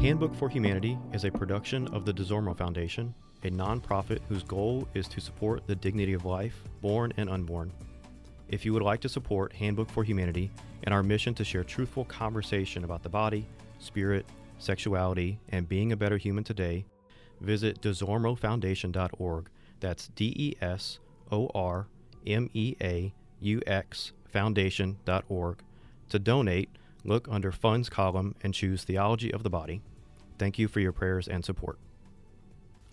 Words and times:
Handbook 0.00 0.34
for 0.34 0.48
Humanity 0.48 0.98
is 1.12 1.24
a 1.24 1.30
production 1.30 1.86
of 1.88 2.06
the 2.06 2.12
DesOrmeaux 2.14 2.56
Foundation, 2.56 3.14
a 3.44 3.50
nonprofit 3.50 4.20
whose 4.30 4.42
goal 4.42 4.88
is 4.94 5.06
to 5.08 5.20
support 5.20 5.66
the 5.66 5.74
dignity 5.74 6.14
of 6.14 6.24
life, 6.24 6.64
born 6.80 7.12
and 7.18 7.28
unborn. 7.28 7.70
If 8.48 8.64
you 8.64 8.72
would 8.72 8.82
like 8.82 9.02
to 9.02 9.10
support 9.10 9.52
Handbook 9.52 9.90
for 9.90 10.02
Humanity 10.02 10.50
and 10.84 10.94
our 10.94 11.02
mission 11.02 11.34
to 11.34 11.44
share 11.44 11.64
truthful 11.64 12.06
conversation 12.06 12.84
about 12.84 13.02
the 13.02 13.10
body, 13.10 13.46
spirit, 13.78 14.24
sexuality, 14.58 15.38
and 15.50 15.68
being 15.68 15.92
a 15.92 15.98
better 15.98 16.16
human 16.16 16.44
today, 16.44 16.86
visit 17.42 17.82
desormeauxfoundation.org. 17.82 19.50
That's 19.80 20.08
D 20.08 20.32
E 20.34 20.54
S 20.62 20.98
O 21.30 21.50
R 21.54 21.88
M 22.26 22.48
E 22.54 22.74
A 22.80 23.12
U 23.40 23.60
X 23.66 24.12
foundation.org. 24.32 25.58
To 26.08 26.18
donate, 26.18 26.70
look 27.04 27.28
under 27.30 27.52
Funds 27.52 27.90
column 27.90 28.34
and 28.42 28.54
choose 28.54 28.82
Theology 28.82 29.30
of 29.30 29.42
the 29.42 29.50
Body. 29.50 29.82
Thank 30.40 30.58
you 30.58 30.68
for 30.68 30.80
your 30.80 30.92
prayers 30.92 31.28
and 31.28 31.44
support. 31.44 31.78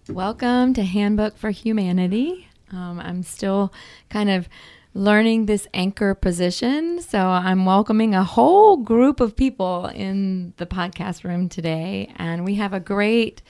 Welcome 0.09 0.73
to 0.73 0.83
Handbook 0.83 1.37
for 1.37 1.49
Humanity. 1.49 2.49
Um, 2.73 2.99
I'm 2.99 3.23
still 3.23 3.71
kind 4.09 4.29
of 4.29 4.49
learning 4.93 5.45
this 5.45 5.65
anchor 5.73 6.13
position. 6.13 7.01
So 7.01 7.19
I'm 7.19 7.65
welcoming 7.65 8.13
a 8.13 8.25
whole 8.25 8.75
group 8.75 9.21
of 9.21 9.33
people 9.37 9.85
in 9.95 10.55
the 10.57 10.65
podcast 10.65 11.23
room 11.23 11.47
today. 11.47 12.13
And 12.17 12.43
we 12.43 12.55
have 12.55 12.73
a 12.73 12.81
great 12.81 13.41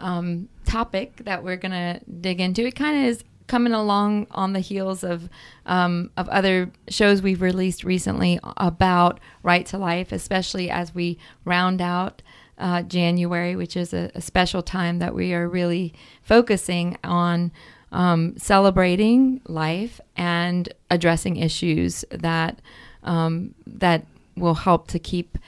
um, 0.00 0.48
topic 0.64 1.18
that 1.18 1.44
we're 1.44 1.56
going 1.56 1.70
to 1.70 2.00
dig 2.20 2.40
into. 2.40 2.66
It 2.66 2.74
kind 2.74 2.98
of 2.98 3.04
is 3.04 3.22
coming 3.46 3.72
along 3.72 4.26
on 4.32 4.52
the 4.52 4.58
heels 4.58 5.04
of 5.04 5.28
um, 5.66 6.10
of 6.16 6.28
other 6.28 6.72
shows 6.88 7.22
we've 7.22 7.42
released 7.42 7.84
recently 7.84 8.40
about 8.56 9.20
right 9.44 9.64
to 9.66 9.78
life, 9.78 10.10
especially 10.10 10.70
as 10.70 10.92
we 10.92 11.18
round 11.44 11.80
out 11.80 12.20
uh, 12.58 12.82
January, 12.82 13.56
which 13.56 13.76
is 13.76 13.92
a, 13.92 14.10
a, 14.14 14.20
special 14.20 14.62
time 14.62 14.98
that 15.00 15.14
we 15.14 15.34
are 15.34 15.48
really 15.48 15.92
focusing 16.22 16.96
on 17.02 17.50
um, 17.90 18.36
celebrating 18.36 19.40
life 19.46 20.00
and 20.16 20.72
addressing 20.90 21.36
issues 21.36 22.04
that 22.10 22.60
um, 23.02 23.54
that 23.66 24.06
will 24.36 24.54
help 24.54 24.88
to 24.88 24.98
keep 24.98 25.38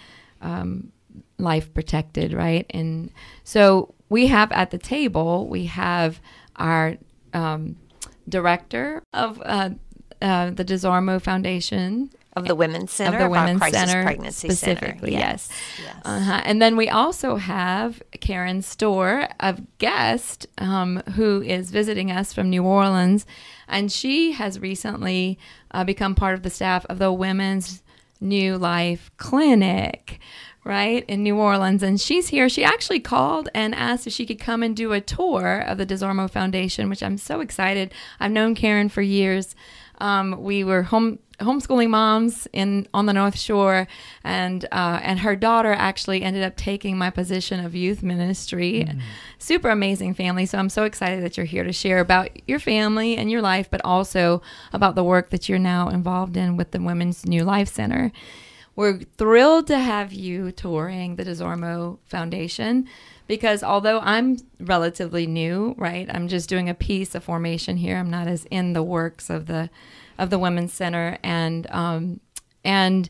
um, 0.43 0.93
life 1.39 1.73
protected, 1.73 2.33
right? 2.33 2.67
And 2.71 3.11
so 3.45 3.95
we 4.09 4.27
have 4.29 4.53
at 4.53 4.71
the 4.71 4.79
table 4.79 5.49
we 5.49 5.67
have 5.67 6.21
our 6.57 6.97
um, 7.33 7.77
director 8.29 9.03
of 9.12 9.41
uh, 9.45 9.71
uh, 10.23 10.51
the 10.51 10.65
DesOrmeaux 10.65 11.21
Foundation. 11.21 12.11
Of 12.37 12.47
the 12.47 12.55
Women's 12.55 12.92
Center, 12.92 13.17
of 13.17 13.23
the 13.25 13.31
Women's 13.31 13.62
Center, 13.70 14.03
Pregnancy 14.03 14.51
specifically, 14.51 15.12
Center. 15.12 15.27
yes. 15.27 15.48
yes. 15.83 15.97
Uh-huh. 16.05 16.43
And 16.45 16.61
then 16.61 16.77
we 16.77 16.91
also 16.91 17.37
have 17.37 18.03
Karen 18.20 18.61
Storr, 18.61 19.28
a 19.41 19.59
guest 19.78 20.47
um, 20.59 21.03
who 21.15 21.41
is 21.41 21.70
visiting 21.70 22.11
us 22.11 22.34
from 22.34 22.51
New 22.51 22.62
Orleans, 22.62 23.25
and 23.67 23.91
she 23.91 24.33
has 24.33 24.61
recently 24.61 25.39
uh, 25.70 25.83
become 25.84 26.15
part 26.15 26.34
of 26.34 26.43
the 26.43 26.51
staff 26.51 26.84
of 26.91 26.98
the 26.98 27.11
Women's 27.11 27.83
New 28.20 28.59
Life 28.59 29.11
Clinic, 29.17 30.21
right, 30.62 31.05
in 31.09 31.23
New 31.23 31.37
Orleans. 31.37 31.83
And 31.83 32.00
she's 32.00 32.28
here. 32.28 32.48
She 32.48 32.65
actually 32.65 33.00
called 33.00 33.48
and 33.55 33.75
asked 33.75 34.06
if 34.06 34.12
she 34.12 34.27
could 34.27 34.41
come 34.41 34.62
and 34.62 34.77
do 34.77 34.93
a 34.93 35.00
tour 35.00 35.61
of 35.61 35.78
the 35.78 35.87
DesOrmeaux 35.87 36.31
Foundation, 36.31 36.91
which 36.91 37.03
I'm 37.03 37.19
so 37.19 37.41
excited. 37.41 37.95
I've 38.21 38.33
known 38.33 38.55
Karen 38.55 38.89
for 38.89 39.03
years. 39.03 39.55
Um, 39.98 40.43
we 40.43 40.62
were 40.62 40.83
home 40.83 41.19
homeschooling 41.41 41.91
moms 41.91 42.48
in 42.53 42.89
on 42.95 43.06
the 43.06 43.12
North 43.12 43.39
Shore, 43.39 43.87
and 44.25 44.65
uh, 44.73 45.01
and 45.03 45.20
her 45.20 45.37
daughter 45.37 45.73
actually 45.73 46.23
ended 46.23 46.43
up 46.43 46.56
taking 46.56 46.97
my 46.97 47.11
position 47.11 47.65
of 47.65 47.75
youth 47.75 48.03
ministry. 48.03 48.87
Mm. 48.88 49.00
Super 49.38 49.71
amazing 49.71 50.15
family. 50.15 50.47
So 50.47 50.59
I'm 50.59 50.71
so 50.71 50.84
excited 50.84 51.22
that 51.22 51.37
you're 51.37 51.47
here 51.47 51.65
to 51.65 51.72
share 51.72 52.00
about 52.00 52.31
your 52.49 52.59
family 52.59 53.16
and 53.16 53.31
your 53.31 53.43
life, 53.43 53.69
but 53.71 53.81
also 53.84 54.43
about 54.72 54.94
the 54.94 55.05
work 55.05 55.31
that 55.31 55.49
you're 55.49 55.59
now 55.59 55.88
involved 55.88 56.37
in 56.37 56.56
with 56.56 56.71
the 56.71 56.81
Women's 56.81 57.27
New 57.27 57.44
Life 57.44 57.69
Center. 57.69 58.12
We're 58.75 59.00
thrilled 59.16 59.66
to 59.69 59.78
have 59.78 60.12
you 60.12 60.53
touring 60.53 61.16
the 61.16 61.25
DesOrmeaux 61.25 61.99
Foundation 62.05 62.87
because 63.27 63.62
although 63.62 64.00
I'm 64.00 64.37
relatively 64.60 65.27
new, 65.27 65.75
right, 65.78 66.09
I'm 66.12 66.28
just 66.28 66.49
doing 66.49 66.69
a 66.69 66.75
piece 66.75 67.15
of 67.15 67.25
formation 67.25 67.78
here. 67.78 67.97
I'm 67.97 68.10
not 68.10 68.28
as 68.28 68.44
in 68.50 68.75
the 68.75 68.83
works 68.83 69.31
of 69.31 69.47
the 69.47 69.71
of 70.19 70.31
the 70.31 70.38
Women's 70.38 70.72
Center, 70.72 71.19
and 71.22 71.66
um, 71.71 72.21
and 72.65 73.09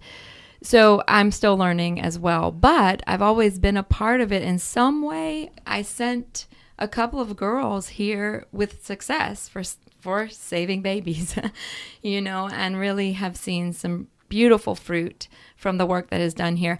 so 0.62 1.02
I'm 1.06 1.30
still 1.30 1.56
learning 1.56 2.00
as 2.00 2.18
well. 2.18 2.50
But 2.50 3.02
I've 3.06 3.22
always 3.22 3.58
been 3.58 3.76
a 3.76 3.82
part 3.82 4.20
of 4.20 4.32
it 4.32 4.42
in 4.42 4.58
some 4.58 5.02
way. 5.02 5.50
I 5.66 5.82
sent 5.82 6.46
a 6.78 6.88
couple 6.88 7.20
of 7.20 7.36
girls 7.36 7.88
here 7.90 8.46
with 8.52 8.84
success 8.84 9.48
for 9.48 9.62
for 10.00 10.28
saving 10.28 10.82
babies, 10.82 11.36
you 12.02 12.20
know, 12.20 12.48
and 12.48 12.78
really 12.78 13.12
have 13.12 13.36
seen 13.36 13.72
some 13.72 14.08
beautiful 14.28 14.74
fruit 14.74 15.28
from 15.56 15.78
the 15.78 15.86
work 15.86 16.10
that 16.10 16.20
is 16.20 16.34
done 16.34 16.56
here. 16.56 16.78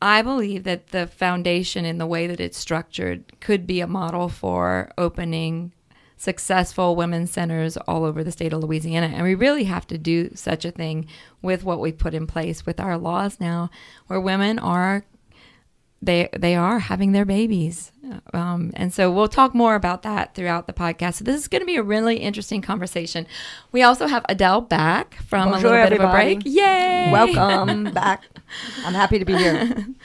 I 0.00 0.22
believe 0.22 0.64
that 0.64 0.88
the 0.88 1.06
foundation 1.08 1.84
in 1.84 1.98
the 1.98 2.06
way 2.06 2.28
that 2.28 2.40
it's 2.40 2.58
structured 2.58 3.40
could 3.40 3.66
be 3.66 3.80
a 3.80 3.86
model 3.86 4.28
for 4.28 4.92
opening 4.96 5.72
successful 6.18 6.96
women's 6.96 7.30
centers 7.30 7.76
all 7.78 8.04
over 8.04 8.22
the 8.22 8.32
state 8.32 8.52
of 8.52 8.62
Louisiana. 8.62 9.06
And 9.06 9.22
we 9.22 9.34
really 9.34 9.64
have 9.64 9.86
to 9.86 9.96
do 9.96 10.30
such 10.34 10.64
a 10.64 10.70
thing 10.70 11.06
with 11.40 11.64
what 11.64 11.80
we 11.80 11.92
put 11.92 12.12
in 12.12 12.26
place 12.26 12.66
with 12.66 12.80
our 12.80 12.98
laws 12.98 13.40
now, 13.40 13.70
where 14.08 14.20
women 14.20 14.58
are 14.58 15.04
they 16.00 16.28
they 16.36 16.54
are 16.54 16.78
having 16.78 17.10
their 17.10 17.24
babies, 17.24 17.90
um, 18.32 18.70
and 18.74 18.94
so 18.94 19.10
we'll 19.10 19.26
talk 19.26 19.52
more 19.52 19.74
about 19.74 20.02
that 20.04 20.32
throughout 20.32 20.68
the 20.68 20.72
podcast. 20.72 21.14
So 21.14 21.24
this 21.24 21.40
is 21.40 21.48
going 21.48 21.60
to 21.60 21.66
be 21.66 21.74
a 21.74 21.82
really 21.82 22.18
interesting 22.18 22.62
conversation. 22.62 23.26
We 23.72 23.82
also 23.82 24.06
have 24.06 24.24
Adele 24.28 24.60
back 24.60 25.16
from 25.24 25.50
Bonjour, 25.50 25.70
a 25.70 25.72
little 25.72 25.86
bit 25.90 25.92
everybody. 26.00 26.32
of 26.34 26.38
a 26.38 26.42
break. 26.42 26.54
Yay! 26.54 27.10
Welcome 27.10 27.84
back. 27.92 28.22
I'm 28.84 28.94
happy 28.94 29.18
to 29.18 29.24
be 29.24 29.36
here. 29.36 29.86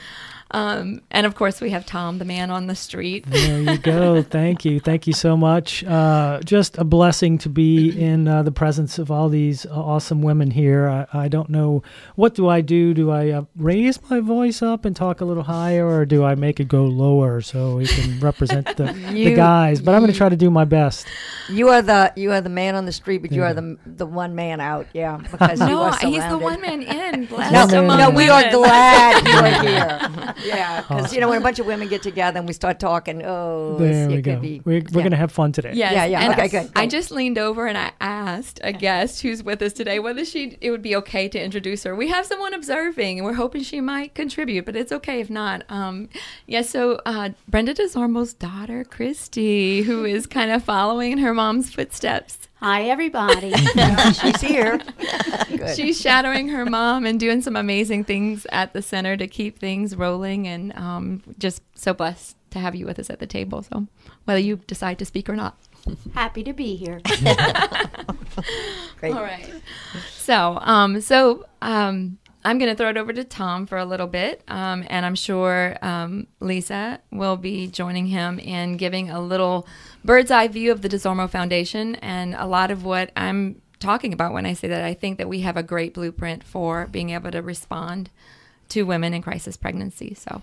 Um, 0.51 1.01
and 1.09 1.25
of 1.25 1.35
course, 1.35 1.61
we 1.61 1.71
have 1.71 1.85
Tom, 1.85 2.19
the 2.19 2.25
man 2.25 2.51
on 2.51 2.67
the 2.67 2.75
street. 2.75 3.25
There 3.27 3.59
you 3.59 3.77
go. 3.77 4.21
Thank 4.33 4.63
you. 4.65 4.79
Thank 4.79 5.07
you 5.07 5.13
so 5.13 5.35
much. 5.35 5.83
Uh, 5.83 6.41
just 6.45 6.77
a 6.77 6.83
blessing 6.83 7.37
to 7.39 7.49
be 7.49 7.89
in 7.89 8.27
uh, 8.27 8.43
the 8.43 8.51
presence 8.51 8.99
of 8.99 9.09
all 9.09 9.29
these 9.29 9.65
awesome 9.65 10.21
women 10.21 10.51
here. 10.51 10.87
I, 10.87 11.23
I, 11.23 11.27
don't 11.27 11.49
know 11.49 11.81
what 12.15 12.35
do 12.35 12.47
I 12.47 12.61
do. 12.61 12.93
Do 12.93 13.09
I 13.09 13.29
uh, 13.31 13.45
raise 13.55 13.99
my 14.09 14.19
voice 14.19 14.61
up 14.61 14.85
and 14.85 14.95
talk 14.95 15.21
a 15.21 15.25
little 15.25 15.43
higher, 15.43 15.87
or 15.87 16.05
do 16.05 16.23
I 16.23 16.35
make 16.35 16.59
it 16.59 16.67
go 16.67 16.85
lower 16.85 17.41
so 17.41 17.77
we 17.77 17.87
can 17.87 18.19
represent 18.21 18.77
the, 18.77 18.93
you, 19.11 19.29
the 19.29 19.35
guys? 19.35 19.81
But 19.81 19.95
I'm 19.95 20.01
going 20.01 20.11
to 20.11 20.17
try 20.17 20.29
to 20.29 20.35
do 20.35 20.51
my 20.51 20.65
best. 20.65 21.07
You 21.49 21.69
are 21.69 21.81
the 21.81 22.13
you 22.15 22.31
are 22.31 22.41
the 22.41 22.49
man 22.49 22.75
on 22.75 22.85
the 22.85 22.91
street, 22.91 23.21
but 23.23 23.31
you 23.31 23.43
are 23.43 23.53
the 23.53 23.77
the 23.85 24.05
one 24.05 24.35
man 24.35 24.61
out. 24.61 24.87
Yeah, 24.93 25.17
because 25.31 25.59
no, 25.59 25.67
you 25.67 25.77
are 25.79 25.97
he's 25.97 26.27
the 26.27 26.37
one 26.37 26.61
man 26.61 26.83
in. 26.83 27.25
Bless 27.25 27.51
no, 27.51 27.81
no, 27.81 27.97
no, 27.97 28.09
we 28.11 28.29
are 28.29 28.49
glad 28.51 29.27
you 29.27 29.33
are 29.33 29.63
here. 29.63 30.35
Yeah, 30.43 30.81
because 30.81 31.05
awesome. 31.05 31.15
you 31.15 31.21
know 31.21 31.29
when 31.29 31.39
a 31.39 31.43
bunch 31.43 31.59
of 31.59 31.65
women 31.65 31.87
get 31.87 32.03
together 32.03 32.39
and 32.39 32.47
we 32.47 32.53
start 32.53 32.79
talking, 32.79 33.23
oh, 33.23 33.77
there 33.77 34.07
we 34.07 34.21
go. 34.21 34.39
Be, 34.39 34.61
we're, 34.65 34.83
we're 34.91 35.03
gonna 35.03 35.15
have 35.15 35.31
fun 35.31 35.51
today. 35.51 35.73
Yes. 35.73 35.93
Yeah, 35.93 36.05
yeah. 36.05 36.21
And 36.21 36.33
okay, 36.33 36.47
good, 36.47 36.73
good. 36.73 36.77
I 36.77 36.87
just 36.87 37.11
leaned 37.11 37.37
over 37.37 37.67
and 37.67 37.77
I 37.77 37.91
asked 38.01 38.59
a 38.63 38.73
guest 38.73 39.21
who's 39.21 39.43
with 39.43 39.61
us 39.61 39.73
today 39.73 39.99
whether 39.99 40.25
she 40.25 40.57
it 40.61 40.71
would 40.71 40.81
be 40.81 40.95
okay 40.97 41.27
to 41.29 41.41
introduce 41.41 41.83
her. 41.83 41.95
We 41.95 42.09
have 42.09 42.25
someone 42.25 42.53
observing, 42.53 43.19
and 43.19 43.25
we're 43.25 43.33
hoping 43.33 43.63
she 43.63 43.81
might 43.81 44.15
contribute, 44.15 44.65
but 44.65 44.75
it's 44.75 44.91
okay 44.91 45.19
if 45.19 45.29
not. 45.29 45.63
Um, 45.69 46.09
yeah. 46.47 46.61
So 46.61 46.99
uh, 47.05 47.29
Brenda 47.47 47.73
DesOrmeaux's 47.73 48.33
daughter, 48.33 48.83
Christy, 48.83 49.83
who 49.83 50.05
is 50.05 50.27
kind 50.27 50.51
of 50.51 50.63
following 50.63 51.11
in 51.11 51.17
her 51.19 51.33
mom's 51.33 51.73
footsteps. 51.73 52.49
Hi, 52.63 52.83
everybody. 52.83 53.51
She's 54.13 54.39
here. 54.39 54.79
She's 55.75 55.99
shadowing 55.99 56.47
her 56.47 56.65
mom 56.65 57.05
and 57.05 57.19
doing 57.19 57.41
some 57.41 57.57
amazing 57.57 58.05
things 58.05 58.47
at 58.53 58.71
the 58.71 58.81
center 58.81 59.17
to 59.17 59.27
keep 59.27 59.59
things 59.59 59.97
rolling. 59.97 60.47
And 60.47 60.73
um, 60.77 61.23
just 61.37 61.61
so 61.77 61.93
blessed 61.93 62.37
to 62.51 62.59
have 62.59 62.73
you 62.73 62.85
with 62.85 62.99
us 62.99 63.09
at 63.09 63.19
the 63.19 63.27
table. 63.27 63.63
So, 63.63 63.87
whether 64.23 64.39
you 64.39 64.61
decide 64.65 64.97
to 64.99 65.05
speak 65.05 65.27
or 65.27 65.35
not, 65.35 65.57
happy 66.13 66.41
to 66.41 66.53
be 66.53 66.77
here. 66.77 67.01
Great. 68.97 69.13
All 69.13 69.23
right. 69.23 69.45
So, 70.13 70.57
um, 70.61 71.01
so 71.01 71.45
um, 71.61 72.17
I'm 72.45 72.59
going 72.59 72.69
to 72.69 72.77
throw 72.77 72.89
it 72.89 72.95
over 72.95 73.11
to 73.11 73.25
Tom 73.25 73.65
for 73.65 73.77
a 73.77 73.83
little 73.83 74.07
bit, 74.07 74.41
um, 74.47 74.85
and 74.87 75.05
I'm 75.05 75.15
sure 75.15 75.77
um, 75.81 76.27
Lisa 76.39 77.01
will 77.11 77.35
be 77.35 77.67
joining 77.67 78.05
him 78.07 78.39
in 78.39 78.77
giving 78.77 79.09
a 79.09 79.19
little 79.19 79.67
bird's 80.03 80.31
eye 80.31 80.47
view 80.47 80.71
of 80.71 80.81
the 80.81 80.89
DesOrmeaux 80.89 81.29
Foundation 81.29 81.95
and 81.95 82.35
a 82.35 82.45
lot 82.45 82.71
of 82.71 82.83
what 82.83 83.11
I'm 83.15 83.61
talking 83.79 84.13
about 84.13 84.33
when 84.33 84.45
I 84.45 84.53
say 84.53 84.67
that 84.67 84.83
I 84.83 84.93
think 84.93 85.17
that 85.17 85.27
we 85.27 85.41
have 85.41 85.57
a 85.57 85.63
great 85.63 85.93
blueprint 85.93 86.43
for 86.43 86.87
being 86.87 87.09
able 87.11 87.31
to 87.31 87.41
respond 87.41 88.09
to 88.69 88.83
women 88.83 89.13
in 89.13 89.21
crisis 89.21 89.57
pregnancy. 89.57 90.13
So. 90.13 90.41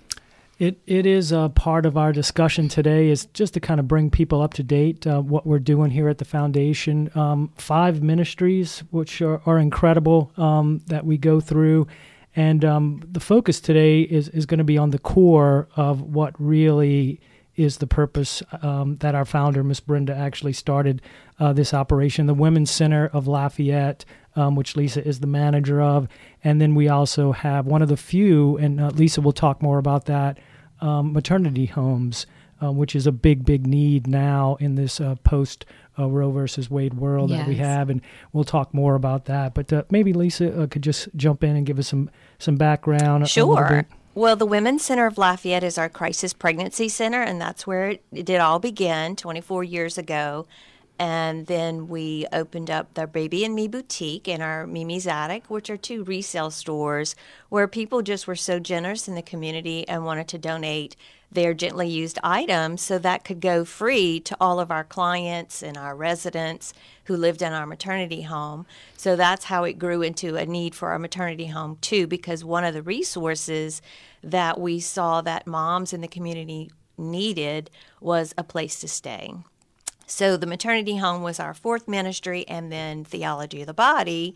It, 0.59 0.79
it 0.87 1.07
is 1.07 1.33
a 1.33 1.51
part 1.55 1.87
of 1.87 1.97
our 1.97 2.13
discussion 2.13 2.69
today 2.69 3.09
is 3.09 3.25
just 3.33 3.55
to 3.55 3.61
kind 3.61 3.81
of 3.81 3.89
bring 3.89 4.11
people 4.11 4.43
up 4.43 4.53
to 4.55 4.63
date 4.63 5.07
uh, 5.07 5.23
what 5.23 5.47
we're 5.47 5.59
doing 5.59 5.91
here 5.91 6.11
at 6.11 6.19
the 6.19 6.27
foundation 6.27 7.11
um, 7.15 7.51
five 7.57 8.03
ministries 8.03 8.81
which 8.91 9.23
are, 9.23 9.41
are 9.47 9.59
incredible 9.59 10.31
um, 10.37 10.83
that 10.87 11.07
we 11.07 11.17
go 11.17 11.41
through 11.41 11.87
And 12.37 12.65
um, 12.65 13.03
the 13.11 13.21
focus 13.21 13.61
today 13.61 14.03
is, 14.03 14.29
is 14.29 14.47
going 14.47 14.59
to 14.59 14.65
be 14.65 14.79
on 14.79 14.91
the 14.91 14.99
core 14.99 15.69
of 15.77 16.03
what 16.03 16.35
really 16.39 17.21
is 17.61 17.77
the 17.77 17.87
purpose 17.87 18.43
um, 18.63 18.97
that 18.97 19.15
our 19.15 19.27
founder, 19.27 19.63
Miss 19.63 19.81
Brenda, 19.81 20.17
actually 20.17 20.55
started 20.55 21.03
uh, 21.39 21.53
this 21.53 21.75
operation, 21.75 22.27
the 22.27 22.35
Women's 22.35 22.71
Center 22.71 23.11
of 23.13 23.27
Lafayette, 23.27 24.05
um, 24.35 24.57
which 24.57 24.77
Lisa 24.77 25.07
is 25.07 25.21
the 25.21 25.27
manager 25.27 25.83
of. 25.83 26.09
And 26.43 26.61
then 26.61 26.75
we 26.75 26.89
also 26.89 27.33
have 27.33 27.67
one 27.67 27.83
of 27.83 27.89
the 27.89 27.97
few, 27.97 28.57
and 28.57 28.81
uh, 28.81 28.89
Lisa 28.89 29.21
will 29.21 29.33
talk 29.33 29.63
more 29.63 29.79
about 29.79 30.07
that, 30.07 30.39
um, 30.81 31.13
maternity 31.13 31.67
homes, 31.67 32.27
uh, 32.63 32.73
which 32.73 32.97
is 32.97 33.07
a 33.07 33.13
big, 33.13 33.45
big 33.45 33.67
need 33.67 34.07
now 34.07 34.57
in 34.59 34.75
this 34.77 35.01
uh, 35.01 35.17
post 35.25 35.67
uh, 35.99 36.09
Roe 36.09 36.31
versus 36.31 36.71
Wade 36.71 36.95
world 36.95 37.31
that 37.31 37.47
we 37.47 37.57
have. 37.57 37.91
And 37.91 38.01
we'll 38.33 38.45
talk 38.45 38.73
more 38.73 38.95
about 38.95 39.27
that. 39.27 39.53
But 39.53 39.71
uh, 39.73 39.83
maybe 39.91 40.15
Lisa 40.15 40.63
uh, 40.63 40.67
could 40.67 40.83
just 40.83 41.09
jump 41.15 41.45
in 41.45 41.57
and 41.57 41.67
give 41.67 41.79
us 41.79 41.89
some, 41.89 42.11
some 42.39 42.57
background. 42.57 43.29
Sure. 43.29 43.87
Well, 44.13 44.35
the 44.35 44.47
Women's 44.47 44.85
Center 44.85 45.07
of 45.07 45.19
Lafayette 45.19 45.63
is 45.63 45.79
our 45.79 45.89
crisis 45.89 46.33
pregnancy 46.33 46.89
center, 46.89 47.23
and 47.23 47.41
that's 47.41 47.65
where 47.65 47.91
it, 47.91 48.03
it 48.11 48.27
did 48.27 48.41
all 48.41 48.59
begin 48.59 49.15
24 49.15 49.63
years 49.63 49.97
ago. 49.97 50.49
And 51.01 51.47
then 51.47 51.89
we 51.89 52.27
opened 52.31 52.71
up 52.71 52.93
the 52.93 53.07
Baby 53.07 53.43
and 53.43 53.55
Me 53.55 53.67
boutique 53.69 54.29
and 54.29 54.43
our 54.43 54.67
Mimi's 54.67 55.07
Attic, 55.07 55.49
which 55.49 55.71
are 55.71 55.79
two 55.79 56.05
resale 56.05 56.51
stores 56.51 57.17
where 57.49 57.67
people 57.67 58.03
just 58.03 58.27
were 58.27 58.37
so 58.37 58.59
generous 58.59 59.09
in 59.09 59.15
the 59.15 59.23
community 59.23 59.89
and 59.89 60.05
wanted 60.05 60.29
to 60.29 60.37
donate 60.37 60.97
their 61.33 61.55
gently 61.55 61.89
used 61.89 62.19
items 62.23 62.83
so 62.83 62.99
that 62.99 63.25
could 63.25 63.41
go 63.41 63.65
free 63.65 64.21
to 64.21 64.37
all 64.39 64.61
of 64.61 64.71
our 64.71 64.85
clients 64.85 65.63
and 65.63 65.79
our 65.79 65.97
residents 65.97 66.75
who 67.05 67.17
lived 67.17 67.41
in 67.41 67.55
our 67.55 67.65
maternity 67.65 68.23
home. 68.23 68.67
So 68.99 69.17
that's 69.17 69.47
how 69.47 69.65
it 69.65 69.79
grew 69.79 70.03
into 70.03 70.37
a 70.37 70.45
need 70.45 70.75
for 70.75 70.91
our 70.91 70.99
maternity 70.99 71.47
home 71.47 71.79
too 71.81 72.09
because 72.09 72.45
one 72.45 72.65
of 72.65 72.75
the 72.75 72.83
resources 72.83 73.81
that 74.23 74.61
we 74.61 74.81
saw 74.81 75.23
that 75.23 75.47
moms 75.47 75.95
in 75.95 76.03
the 76.03 76.09
community 76.09 76.71
needed 76.99 77.71
was 78.03 78.35
a 78.37 78.45
place 78.45 78.81
to 78.81 78.89
stay. 78.89 79.33
So 80.11 80.37
the 80.37 80.47
maternity 80.47 80.97
home 80.97 81.23
was 81.23 81.39
our 81.39 81.55
fourth 81.55 81.87
ministry, 81.87 82.45
and 82.49 82.73
then 82.73 83.05
theology 83.05 83.61
of 83.61 83.69
the 83.69 83.75
body, 83.75 84.35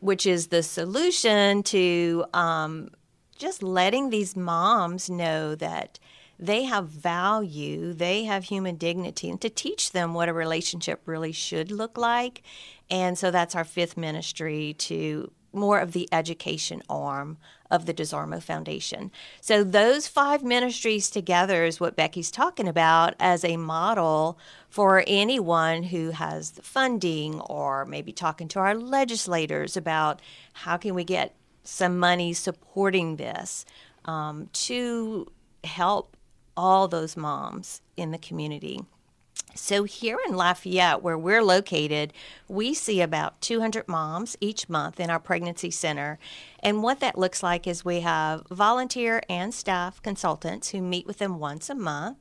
which 0.00 0.26
is 0.26 0.48
the 0.48 0.62
solution 0.62 1.62
to 1.64 2.26
um, 2.34 2.90
just 3.38 3.62
letting 3.62 4.10
these 4.10 4.36
moms 4.36 5.08
know 5.08 5.54
that 5.54 5.98
they 6.38 6.64
have 6.64 6.88
value, 6.88 7.94
they 7.94 8.24
have 8.24 8.44
human 8.44 8.76
dignity, 8.76 9.30
and 9.30 9.40
to 9.40 9.48
teach 9.48 9.92
them 9.92 10.12
what 10.12 10.28
a 10.28 10.34
relationship 10.34 11.00
really 11.06 11.32
should 11.32 11.72
look 11.72 11.96
like. 11.96 12.42
And 12.90 13.16
so 13.16 13.30
that's 13.30 13.56
our 13.56 13.64
fifth 13.64 13.96
ministry 13.96 14.74
to 14.80 15.32
more 15.54 15.78
of 15.78 15.92
the 15.92 16.10
education 16.12 16.82
arm 16.90 17.38
of 17.70 17.86
the 17.86 17.94
DesOrmeaux 17.94 18.42
Foundation. 18.42 19.10
So 19.40 19.64
those 19.64 20.06
five 20.06 20.42
ministries 20.42 21.10
together 21.10 21.64
is 21.64 21.80
what 21.80 21.96
Becky's 21.96 22.30
talking 22.30 22.68
about 22.68 23.14
as 23.20 23.44
a 23.44 23.56
model 23.56 24.38
for 24.68 25.02
anyone 25.06 25.84
who 25.84 26.10
has 26.10 26.52
the 26.52 26.62
funding 26.62 27.40
or 27.40 27.84
maybe 27.84 28.12
talking 28.12 28.48
to 28.48 28.58
our 28.58 28.74
legislators 28.74 29.76
about 29.76 30.20
how 30.52 30.76
can 30.76 30.94
we 30.94 31.04
get 31.04 31.34
some 31.64 31.98
money 31.98 32.32
supporting 32.32 33.16
this 33.16 33.64
um, 34.04 34.48
to 34.52 35.30
help 35.64 36.16
all 36.56 36.88
those 36.88 37.16
moms 37.16 37.82
in 37.96 38.12
the 38.12 38.18
community. 38.18 38.80
So, 39.56 39.84
here 39.84 40.18
in 40.26 40.36
Lafayette, 40.36 41.02
where 41.02 41.18
we're 41.18 41.42
located, 41.42 42.12
we 42.48 42.74
see 42.74 43.00
about 43.00 43.40
200 43.40 43.88
moms 43.88 44.36
each 44.40 44.68
month 44.68 45.00
in 45.00 45.10
our 45.10 45.18
pregnancy 45.18 45.70
center. 45.70 46.18
And 46.60 46.82
what 46.82 47.00
that 47.00 47.18
looks 47.18 47.42
like 47.42 47.66
is 47.66 47.84
we 47.84 48.00
have 48.00 48.46
volunteer 48.50 49.22
and 49.28 49.54
staff 49.54 50.02
consultants 50.02 50.70
who 50.70 50.80
meet 50.82 51.06
with 51.06 51.18
them 51.18 51.38
once 51.38 51.70
a 51.70 51.74
month 51.74 52.18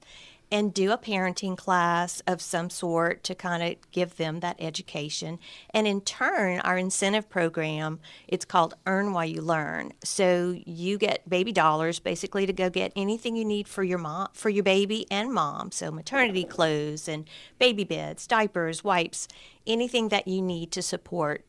and 0.52 0.74
do 0.74 0.92
a 0.92 0.98
parenting 0.98 1.58
class 1.58 2.22
of 2.28 2.42
some 2.42 2.70
sort 2.70 3.24
to 3.24 3.36
kind 3.36 3.64
of 3.64 3.92
give 3.92 4.18
them 4.18 4.40
that 4.42 4.56
education. 4.60 5.40
And 5.72 5.88
in 5.88 6.02
turn, 6.02 6.60
our 6.60 6.78
incentive 6.78 7.30
program, 7.30 8.00
it's 8.28 8.46
called 8.46 8.76
Earn 8.86 9.12
While 9.12 9.26
You 9.26 9.42
Learn. 9.42 9.94
So 10.04 10.56
you 10.66 10.98
get 10.98 11.28
baby 11.28 11.52
dollars 11.52 12.00
basically 12.00 12.46
to 12.46 12.54
go 12.54 12.70
get 12.70 12.94
anything 12.96 13.36
you 13.36 13.46
need 13.46 13.68
for 13.68 13.84
your 13.84 13.98
mom, 13.98 14.30
for 14.34 14.50
your 14.50 14.64
baby 14.64 15.08
and 15.10 15.34
mom. 15.34 15.72
So 15.72 15.92
maternity 15.92 16.44
clothes 16.44 17.08
and 17.08 17.28
baby 17.60 17.84
beds, 17.84 18.28
diapers, 18.28 18.84
wipes, 18.84 19.28
anything 19.66 20.10
that 20.10 20.28
you 20.28 20.42
need 20.42 20.72
to 20.74 20.82
support 20.82 21.46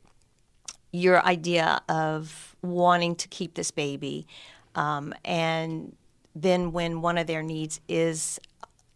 your 0.93 1.23
idea 1.25 1.83
of 1.89 2.57
wanting 2.63 3.15
to 3.17 3.29
keep 3.29 3.55
this 3.55 3.71
baby. 3.71 4.27
Um, 4.75 5.15
and 5.25 5.95
then 6.35 6.73
when 6.73 7.01
one 7.01 7.19
of 7.19 7.27
their 7.27 7.43
needs 7.43 7.81
is 7.89 8.39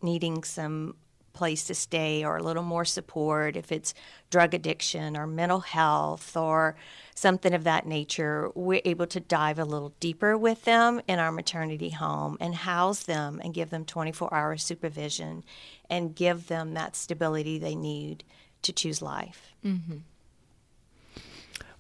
needing 0.02 0.44
some 0.44 0.94
place 1.32 1.64
to 1.64 1.74
stay 1.74 2.24
or 2.24 2.36
a 2.36 2.42
little 2.42 2.62
more 2.62 2.84
support, 2.84 3.56
if 3.56 3.72
it's 3.72 3.94
drug 4.30 4.52
addiction 4.52 5.16
or 5.16 5.26
mental 5.26 5.60
health 5.60 6.36
or 6.36 6.76
something 7.14 7.54
of 7.54 7.64
that 7.64 7.86
nature, 7.86 8.50
we're 8.54 8.82
able 8.84 9.06
to 9.06 9.20
dive 9.20 9.58
a 9.58 9.64
little 9.64 9.94
deeper 10.00 10.36
with 10.36 10.64
them 10.64 11.00
in 11.06 11.18
our 11.18 11.32
maternity 11.32 11.90
home 11.90 12.36
and 12.40 12.54
house 12.54 13.02
them 13.04 13.40
and 13.42 13.54
give 13.54 13.70
them 13.70 13.84
24 13.84 14.32
hour 14.34 14.56
supervision 14.56 15.44
and 15.88 16.14
give 16.14 16.48
them 16.48 16.74
that 16.74 16.96
stability 16.96 17.58
they 17.58 17.74
need 17.74 18.24
to 18.62 18.72
choose 18.72 19.00
life. 19.00 19.54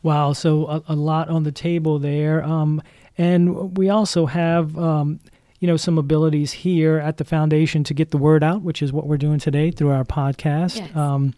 Wow, 0.02 0.32
so 0.32 0.66
a, 0.66 0.82
a 0.88 0.96
lot 0.96 1.28
on 1.28 1.42
the 1.42 1.52
table 1.52 1.98
there. 1.98 2.42
Um, 2.42 2.82
and 3.18 3.76
we 3.76 3.90
also 3.90 4.26
have, 4.26 4.78
um, 4.78 5.20
you 5.60 5.66
know, 5.66 5.76
some 5.76 5.98
abilities 5.98 6.52
here 6.52 6.98
at 6.98 7.18
the 7.18 7.24
foundation 7.24 7.84
to 7.84 7.94
get 7.94 8.10
the 8.10 8.18
word 8.18 8.42
out, 8.42 8.62
which 8.62 8.82
is 8.82 8.92
what 8.92 9.06
we're 9.06 9.18
doing 9.18 9.38
today 9.38 9.70
through 9.70 9.90
our 9.90 10.04
podcast. 10.04 10.76
Yes. 10.78 10.96
Um, 10.96 11.34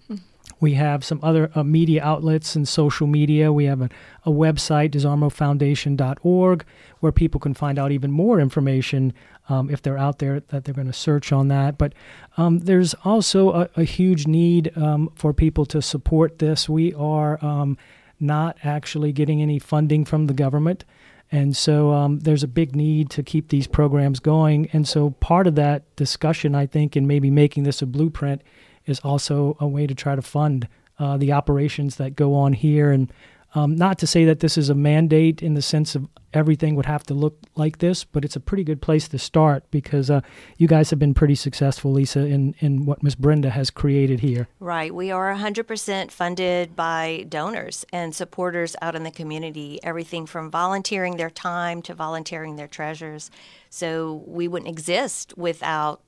we 0.60 0.74
have 0.74 1.04
some 1.04 1.19
other 1.24 1.50
uh, 1.56 1.64
media 1.64 2.04
outlets 2.04 2.54
and 2.54 2.66
social 2.69 3.08
media. 3.08 3.52
We 3.52 3.64
have 3.64 3.80
a, 3.80 3.90
a 4.24 4.30
website, 4.30 4.92
desormeauxfoundation.org, 4.92 6.64
where 7.00 7.12
people 7.12 7.40
can 7.40 7.52
find 7.52 7.80
out 7.80 7.90
even 7.90 8.12
more 8.12 8.38
information 8.38 9.12
um, 9.48 9.69
if 9.70 9.82
they're 9.82 9.98
out 9.98 10.20
there 10.20 10.38
that 10.38 10.64
they're 10.64 10.75
going 10.75 10.86
to 10.86 10.92
search 10.92 11.32
on 11.32 11.48
that. 11.48 11.76
But 11.76 11.92
um, 12.36 12.60
there's 12.60 12.94
also 13.04 13.50
a, 13.50 13.68
a 13.76 13.82
huge 13.82 14.28
need 14.28 14.70
um, 14.76 15.10
for 15.16 15.32
people 15.32 15.66
to 15.66 15.82
support 15.82 16.38
this. 16.38 16.68
We 16.68 16.94
are 16.94 17.44
um, 17.44 17.76
not 18.20 18.56
actually 18.62 19.10
getting 19.12 19.42
any 19.42 19.58
funding 19.58 20.04
from 20.04 20.28
the 20.28 20.35
government. 20.35 20.85
And 21.32 21.56
so 21.56 21.92
um, 21.92 22.20
there's 22.20 22.42
a 22.42 22.48
big 22.48 22.76
need 22.76 23.08
to 23.10 23.22
keep 23.22 23.48
these 23.48 23.66
programs 23.66 24.20
going. 24.20 24.68
And 24.74 24.86
so 24.86 25.10
part 25.10 25.46
of 25.46 25.54
that 25.54 25.96
discussion, 25.96 26.54
I 26.54 26.66
think, 26.66 26.94
in 26.94 27.06
maybe 27.06 27.30
making 27.30 27.62
this 27.62 27.80
a 27.80 27.86
blueprint 27.86 28.42
is 28.84 29.00
also 29.00 29.56
a 29.58 29.66
way 29.66 29.86
to 29.86 29.94
try 29.94 30.14
to 30.14 30.20
fund 30.20 30.68
uh, 30.98 31.16
the 31.16 31.32
operations 31.32 31.96
that 31.96 32.16
go 32.16 32.34
on 32.34 32.52
here. 32.52 32.92
And 32.92 33.10
um, 33.54 33.76
not 33.76 33.99
to 33.99 34.06
say 34.06 34.25
that 34.25 34.40
this 34.40 34.56
is 34.56 34.71
a 34.71 34.75
mandate 34.75 35.42
in 35.42 35.54
the 35.54 35.62
sense 35.62 35.94
of 35.94 36.09
everything 36.32 36.75
would 36.75 36.87
have 36.87 37.02
to 37.04 37.14
look 37.14 37.38
like 37.54 37.78
this, 37.78 38.04
but 38.04 38.25
it's 38.25 38.37
a 38.37 38.40
pretty 38.40 38.64
good 38.64 38.80
place 38.80 39.09
to 39.09 39.18
start 39.18 39.64
because 39.71 40.11
uh, 40.11 40.23
you 40.56 40.66
guys 40.66 40.88
have 40.88 40.99
been 40.99 41.12
pretty 41.12 41.35
successful, 41.35 41.92
Lisa, 41.92 42.21
in, 42.21 42.54
in 42.61 42.87
what 42.87 43.02
Miss 43.02 43.14
Brenda 43.14 43.50
has 43.50 43.71
created 43.71 44.21
here. 44.21 44.49
Right. 44.59 44.94
We 44.94 45.11
are 45.11 45.35
100% 45.35 46.11
funded 46.11 46.75
by 46.75 47.26
donors 47.28 47.85
and 47.92 48.14
supporters 48.14 48.75
out 48.80 48.94
in 48.94 49.02
the 49.02 49.11
community, 49.11 49.78
everything 49.82 50.25
from 50.25 50.50
volunteering 50.50 51.16
their 51.16 51.30
time 51.30 51.82
to 51.82 51.94
volunteering 51.94 52.56
their 52.56 52.68
treasures. 52.68 53.30
So 53.68 54.25
we 54.26 54.49
wouldn't 54.49 54.71
exist 54.71 55.37
without 55.37 56.00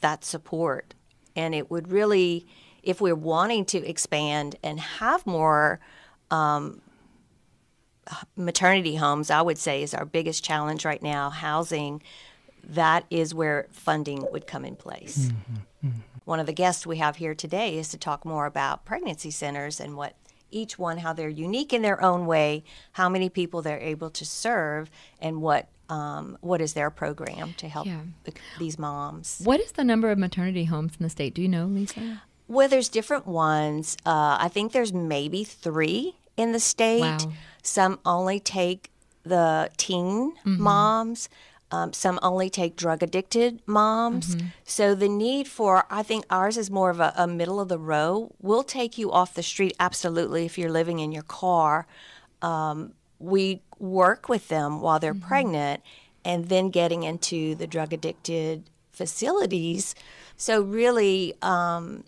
that 0.00 0.24
support. 0.24 0.92
And 1.34 1.54
it 1.54 1.70
would 1.70 1.90
really, 1.90 2.46
if 2.82 3.00
we're 3.00 3.14
wanting 3.14 3.64
to 3.66 3.78
expand 3.88 4.56
and 4.62 4.78
have 4.78 5.26
more 5.26 5.80
um, 6.30 6.80
maternity 8.36 8.96
homes, 8.96 9.30
I 9.30 9.42
would 9.42 9.58
say 9.58 9.82
is 9.82 9.94
our 9.94 10.04
biggest 10.04 10.44
challenge 10.44 10.84
right 10.84 11.02
now, 11.02 11.30
housing. 11.30 12.02
That 12.62 13.04
is 13.10 13.34
where 13.34 13.66
funding 13.70 14.26
would 14.32 14.46
come 14.46 14.64
in 14.64 14.76
place. 14.76 15.30
One 16.24 16.40
of 16.40 16.46
the 16.46 16.52
guests 16.52 16.86
we 16.86 16.96
have 16.98 17.16
here 17.16 17.34
today 17.34 17.76
is 17.78 17.88
to 17.90 17.98
talk 17.98 18.24
more 18.24 18.46
about 18.46 18.86
pregnancy 18.86 19.30
centers 19.30 19.78
and 19.80 19.96
what 19.96 20.14
each 20.50 20.78
one, 20.78 20.98
how 20.98 21.12
they're 21.12 21.28
unique 21.28 21.72
in 21.74 21.82
their 21.82 22.02
own 22.02 22.24
way, 22.26 22.64
how 22.92 23.08
many 23.08 23.28
people 23.28 23.60
they're 23.60 23.78
able 23.80 24.08
to 24.10 24.24
serve, 24.24 24.90
and 25.20 25.42
what 25.42 25.68
um, 25.90 26.38
what 26.40 26.62
is 26.62 26.72
their 26.72 26.88
program 26.88 27.52
to 27.58 27.68
help 27.68 27.86
Yeah. 27.86 28.00
these 28.58 28.78
moms. 28.78 29.42
What 29.44 29.60
is 29.60 29.72
the 29.72 29.84
number 29.84 30.10
of 30.10 30.16
maternity 30.16 30.64
homes 30.64 30.92
in 30.98 31.02
the 31.02 31.10
state? 31.10 31.34
Do 31.34 31.42
you 31.42 31.48
know, 31.48 31.66
Lisa? 31.66 32.22
Well, 32.48 32.68
there's 32.68 32.88
different 32.88 33.26
ones. 33.26 33.96
Uh, 34.04 34.36
I 34.40 34.48
think 34.48 34.72
there's 34.72 34.92
maybe 34.92 35.44
three 35.44 36.14
in 36.36 36.52
the 36.52 36.60
state. 36.60 37.00
Wow. 37.00 37.18
Some 37.62 37.98
only 38.04 38.40
take 38.40 38.90
the 39.24 39.70
teen 39.76 40.34
moms. 40.44 41.28
Um, 41.70 41.92
some 41.92 42.20
only 42.22 42.50
take 42.50 42.76
drug 42.76 43.02
addicted 43.02 43.60
moms. 43.66 44.36
So 44.64 44.94
the 44.94 45.08
need 45.08 45.48
for, 45.48 45.86
I 45.90 46.02
think 46.04 46.24
ours 46.30 46.56
is 46.56 46.70
more 46.70 46.90
of 46.90 47.00
a, 47.00 47.12
a 47.16 47.26
middle 47.26 47.58
of 47.58 47.68
the 47.68 47.78
row. 47.78 48.32
We'll 48.40 48.62
take 48.62 48.96
you 48.98 49.10
off 49.10 49.34
the 49.34 49.42
street 49.42 49.74
absolutely 49.80 50.44
if 50.44 50.56
you're 50.58 50.70
living 50.70 51.00
in 51.00 51.10
your 51.10 51.24
car. 51.24 51.86
Um, 52.42 52.92
we 53.18 53.62
work 53.78 54.28
with 54.28 54.48
them 54.48 54.82
while 54.82 55.00
they're 55.00 55.14
pregnant 55.14 55.82
and 56.24 56.48
then 56.48 56.68
getting 56.70 57.02
into 57.02 57.54
the 57.56 57.66
drug 57.66 57.92
addicted 57.92 58.70
facilities. 58.92 59.94
So, 60.36 60.62
really, 60.62 61.34
um, 61.42 62.04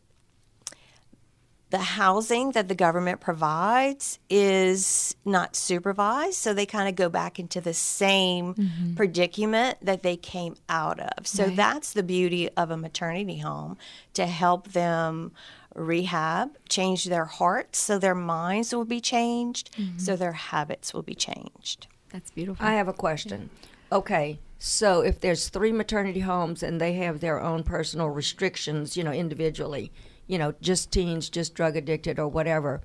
the 1.76 1.82
housing 1.82 2.52
that 2.52 2.68
the 2.68 2.74
government 2.74 3.20
provides 3.20 4.18
is 4.30 5.14
not 5.26 5.54
supervised. 5.54 6.36
So, 6.36 6.54
they 6.54 6.64
kind 6.64 6.88
of 6.88 6.96
go 6.96 7.10
back 7.10 7.38
into 7.38 7.60
the 7.60 7.74
same 7.74 8.54
mm-hmm. 8.54 8.94
predicament 8.94 9.76
that 9.82 10.02
they 10.02 10.16
came 10.16 10.56
out 10.70 10.98
of. 10.98 11.26
So, 11.26 11.50
that's 11.50 11.92
the 11.92 12.02
beauty 12.02 12.48
of 12.56 12.70
a 12.70 12.78
maternity 12.78 13.38
home 13.38 13.76
to 14.14 14.24
help 14.24 14.72
them 14.72 15.32
rehab, 15.74 16.56
change 16.68 17.04
their 17.04 17.26
hearts 17.26 17.78
so 17.78 17.98
their 17.98 18.14
minds 18.14 18.74
will 18.74 18.86
be 18.86 19.00
changed, 19.00 19.76
mm-hmm. 19.76 19.98
so 19.98 20.16
their 20.16 20.32
habits 20.32 20.94
will 20.94 21.02
be 21.02 21.14
changed. 21.14 21.88
That's 22.10 22.30
beautiful. 22.30 22.64
I 22.64 22.72
have 22.72 22.88
a 22.88 22.94
question. 22.94 23.50
Okay, 23.92 24.38
so 24.58 25.02
if 25.02 25.20
there's 25.20 25.50
three 25.50 25.72
maternity 25.72 26.20
homes 26.20 26.62
and 26.62 26.80
they 26.80 26.94
have 26.94 27.20
their 27.20 27.38
own 27.40 27.62
personal 27.62 28.08
restrictions, 28.08 28.96
you 28.96 29.04
know, 29.04 29.12
individually, 29.12 29.92
you 30.26 30.38
know, 30.38 30.54
just 30.60 30.90
teens, 30.90 31.28
just 31.28 31.54
drug 31.54 31.76
addicted 31.76 32.18
or 32.18 32.28
whatever, 32.28 32.82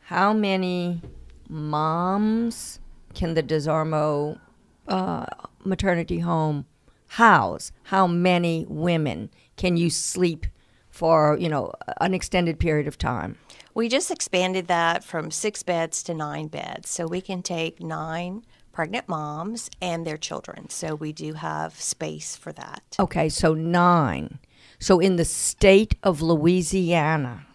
how 0.00 0.32
many 0.32 1.02
moms 1.48 2.80
can 3.14 3.34
the 3.34 3.42
DesOrmeaux 3.42 4.38
uh, 4.86 5.26
maternity 5.64 6.20
home 6.20 6.66
house? 7.08 7.72
How 7.84 8.06
many 8.06 8.66
women 8.68 9.30
can 9.56 9.76
you 9.76 9.90
sleep 9.90 10.46
for, 10.90 11.36
you 11.38 11.48
know, 11.48 11.72
an 12.00 12.14
extended 12.14 12.58
period 12.58 12.86
of 12.86 12.98
time? 12.98 13.38
We 13.74 13.88
just 13.88 14.10
expanded 14.10 14.66
that 14.68 15.04
from 15.04 15.30
six 15.30 15.62
beds 15.62 16.02
to 16.04 16.14
nine 16.14 16.48
beds. 16.48 16.90
So 16.90 17.06
we 17.06 17.20
can 17.20 17.42
take 17.42 17.80
nine 17.80 18.44
pregnant 18.72 19.08
moms 19.08 19.70
and 19.80 20.06
their 20.06 20.16
children. 20.16 20.68
So 20.68 20.94
we 20.94 21.12
do 21.12 21.34
have 21.34 21.80
space 21.80 22.36
for 22.36 22.52
that. 22.52 22.96
Okay, 22.98 23.28
so 23.28 23.54
nine. 23.54 24.38
So 24.78 25.00
in 25.00 25.16
the 25.16 25.24
state 25.24 25.96
of 26.02 26.22
Louisiana, 26.22 27.46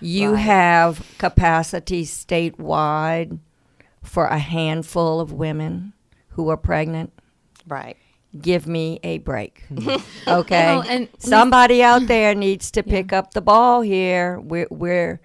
you 0.00 0.32
Right. 0.32 0.40
have 0.40 1.14
capacity 1.18 2.04
statewide 2.04 3.38
for 4.02 4.26
a 4.26 4.38
handful 4.38 5.20
of 5.20 5.32
women 5.32 5.92
who 6.30 6.48
are 6.48 6.56
pregnant. 6.56 7.12
Right. 7.66 7.96
Give 8.40 8.66
me 8.66 9.00
a 9.02 9.18
break. 9.18 9.64
okay. 10.28 10.66
Well, 10.66 10.82
and 10.82 11.08
Somebody 11.18 11.82
out 11.82 12.06
there 12.06 12.34
needs 12.34 12.70
to 12.72 12.82
pick 12.82 13.12
up 13.12 13.32
the 13.32 13.40
ball 13.40 13.80
here. 13.80 14.38
We're, 14.40 14.68
we're 14.70 15.20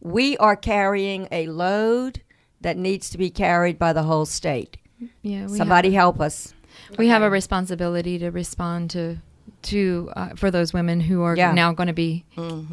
we 0.00 0.36
are 0.38 0.54
carrying 0.56 1.26
a 1.32 1.46
load 1.48 2.22
that 2.60 2.76
needs 2.76 3.10
to 3.10 3.18
be 3.18 3.30
carried 3.30 3.78
by 3.78 3.92
the 3.92 4.04
whole 4.04 4.26
state. 4.26 4.76
yeah, 5.22 5.46
Somebody 5.48 5.90
help 5.92 6.20
us. 6.20 6.54
we 6.98 7.08
have 7.08 7.22
a 7.22 7.30
responsibility 7.30 8.18
to 8.18 8.30
respond 8.30 8.90
to 8.90 9.18
to 9.72 10.10
uh, 10.16 10.28
for 10.36 10.50
those 10.50 10.72
women 10.72 11.00
who 11.00 11.22
are 11.22 11.36
Yeah. 11.36 11.52
now 11.52 11.72
going 11.72 11.86
to 11.88 11.92
be 11.92 12.24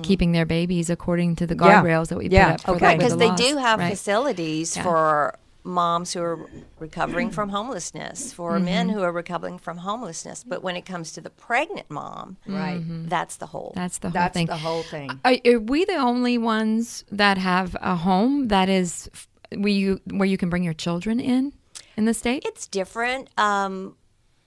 keeping 0.04 0.32
their 0.32 0.46
babies 0.46 0.90
according 0.90 1.36
to 1.38 1.48
the 1.48 1.56
Yeah. 1.56 1.82
guardrails 1.84 2.08
that 2.10 2.18
we 2.18 2.28
Yeah, 2.30 2.52
put 2.52 2.54
up 2.54 2.62
for 2.62 2.72
okay. 2.72 2.80
the, 2.80 2.86
Right, 2.86 2.98
with 2.98 3.00
because 3.00 3.14
the 3.14 3.20
they 3.20 3.28
laws, 3.30 3.40
do 3.40 3.58
have 3.58 3.80
right? 3.80 3.90
facilities 3.92 4.75
Yeah. 4.75 4.84
for 4.84 5.36
moms 5.68 6.14
who 6.14 6.22
are 6.22 6.48
recovering 6.80 7.32
from 7.32 7.50
homelessness, 7.50 8.32
for 8.32 8.60
men 8.60 8.88
who 8.90 9.02
are 9.02 9.12
recovering 9.12 9.58
from 9.58 9.78
homelessness. 9.80 10.44
But 10.48 10.62
when 10.62 10.75
it 10.75 10.86
comes 10.86 11.12
to 11.14 11.22
the 11.22 11.32
pregnant 11.32 11.90
mom, 11.90 12.38
Right. 12.48 12.80
that's 13.10 13.38
the 13.38 13.48
whole. 13.48 13.72
That's 13.75 13.98
the 13.98 14.10
whole 14.10 14.14
That's 14.14 14.34
thing. 14.34 14.46
the 14.46 14.58
whole 14.58 14.84
thing. 14.84 15.10
Are, 15.25 15.36
are 15.48 15.60
we 15.60 15.84
the 15.86 15.96
only 15.96 16.38
ones 16.38 17.04
that 17.12 17.40
have 17.40 17.75
a 17.82 17.96
home 17.96 18.50
that 18.50 18.70
is 18.70 19.10
f- 19.14 19.28
where 19.58 19.70
you 19.74 20.02
where 20.12 20.28
you 20.28 20.38
can 20.38 20.50
bring 20.52 20.64
your 20.64 20.74
children 20.75 21.20
in 21.20 21.52
in 21.98 22.06
the 22.06 22.14
state? 22.14 22.44
It's 22.46 22.68
different. 22.68 23.30
Um, 23.40 23.96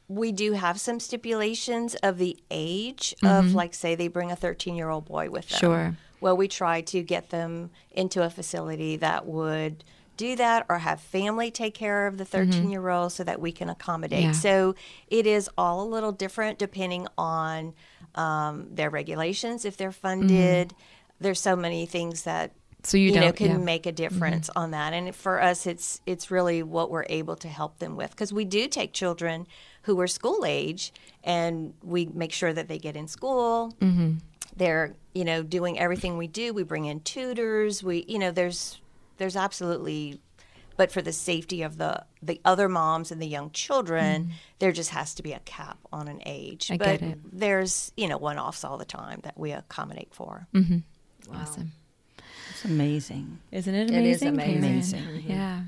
we 0.09 0.33
do 0.33 0.53
have 0.53 0.81
some 0.81 0.99
stipulations 0.99 1.95
of 1.97 2.19
the 2.19 2.39
age 2.51 3.15
of, 3.23 3.55
like, 3.55 3.75
say, 3.75 3.95
they 3.95 4.09
bring 4.09 4.31
a 4.33 4.37
13 4.37 4.75
year 4.75 4.89
old 4.89 5.05
boy 5.05 5.29
with 5.31 5.49
them. 5.49 5.61
Sure. 5.61 5.97
Well, 6.21 6.37
we 6.37 6.49
try 6.49 6.81
to 6.81 7.03
get 7.03 7.31
them 7.31 7.71
into 7.93 8.25
a 8.25 8.31
facility 8.31 8.97
that 8.97 9.27
would 9.27 9.85
do 10.17 10.35
that 10.35 10.67
or 10.69 10.79
have 10.79 11.01
family 11.01 11.51
take 11.51 11.75
care 11.75 12.07
of 12.07 12.19
the 12.19 12.25
13 12.25 12.71
year 12.71 12.89
old 12.89 13.13
so 13.13 13.23
that 13.23 13.41
we 13.41 13.53
can 13.53 13.69
accommodate. 13.69 14.25
Yeah. 14.25 14.33
So 14.33 14.75
it 15.07 15.27
is 15.27 15.49
all 15.57 15.83
a 15.83 15.89
little 15.89 16.11
different 16.11 16.59
depending 16.59 17.07
on 17.17 17.73
um, 18.17 18.67
their 18.73 18.91
regulations, 18.91 19.65
if 19.65 19.77
they're 19.77 19.93
funded. 19.93 20.75
There's 21.21 21.41
so 21.41 21.55
many 21.55 21.87
things 21.87 22.25
that 22.25 22.53
So 22.83 22.97
you, 22.97 23.13
you, 23.13 23.21
know 23.21 23.33
can 23.33 23.47
yeah. 23.47 23.53
Mm-hmm. 23.55 23.65
make 23.65 23.87
a 23.87 23.93
difference 23.93 24.51
on 24.57 24.73
that 24.73 24.93
and 24.93 25.15
for 25.15 25.41
us 25.41 25.67
it's 25.67 26.01
it's 26.07 26.31
really 26.31 26.63
what 26.63 26.91
we're 26.91 27.07
able 27.09 27.37
to 27.37 27.49
help 27.49 27.79
them 27.79 27.97
with 27.97 28.11
because 28.11 28.33
we 28.33 28.45
do 28.45 28.69
take 28.69 28.93
children 28.93 29.47
who 29.89 29.99
are 30.01 30.07
school 30.07 30.45
age 30.45 30.93
and 31.25 31.73
we 31.83 32.05
make 32.13 32.31
sure 32.33 32.53
that 32.53 32.69
they 32.69 32.79
get 32.79 32.95
in 32.95 33.09
school 33.09 33.75
Mm-hmm. 33.81 34.11
they're 34.57 34.95
you 35.15 35.25
know 35.25 35.43
doing 35.43 35.79
everything 35.79 36.19
we 36.19 36.27
do 36.27 36.53
we 36.53 36.63
bring 36.63 36.85
in 36.85 37.01
tutors 37.01 37.83
we 37.83 38.05
you 38.07 38.19
know 38.19 38.31
there's 38.31 38.81
there's 39.17 39.35
absolutely 39.37 40.21
but 40.77 40.93
for 40.93 41.01
the 41.03 41.13
safety 41.13 41.63
of 41.63 41.79
the 41.79 42.05
the 42.23 42.39
other 42.45 42.69
moms 42.69 43.11
and 43.11 43.21
the 43.21 43.27
young 43.27 43.51
children 43.51 44.31
there 44.59 44.73
just 44.73 44.91
has 44.91 45.15
to 45.15 45.23
be 45.23 45.33
a 45.33 45.41
cap 45.41 45.79
on 45.91 46.07
an 46.07 46.21
age 46.27 46.67
Mm-hmm. 46.67 46.75
I 46.75 46.87
but 46.93 47.01
get 47.01 47.11
it. 47.13 47.19
there's 47.33 47.93
you 47.97 48.09
know 48.09 48.19
one-offs 48.19 48.63
all 48.63 48.77
the 48.79 48.85
time 49.01 49.21
that 49.23 49.37
we 49.39 49.53
accommodate 49.53 50.13
for 50.13 50.47
Awesome. 51.33 51.73
It's 52.51 52.65
amazing. 52.65 53.39
Isn't 53.53 53.75
it 53.75 53.91
It 53.91 54.05
is 54.05 54.23
amazing? 54.23 54.37
Karen? 54.39 54.59
amazing. 54.65 55.05
Yeah. 55.27 55.61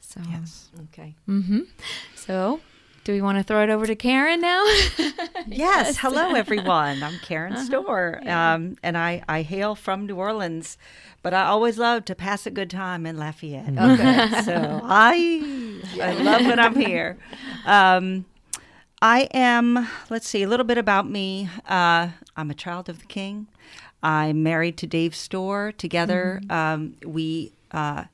So 0.00 0.20
Yes. 0.30 0.68
Okay. 0.84 1.14
Mhm. 1.28 1.66
So 2.16 2.60
do 3.04 3.12
we 3.12 3.20
want 3.20 3.36
to 3.38 3.44
throw 3.44 3.62
it 3.62 3.70
over 3.70 3.86
to 3.86 3.94
Karen 3.94 4.40
now? 4.40 4.64
Yes. 5.46 5.98
Hello, 5.98 6.32
everyone. 6.34 7.02
I'm 7.02 7.18
Karen 7.18 7.52
Uh-huh. 7.54 7.64
Storr, 7.66 8.22
um, 8.26 8.76
and 8.82 8.96
I, 8.96 9.22
I 9.28 9.42
hail 9.42 9.74
from 9.74 10.06
New 10.06 10.16
Orleans, 10.16 10.78
but 11.22 11.34
I 11.34 11.44
always 11.44 11.76
love 11.76 12.06
to 12.06 12.14
pass 12.14 12.46
a 12.46 12.50
good 12.50 12.70
time 12.70 13.04
in 13.04 13.18
Lafayette. 13.18 13.68
Okay. 13.78 14.42
so 14.42 14.80
I, 14.84 15.80
I 16.00 16.12
love 16.14 16.46
when 16.46 16.58
I'm 16.58 16.74
here. 16.74 17.18
Um, 17.66 18.24
I 19.02 19.28
am, 19.34 19.86
let's 20.08 20.26
see, 20.26 20.42
a 20.42 20.48
little 20.48 20.64
bit 20.64 20.78
about 20.78 21.08
me. 21.10 21.50
Uh, 21.68 22.08
I'm 22.38 22.50
a 22.50 22.54
child 22.54 22.88
of 22.88 23.00
the 23.00 23.06
King. 23.06 23.46
I'm 24.02 24.42
married 24.42 24.78
to 24.78 24.86
Dave 24.86 25.14
Storr. 25.14 25.72
Together, 25.72 26.40
um, 26.48 26.94
we 27.04 27.52
uh, 27.70 28.04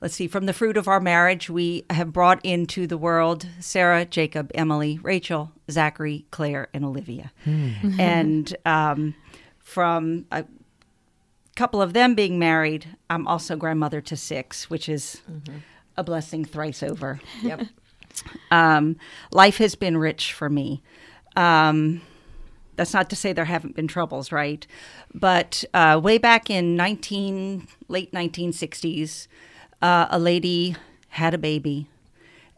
let's 0.00 0.14
see, 0.14 0.26
from 0.26 0.46
the 0.46 0.52
fruit 0.52 0.76
of 0.76 0.88
our 0.88 1.00
marriage, 1.00 1.50
we 1.50 1.84
have 1.90 2.12
brought 2.12 2.44
into 2.44 2.86
the 2.86 2.98
world 2.98 3.46
Sarah, 3.60 4.04
Jacob, 4.04 4.50
Emily, 4.54 4.98
Rachel, 5.02 5.52
Zachary, 5.70 6.24
Claire, 6.30 6.68
and 6.72 6.84
Olivia. 6.84 7.32
And 7.98 8.56
um, 8.64 9.14
from 9.58 10.26
a 10.32 10.44
couple 11.56 11.82
of 11.82 11.92
them 11.92 12.14
being 12.14 12.38
married, 12.38 12.96
I'm 13.10 13.26
also 13.26 13.56
grandmother 13.56 14.00
to 14.02 14.16
six, 14.16 14.70
which 14.70 14.88
is 14.88 15.20
a 15.96 16.02
blessing 16.02 16.44
thrice 16.44 16.82
over. 16.82 17.20
Yep. 17.42 17.66
Um, 18.50 18.96
life 19.32 19.58
has 19.58 19.74
been 19.74 19.96
rich 19.96 20.32
for 20.32 20.48
me. 20.48 20.82
Um, 21.36 22.00
that's 22.76 22.94
not 22.94 23.10
to 23.10 23.16
say 23.16 23.32
there 23.32 23.44
haven't 23.44 23.76
been 23.76 23.86
troubles, 23.88 24.32
right? 24.32 24.66
But 25.14 25.64
uh, 25.74 26.00
way 26.02 26.18
back 26.18 26.50
in 26.50 26.76
19 26.76 27.68
late 27.88 28.12
1960s, 28.12 29.28
uh, 29.82 30.06
a 30.10 30.18
lady 30.18 30.76
had 31.10 31.34
a 31.34 31.38
baby 31.38 31.88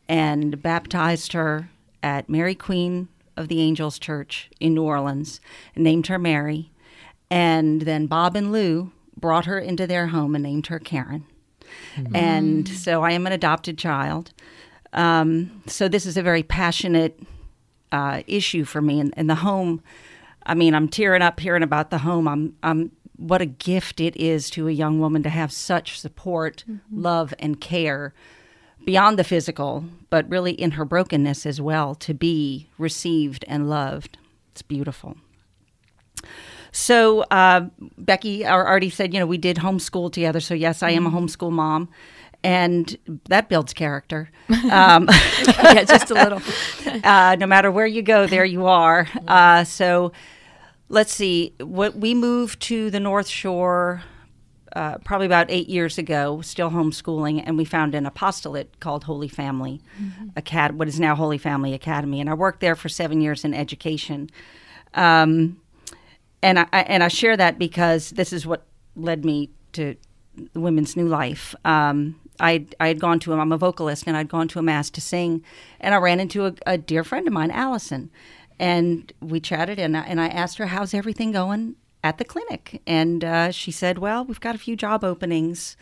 and 0.08 0.62
baptized 0.62 1.32
her 1.32 1.70
at 2.02 2.28
Mary 2.28 2.54
Queen 2.54 3.08
of 3.36 3.48
the 3.48 3.60
Angels 3.60 3.98
Church 3.98 4.50
in 4.60 4.74
New 4.74 4.82
Orleans 4.82 5.40
and 5.74 5.84
named 5.84 6.08
her 6.08 6.18
Mary. 6.18 6.70
And 7.30 7.82
then 7.82 8.06
Bob 8.06 8.36
and 8.36 8.52
Lou 8.52 8.92
brought 9.16 9.46
her 9.46 9.58
into 9.58 9.86
their 9.86 10.08
home 10.08 10.34
and 10.34 10.42
named 10.42 10.66
her 10.66 10.78
Karen. 10.78 11.24
And 12.14 12.68
so 12.68 13.02
I 13.02 13.12
am 13.12 13.26
an 13.26 13.32
adopted 13.32 13.78
child. 13.78 14.32
Um, 14.92 15.62
so 15.66 15.88
this 15.88 16.04
is 16.04 16.16
a 16.16 16.22
very 16.22 16.42
passionate 16.42 17.18
uh, 17.90 18.22
issue 18.26 18.64
for 18.64 18.82
me. 18.82 19.00
And, 19.00 19.14
and 19.16 19.30
the 19.30 19.36
home, 19.36 19.82
I 20.44 20.54
mean, 20.54 20.74
I'm 20.74 20.88
tearing 20.88 21.22
up 21.22 21.40
hearing 21.40 21.62
about 21.62 21.90
the 21.90 21.98
home. 21.98 22.28
I'm, 22.28 22.56
I'm, 22.62 22.90
what 23.22 23.40
a 23.40 23.46
gift 23.46 24.00
it 24.00 24.16
is 24.16 24.50
to 24.50 24.68
a 24.68 24.72
young 24.72 24.98
woman 24.98 25.22
to 25.22 25.28
have 25.28 25.52
such 25.52 26.00
support, 26.00 26.64
love, 26.90 27.32
and 27.38 27.60
care 27.60 28.12
beyond 28.84 29.18
the 29.18 29.24
physical, 29.24 29.84
but 30.10 30.28
really 30.28 30.52
in 30.52 30.72
her 30.72 30.84
brokenness 30.84 31.46
as 31.46 31.60
well, 31.60 31.94
to 31.94 32.12
be 32.12 32.68
received 32.78 33.44
and 33.46 33.70
loved. 33.70 34.18
It's 34.50 34.62
beautiful. 34.62 35.16
So 36.72 37.20
uh, 37.30 37.66
Becky 37.98 38.46
already 38.46 38.90
said, 38.90 39.14
you 39.14 39.20
know, 39.20 39.26
we 39.26 39.38
did 39.38 39.58
homeschool 39.58 40.12
together. 40.12 40.40
So 40.40 40.54
yes, 40.54 40.82
I 40.82 40.90
am 40.90 41.06
a 41.06 41.10
homeschool 41.10 41.52
mom, 41.52 41.90
and 42.42 42.96
that 43.28 43.48
builds 43.48 43.72
character. 43.72 44.30
Um, 44.72 45.08
yeah, 45.46 45.84
just 45.84 46.10
a 46.10 46.14
little. 46.14 46.40
uh, 47.04 47.36
no 47.38 47.46
matter 47.46 47.70
where 47.70 47.86
you 47.86 48.00
go, 48.00 48.26
there 48.26 48.44
you 48.44 48.66
are. 48.66 49.06
Uh, 49.28 49.64
so 49.64 50.12
let's 50.92 51.12
see. 51.12 51.54
What 51.58 51.96
we 51.96 52.14
moved 52.14 52.60
to 52.62 52.90
the 52.90 53.00
North 53.00 53.26
Shore 53.26 54.02
uh, 54.74 54.98
probably 54.98 55.26
about 55.26 55.50
eight 55.50 55.68
years 55.68 55.98
ago, 55.98 56.40
still 56.42 56.70
homeschooling, 56.70 57.42
and 57.44 57.58
we 57.58 57.64
found 57.64 57.94
an 57.94 58.06
apostolate 58.06 58.78
called 58.78 59.04
Holy 59.04 59.28
Family 59.28 59.80
Acad- 60.36 60.78
what 60.78 60.88
is 60.88 61.00
now 61.00 61.14
Holy 61.14 61.38
Family 61.38 61.74
Academy, 61.74 62.20
and 62.20 62.30
I 62.30 62.34
worked 62.34 62.60
there 62.60 62.76
for 62.76 62.88
seven 62.88 63.20
years 63.20 63.44
in 63.44 63.52
education. 63.54 64.30
Um, 64.94 65.60
and 66.42 66.58
I, 66.58 66.66
and 66.72 67.02
I 67.02 67.08
share 67.08 67.36
that 67.36 67.58
because 67.58 68.10
this 68.10 68.32
is 68.32 68.46
what 68.46 68.66
led 68.94 69.24
me 69.24 69.50
to 69.72 69.96
the 70.52 70.60
Women's 70.60 70.96
New 70.96 71.08
Life. 71.08 71.54
Um, 71.64 72.18
I 72.40 72.66
I 72.80 72.88
had 72.88 72.98
gone 72.98 73.18
to 73.20 73.32
a, 73.32 73.38
I'm 73.38 73.52
a 73.52 73.58
vocalist 73.58 74.04
and 74.06 74.16
I'd 74.16 74.28
gone 74.28 74.48
to 74.48 74.58
a 74.58 74.62
mass 74.62 74.90
to 74.90 75.00
sing, 75.00 75.42
and 75.80 75.94
I 75.94 75.98
ran 75.98 76.18
into 76.20 76.46
a, 76.46 76.54
a 76.66 76.78
dear 76.78 77.04
friend 77.04 77.26
of 77.26 77.32
mine, 77.32 77.50
Allison, 77.50 78.10
and 78.62 79.12
we 79.20 79.40
chatted 79.40 79.78
and 79.78 79.96
I, 79.96 80.02
and 80.02 80.20
I 80.20 80.28
asked 80.28 80.58
her 80.58 80.66
how's 80.66 80.94
everything 80.94 81.32
going 81.32 81.74
at 82.04 82.18
the 82.18 82.24
clinic, 82.24 82.80
and 82.86 83.24
uh, 83.24 83.50
she 83.50 83.70
said, 83.70 83.98
well, 83.98 84.24
we've 84.24 84.40
got 84.40 84.54
a 84.54 84.58
few 84.58 84.76
job 84.76 85.04
openings. 85.04 85.76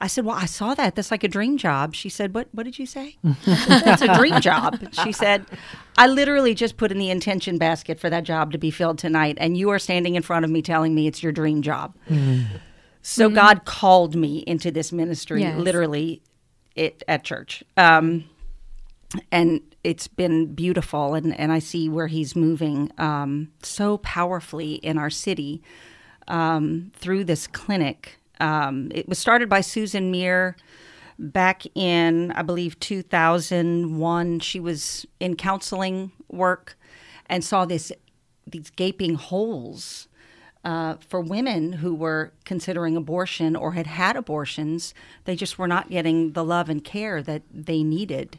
I 0.00 0.06
said, 0.06 0.24
"Well, 0.24 0.36
I 0.36 0.46
saw 0.46 0.74
that. 0.74 0.94
That's 0.94 1.10
like 1.10 1.24
a 1.24 1.28
dream 1.28 1.58
job." 1.58 1.92
She 1.92 2.08
said, 2.08 2.32
"What? 2.32 2.46
What 2.52 2.62
did 2.62 2.78
you 2.78 2.86
say?" 2.86 3.16
That's 3.44 4.00
a 4.00 4.14
dream 4.14 4.40
job. 4.40 4.78
She 5.02 5.10
said, 5.10 5.44
"I 5.96 6.06
literally 6.06 6.54
just 6.54 6.76
put 6.76 6.92
in 6.92 6.98
the 6.98 7.10
intention 7.10 7.58
basket 7.58 7.98
for 7.98 8.08
that 8.08 8.22
job 8.22 8.52
to 8.52 8.58
be 8.58 8.70
filled 8.70 8.98
tonight, 8.98 9.36
and 9.40 9.56
you 9.56 9.70
are 9.70 9.78
standing 9.80 10.14
in 10.14 10.22
front 10.22 10.44
of 10.44 10.52
me 10.52 10.62
telling 10.62 10.94
me 10.94 11.08
it's 11.08 11.20
your 11.20 11.32
dream 11.32 11.62
job." 11.62 11.96
So 13.02 13.28
God 13.28 13.64
called 13.64 14.14
me 14.14 14.44
into 14.46 14.70
this 14.70 14.92
ministry, 14.92 15.40
Yes. 15.40 15.58
literally, 15.58 16.22
it 16.76 17.02
at 17.08 17.24
church, 17.24 17.64
um, 17.76 18.24
and 19.32 19.60
it's 19.84 20.08
been 20.08 20.54
beautiful. 20.54 21.14
And 21.14 21.38
and 21.38 21.52
I 21.52 21.58
see 21.58 21.88
where 21.88 22.08
He's 22.08 22.34
moving 22.34 22.90
um, 22.98 23.52
so 23.62 23.98
powerfully 23.98 24.74
in 24.74 24.98
our 24.98 25.10
city 25.10 25.62
um, 26.26 26.92
through 26.94 27.24
this 27.24 27.46
clinic. 27.46 28.18
Um, 28.40 28.90
it 28.94 29.08
was 29.08 29.18
started 29.18 29.48
by 29.48 29.60
Susan 29.60 30.10
Meir 30.10 30.56
back 31.18 31.64
in, 31.74 32.30
I 32.32 32.42
believe, 32.42 32.78
2001. 32.78 34.40
She 34.40 34.60
was 34.60 35.06
in 35.18 35.36
counseling 35.36 36.12
work 36.28 36.76
and 37.26 37.44
saw 37.44 37.64
this 37.64 37.92
these 38.46 38.70
gaping 38.70 39.14
holes 39.14 40.08
uh, 40.64 40.96
for 41.06 41.20
women 41.20 41.74
who 41.74 41.94
were 41.94 42.32
considering 42.44 42.96
abortion 42.96 43.54
or 43.54 43.72
had 43.72 43.86
had 43.86 44.16
abortions. 44.16 44.94
They 45.24 45.36
just 45.36 45.58
were 45.58 45.68
not 45.68 45.90
getting 45.90 46.32
the 46.32 46.44
love 46.44 46.68
and 46.68 46.82
care 46.82 47.22
that 47.22 47.42
they 47.52 47.82
needed 47.82 48.38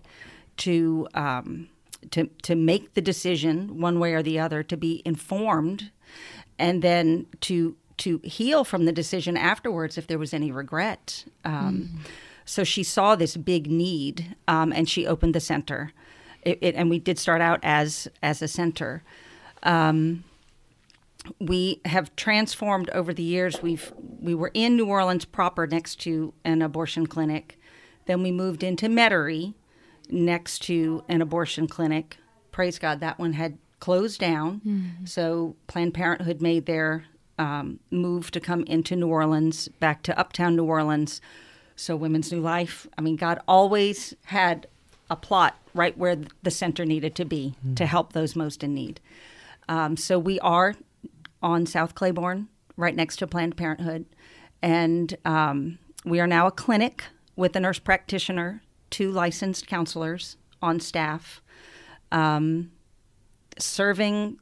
to 0.59 1.07
um, 1.13 1.67
to 2.11 2.29
to 2.43 2.55
make 2.55 2.93
the 2.93 3.01
decision 3.01 3.81
one 3.81 3.99
way 3.99 4.13
or 4.13 4.23
the 4.23 4.39
other, 4.39 4.63
to 4.63 4.77
be 4.77 5.01
informed, 5.05 5.91
and 6.57 6.81
then 6.81 7.25
to 7.41 7.75
to 7.97 8.19
heal 8.23 8.63
from 8.63 8.85
the 8.85 8.93
decision 8.93 9.37
afterwards 9.37 9.97
if 9.97 10.07
there 10.07 10.19
was 10.19 10.33
any 10.33 10.51
regret. 10.51 11.25
Um, 11.43 12.01
So 12.45 12.63
she 12.63 12.83
saw 12.83 13.15
this 13.15 13.37
big 13.37 13.69
need, 13.69 14.35
um, 14.47 14.73
and 14.73 14.89
she 14.89 15.05
opened 15.05 15.35
the 15.35 15.39
center. 15.39 15.91
It, 16.41 16.57
it, 16.61 16.75
and 16.75 16.89
we 16.89 16.97
did 16.97 17.19
start 17.19 17.41
out 17.41 17.59
as 17.61 18.07
as 18.21 18.41
a 18.41 18.47
center. 18.47 19.03
Um, 19.61 20.23
we 21.39 21.79
have 21.85 22.15
transformed 22.15 22.89
over 22.89 23.13
the 23.13 23.21
years. 23.21 23.61
We've 23.61 23.93
we 24.19 24.33
were 24.33 24.51
in 24.55 24.75
New 24.75 24.87
Orleans 24.87 25.25
proper, 25.25 25.67
next 25.67 26.01
to 26.01 26.33
an 26.43 26.63
abortion 26.63 27.05
clinic. 27.05 27.59
Then 28.05 28.23
we 28.23 28.31
moved 28.31 28.63
into 28.63 28.87
Metairie, 28.87 29.53
next 30.09 30.59
to 30.63 31.03
an 31.07 31.21
abortion 31.21 31.67
clinic. 31.67 32.17
Praise 32.51 32.79
God, 32.79 32.99
that 32.99 33.19
one 33.19 33.33
had 33.33 33.57
closed 33.79 34.19
down. 34.19 34.61
So 35.05 35.55
Planned 35.67 35.93
Parenthood 35.93 36.41
made 36.41 36.65
their 36.65 37.05
um, 37.37 37.79
move 37.91 38.31
to 38.31 38.39
come 38.39 38.63
into 38.63 38.95
New 38.95 39.07
Orleans, 39.07 39.67
back 39.79 40.03
to 40.03 40.19
uptown 40.19 40.55
New 40.55 40.65
Orleans. 40.65 41.21
So 41.75 41.95
Women's 41.95 42.31
New 42.31 42.41
Life. 42.41 42.87
I 42.97 43.01
mean, 43.01 43.15
God 43.15 43.39
always 43.47 44.13
had 44.25 44.67
a 45.09 45.15
plot 45.15 45.55
right 45.73 45.97
where 45.97 46.17
the 46.43 46.51
center 46.51 46.83
needed 46.83 47.15
to 47.15 47.25
be 47.25 47.55
to 47.75 47.85
help 47.85 48.11
those 48.11 48.35
most 48.35 48.63
in 48.63 48.73
need. 48.73 48.99
Um, 49.69 49.95
so 49.95 50.19
we 50.19 50.39
are 50.41 50.75
on 51.41 51.65
South 51.65 51.95
Claiborne, 51.95 52.49
right 52.75 52.95
next 52.95 53.15
to 53.17 53.27
Planned 53.27 53.55
Parenthood, 53.55 54.05
and 54.61 55.15
um, 55.23 55.79
we 56.03 56.19
are 56.19 56.27
now 56.27 56.47
a 56.47 56.51
clinic 56.51 57.05
with 57.37 57.55
a 57.55 57.59
nurse 57.61 57.79
practitioner, 57.79 58.61
two 58.89 59.11
licensed 59.11 59.67
counselors 59.67 60.37
on 60.61 60.79
staff, 60.79 61.41
um, 62.11 62.71
serving. 63.57 64.39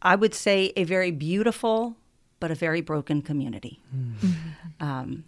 I 0.00 0.14
would 0.14 0.34
say 0.34 0.72
a 0.76 0.84
very 0.84 1.10
beautiful 1.10 1.96
but 2.40 2.50
a 2.50 2.54
very 2.54 2.80
broken 2.80 3.20
community. 3.22 3.80
Um, 4.80 5.24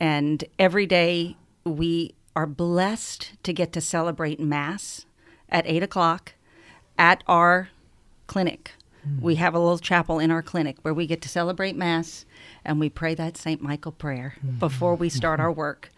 and 0.00 0.42
every 0.58 0.86
day 0.86 1.36
we 1.64 2.14
are 2.34 2.46
blessed 2.46 3.32
to 3.42 3.52
get 3.52 3.72
to 3.74 3.80
celebrate 3.80 4.40
Mass 4.40 5.04
at 5.48 5.66
8 5.66 5.82
o'clock 5.82 6.32
at 6.98 7.22
our 7.26 7.68
clinic. 8.26 8.72
We 9.20 9.34
have 9.34 9.54
a 9.54 9.58
little 9.58 9.78
chapel 9.78 10.18
in 10.18 10.30
our 10.30 10.40
clinic 10.42 10.76
where 10.80 10.94
we 10.94 11.06
get 11.06 11.20
to 11.22 11.28
celebrate 11.28 11.76
Mass 11.76 12.24
and 12.64 12.80
we 12.80 12.88
pray 12.88 13.14
that 13.14 13.36
St. 13.36 13.60
Michael 13.60 13.92
prayer 13.92 14.36
before 14.58 14.94
we 14.94 15.10
start 15.10 15.40
our 15.40 15.52
work. 15.52 15.90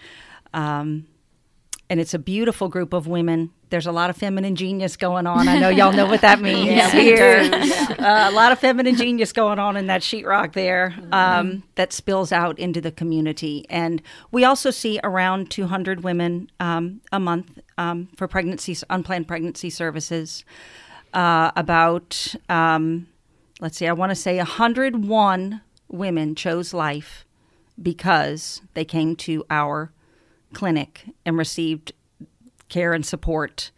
Um, 0.52 1.06
and 1.88 2.00
it's 2.00 2.14
a 2.14 2.18
beautiful 2.18 2.68
group 2.68 2.92
of 2.92 3.06
women. 3.06 3.50
There's 3.70 3.86
a 3.86 3.92
lot 3.92 4.10
of 4.10 4.16
feminine 4.16 4.56
genius 4.56 4.96
going 4.96 5.26
on. 5.26 5.48
I 5.48 5.58
know 5.58 5.68
y'all 5.68 5.92
know 5.92 6.06
what 6.06 6.20
that 6.20 6.40
means 6.42 6.92
here. 6.92 7.48
Uh, 7.98 8.28
a 8.28 8.32
lot 8.32 8.52
of 8.52 8.58
feminine 8.58 8.96
genius 8.96 9.32
going 9.32 9.58
on 9.58 9.76
in 9.76 9.86
that 9.86 10.02
sheetrock 10.02 10.52
there 10.52 10.94
um, 11.12 11.62
that 11.76 11.92
spills 11.92 12.32
out 12.32 12.58
into 12.58 12.80
the 12.80 12.90
community. 12.90 13.66
And 13.70 14.02
we 14.30 14.44
also 14.44 14.70
see 14.70 15.00
around 15.02 15.50
200 15.50 16.02
women 16.02 16.50
um, 16.60 17.00
a 17.12 17.20
month 17.20 17.58
um, 17.78 18.08
for 18.16 18.26
pregnancy, 18.26 18.76
unplanned 18.90 19.28
pregnancy 19.28 19.70
services. 19.70 20.44
Uh, 21.14 21.50
about, 21.56 22.34
um, 22.50 23.06
let's 23.60 23.78
see, 23.78 23.86
I 23.86 23.92
want 23.92 24.10
to 24.10 24.16
say 24.16 24.36
101 24.36 25.60
women 25.88 26.34
chose 26.34 26.74
life 26.74 27.24
because 27.80 28.60
they 28.74 28.84
came 28.84 29.16
to 29.16 29.44
our 29.48 29.92
clinic 30.56 31.04
and 31.24 31.38
received 31.38 31.92
care 32.68 32.92
and 32.92 33.06
support. 33.06 33.70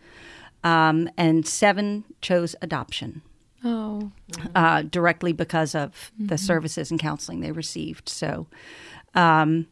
Um, 0.64 1.10
and 1.16 1.46
seven 1.46 2.04
chose 2.20 2.56
adoption 2.62 3.22
Oh, 3.64 4.12
uh, 4.54 4.82
directly 4.82 5.32
because 5.32 5.74
of 5.74 6.12
the 6.18 6.38
services 6.38 6.90
and 6.90 7.00
counseling 7.00 7.40
they 7.40 7.50
received. 7.50 8.08
So, 8.08 8.46
um, 9.14 9.66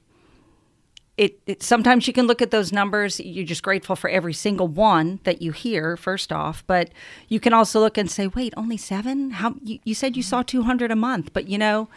it, 1.16 1.38
it 1.46 1.62
sometimes 1.62 2.06
you 2.06 2.12
can 2.12 2.26
look 2.26 2.42
at 2.42 2.50
those 2.50 2.72
numbers. 2.72 3.20
You're 3.20 3.46
just 3.46 3.62
grateful 3.62 3.94
for 3.94 4.10
every 4.10 4.32
single 4.34 4.66
one 4.66 5.20
that 5.22 5.40
you 5.40 5.52
hear. 5.52 5.96
First 5.96 6.32
off, 6.32 6.64
but 6.66 6.90
you 7.28 7.38
can 7.38 7.52
also 7.52 7.78
look 7.78 7.96
and 7.96 8.10
say, 8.10 8.26
"Wait, 8.26 8.52
only 8.56 8.76
seven? 8.76 9.30
How 9.30 9.54
you, 9.62 9.78
you 9.84 9.94
said 9.94 10.16
you 10.16 10.22
saw 10.22 10.42
200 10.42 10.90
a 10.90 10.96
month?" 10.96 11.32
But 11.32 11.48
you 11.48 11.56
know, 11.56 11.88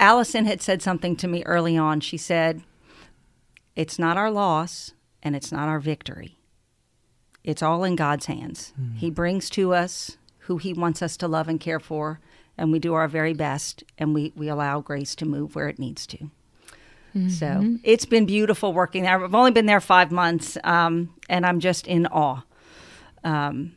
Allison 0.00 0.46
had 0.46 0.60
said 0.60 0.82
something 0.82 1.14
to 1.16 1.28
me 1.28 1.44
early 1.44 1.76
on. 1.76 2.00
She 2.00 2.16
said, 2.16 2.62
"It's 3.76 3.98
not 3.98 4.16
our 4.16 4.30
loss, 4.30 4.92
and 5.22 5.34
it's 5.36 5.50
not 5.52 5.68
our 5.68 5.80
victory. 5.80 6.38
It's 7.42 7.62
all 7.62 7.84
in 7.84 7.96
God's 7.96 8.26
hands. 8.26 8.72
He 8.96 9.10
brings 9.10 9.50
to 9.50 9.74
us 9.74 10.16
who 10.40 10.56
He 10.58 10.72
wants 10.72 11.02
us 11.02 11.16
to 11.18 11.28
love 11.28 11.48
and 11.48 11.60
care 11.60 11.80
for, 11.80 12.20
and 12.56 12.72
we 12.72 12.78
do 12.78 12.94
our 12.94 13.08
very 13.08 13.34
best, 13.34 13.84
and 13.98 14.14
we, 14.14 14.32
we 14.36 14.48
allow 14.48 14.80
grace 14.80 15.14
to 15.16 15.26
move 15.26 15.54
where 15.54 15.68
it 15.68 15.78
needs 15.78 16.06
to. 16.08 16.30
So 17.28 17.78
it's 17.84 18.06
been 18.06 18.26
beautiful 18.26 18.72
working 18.72 19.04
there. 19.04 19.22
I've 19.24 19.34
only 19.36 19.52
been 19.52 19.66
there 19.66 19.80
five 19.80 20.10
months, 20.10 20.58
um, 20.64 21.14
and 21.28 21.46
I'm 21.46 21.60
just 21.60 21.86
in 21.86 22.06
awe 22.06 22.42
um, 23.22 23.76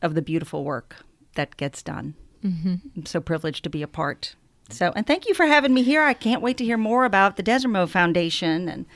of 0.00 0.14
the 0.14 0.22
beautiful 0.22 0.64
work 0.64 0.96
that 1.34 1.56
gets 1.58 1.82
done. 1.82 2.14
I'm 2.96 3.04
so 3.06 3.20
privileged 3.20 3.64
to 3.64 3.70
be 3.70 3.82
a 3.82 3.86
part. 3.88 4.34
So, 4.70 4.92
and 4.96 5.06
thank 5.06 5.28
you 5.28 5.34
for 5.34 5.46
having 5.46 5.74
me 5.74 5.82
here. 5.82 6.02
I 6.02 6.14
can't 6.14 6.40
wait 6.42 6.56
to 6.58 6.64
hear 6.64 6.76
more 6.78 7.04
about 7.04 7.36
the 7.36 7.42
DesOrmeaux 7.42 7.88
Foundation 7.88 8.68
and 8.68 8.86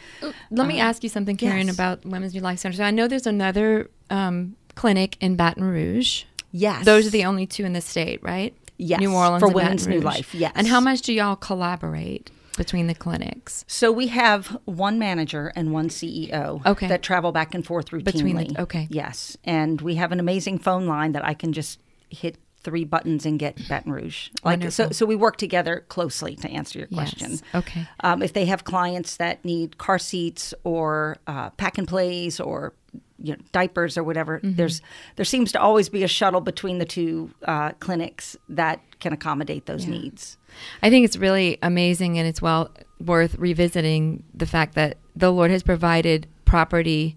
let 0.51 0.67
me 0.67 0.81
ask 0.81 1.03
you 1.03 1.09
something, 1.09 1.37
Karen, 1.37 1.67
yes. 1.67 1.75
about 1.75 2.05
Women's 2.07 2.35
New 2.35 2.41
Life 2.41 2.59
Center. 2.61 2.77
So 2.77 2.85
I 2.85 2.91
know 2.91 3.07
there's 3.07 3.27
another 3.27 3.91
um, 4.11 4.57
clinic 4.75 5.17
in 5.21 5.37
Baton 5.37 5.65
Rouge. 5.65 6.25
yes, 6.53 6.85
Those 6.85 7.07
are 7.07 7.11
the 7.11 7.25
only 7.25 7.47
two 7.47 7.65
in 7.65 7.75
the 7.75 7.81
state, 7.83 8.23
right? 8.23 8.55
Yes, 8.79 9.01
New 9.01 9.13
Orleans 9.13 9.41
for 9.43 9.47
and 9.49 9.55
Women's 9.55 9.87
New 9.87 10.01
Life, 10.01 10.35
yes. 10.35 10.53
And 10.55 10.67
how 10.69 10.81
much 10.81 11.03
do 11.03 11.13
y'all 11.13 11.37
collaborate 11.37 12.31
between 12.57 12.87
the 12.87 12.95
clinics? 12.95 13.65
So 13.69 13.91
we 13.93 14.07
have 14.07 14.57
one 14.65 14.99
manager 14.99 15.53
and 15.55 15.73
one 15.73 15.89
CEO 15.91 16.65
Okay. 16.65 16.87
that 16.87 17.03
travel 17.03 17.31
back 17.33 17.55
and 17.55 17.67
forth 17.67 17.91
routinely. 17.91 18.05
Between 18.05 18.37
the- 18.37 18.61
okay. 18.63 18.87
Yes, 18.91 19.37
and 19.45 19.81
we 19.81 19.97
have 19.97 20.13
an 20.13 20.21
amazing 20.21 20.59
phone 20.61 20.87
line 20.87 21.13
that 21.13 21.25
I 21.25 21.35
can 21.35 21.53
just 21.53 21.79
hit 22.09 22.39
three 22.69 22.85
buttons 22.85 23.25
and 23.25 23.39
get 23.39 23.57
Baton 23.67 23.91
Rouge. 23.91 24.29
Like 24.45 24.61
so, 24.71 24.85
Wonderful. 24.85 24.91
so 24.93 25.07
we 25.07 25.17
work 25.17 25.39
together 25.39 25.87
closely 25.89 26.37
to 26.37 26.51
answer 26.51 26.79
your 26.79 26.89
question. 26.89 27.31
Yes. 27.31 27.43
Okay. 27.55 27.89
Um, 28.01 28.23
if 28.23 28.35
they 28.35 28.45
have 28.45 28.65
clients 28.65 29.17
that 29.17 29.43
need 29.43 29.79
car 29.79 29.99
seats 29.99 30.53
or 30.65 31.17
uh, 31.27 31.49
pack 31.51 31.79
and 31.79 31.89
plays 31.89 32.39
or 32.39 32.75
you 33.21 33.33
know, 33.33 33.39
diapers 33.53 33.97
or 33.99 34.05
whatever. 34.05 34.39
There's 34.43 34.81
there 35.17 35.25
seems 35.25 35.51
to 35.53 35.61
always 35.61 35.89
be 35.89 36.05
a 36.05 36.09
shuttle 36.09 36.41
between 36.41 36.79
the 36.79 36.85
two 36.85 37.31
uh, 37.45 37.73
clinics 37.81 38.37
that 38.51 38.81
can 39.01 39.13
accommodate 39.13 39.67
those 39.67 39.87
needs. 39.87 40.37
I 40.83 40.91
think 40.91 41.05
it's 41.05 41.17
really 41.17 41.59
amazing 41.63 42.19
and 42.19 42.29
it's 42.29 42.41
well 42.43 42.71
worth 43.01 43.35
revisiting 43.37 44.25
the 44.35 44.47
fact 44.47 44.75
that 44.75 44.99
the 45.17 45.33
Lord 45.33 45.51
has 45.51 45.63
provided 45.63 46.29
property 46.45 47.17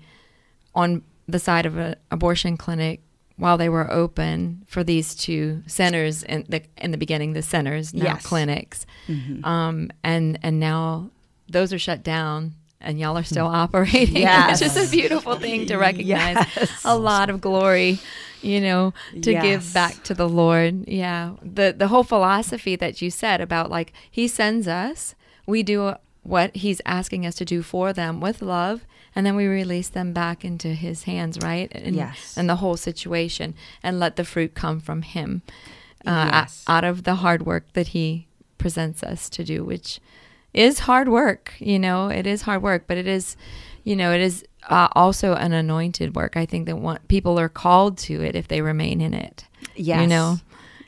on 0.73 1.03
the 1.27 1.39
side 1.39 1.65
of 1.65 1.77
an 1.77 1.95
abortion 2.09 2.57
clinic 2.57 3.01
while 3.41 3.57
they 3.57 3.69
were 3.69 3.87
open 3.91 4.61
for 4.67 4.83
these 4.83 5.15
two 5.15 5.63
centers 5.65 6.21
in 6.23 6.45
the 6.47 6.61
in 6.77 6.91
the 6.91 6.97
beginning 6.97 7.33
the 7.33 7.41
centers 7.41 7.93
now 7.93 8.05
Yes. 8.13 8.25
clinics 8.25 8.85
um, 9.43 9.91
and 10.03 10.37
and 10.43 10.59
now 10.59 11.09
those 11.49 11.73
are 11.73 11.79
shut 11.79 12.03
down 12.03 12.53
and 12.79 12.99
y'all 12.99 13.17
are 13.17 13.23
still 13.23 13.47
operating 13.63 14.17
Yes. 14.17 14.61
it's 14.61 14.73
just 14.73 14.87
a 14.87 14.91
beautiful 14.95 15.35
thing 15.37 15.65
to 15.67 15.77
recognize 15.89 16.37
Yes. 16.55 16.81
a 16.85 16.95
lot 16.97 17.29
of 17.29 17.41
glory 17.41 17.99
you 18.41 18.59
know 18.61 18.93
to 19.21 19.33
give 19.33 19.73
back 19.73 20.03
to 20.03 20.13
the 20.13 20.27
lord 20.29 20.87
yeah 20.87 21.31
the 21.43 21.73
the 21.77 21.87
whole 21.89 22.03
philosophy 22.03 22.75
that 22.75 23.01
you 23.01 23.09
said 23.11 23.41
about 23.41 23.69
like 23.69 23.91
he 24.09 24.27
sends 24.27 24.67
us 24.67 25.15
we 25.47 25.63
do 25.63 25.93
what 26.23 26.55
he's 26.55 26.81
asking 26.85 27.25
us 27.25 27.35
to 27.35 27.45
do 27.45 27.61
for 27.63 27.91
them 27.93 28.19
with 28.21 28.41
love 28.41 28.81
and 29.15 29.25
then 29.25 29.35
we 29.35 29.45
release 29.45 29.89
them 29.89 30.13
back 30.13 30.43
into 30.45 30.69
his 30.69 31.03
hands 31.03 31.37
right 31.41 31.71
and, 31.73 31.95
Yes. 31.95 32.35
and 32.37 32.49
the 32.49 32.57
whole 32.57 32.77
situation 32.77 33.53
and 33.83 33.99
let 33.99 34.15
the 34.15 34.23
fruit 34.23 34.53
come 34.55 34.79
from 34.79 35.01
him 35.01 35.41
uh, 36.05 36.29
Yes. 36.31 36.63
out 36.67 36.83
of 36.83 37.03
the 37.03 37.15
hard 37.15 37.45
work 37.45 37.71
that 37.73 37.89
he 37.89 38.27
presents 38.57 39.03
us 39.03 39.29
to 39.29 39.43
do 39.43 39.63
which 39.63 39.99
is 40.53 40.79
hard 40.79 41.09
work 41.09 41.53
you 41.59 41.79
know 41.79 42.07
it 42.09 42.27
is 42.27 42.43
hard 42.43 42.61
work 42.61 42.83
but 42.87 42.97
it 42.97 43.07
is 43.07 43.35
you 43.83 43.95
know 43.95 44.11
it 44.13 44.21
is 44.21 44.43
uh, 44.69 44.87
also 44.93 45.33
an 45.33 45.53
anointed 45.53 46.15
work 46.15 46.37
i 46.37 46.45
think 46.45 46.65
that 46.67 46.77
one, 46.77 46.99
people 47.07 47.39
are 47.39 47.49
called 47.49 47.97
to 47.97 48.21
it 48.21 48.35
if 48.35 48.47
they 48.47 48.61
remain 48.61 49.01
in 49.01 49.13
it 49.13 49.45
Yes. 49.75 50.01
you 50.01 50.07
know 50.07 50.37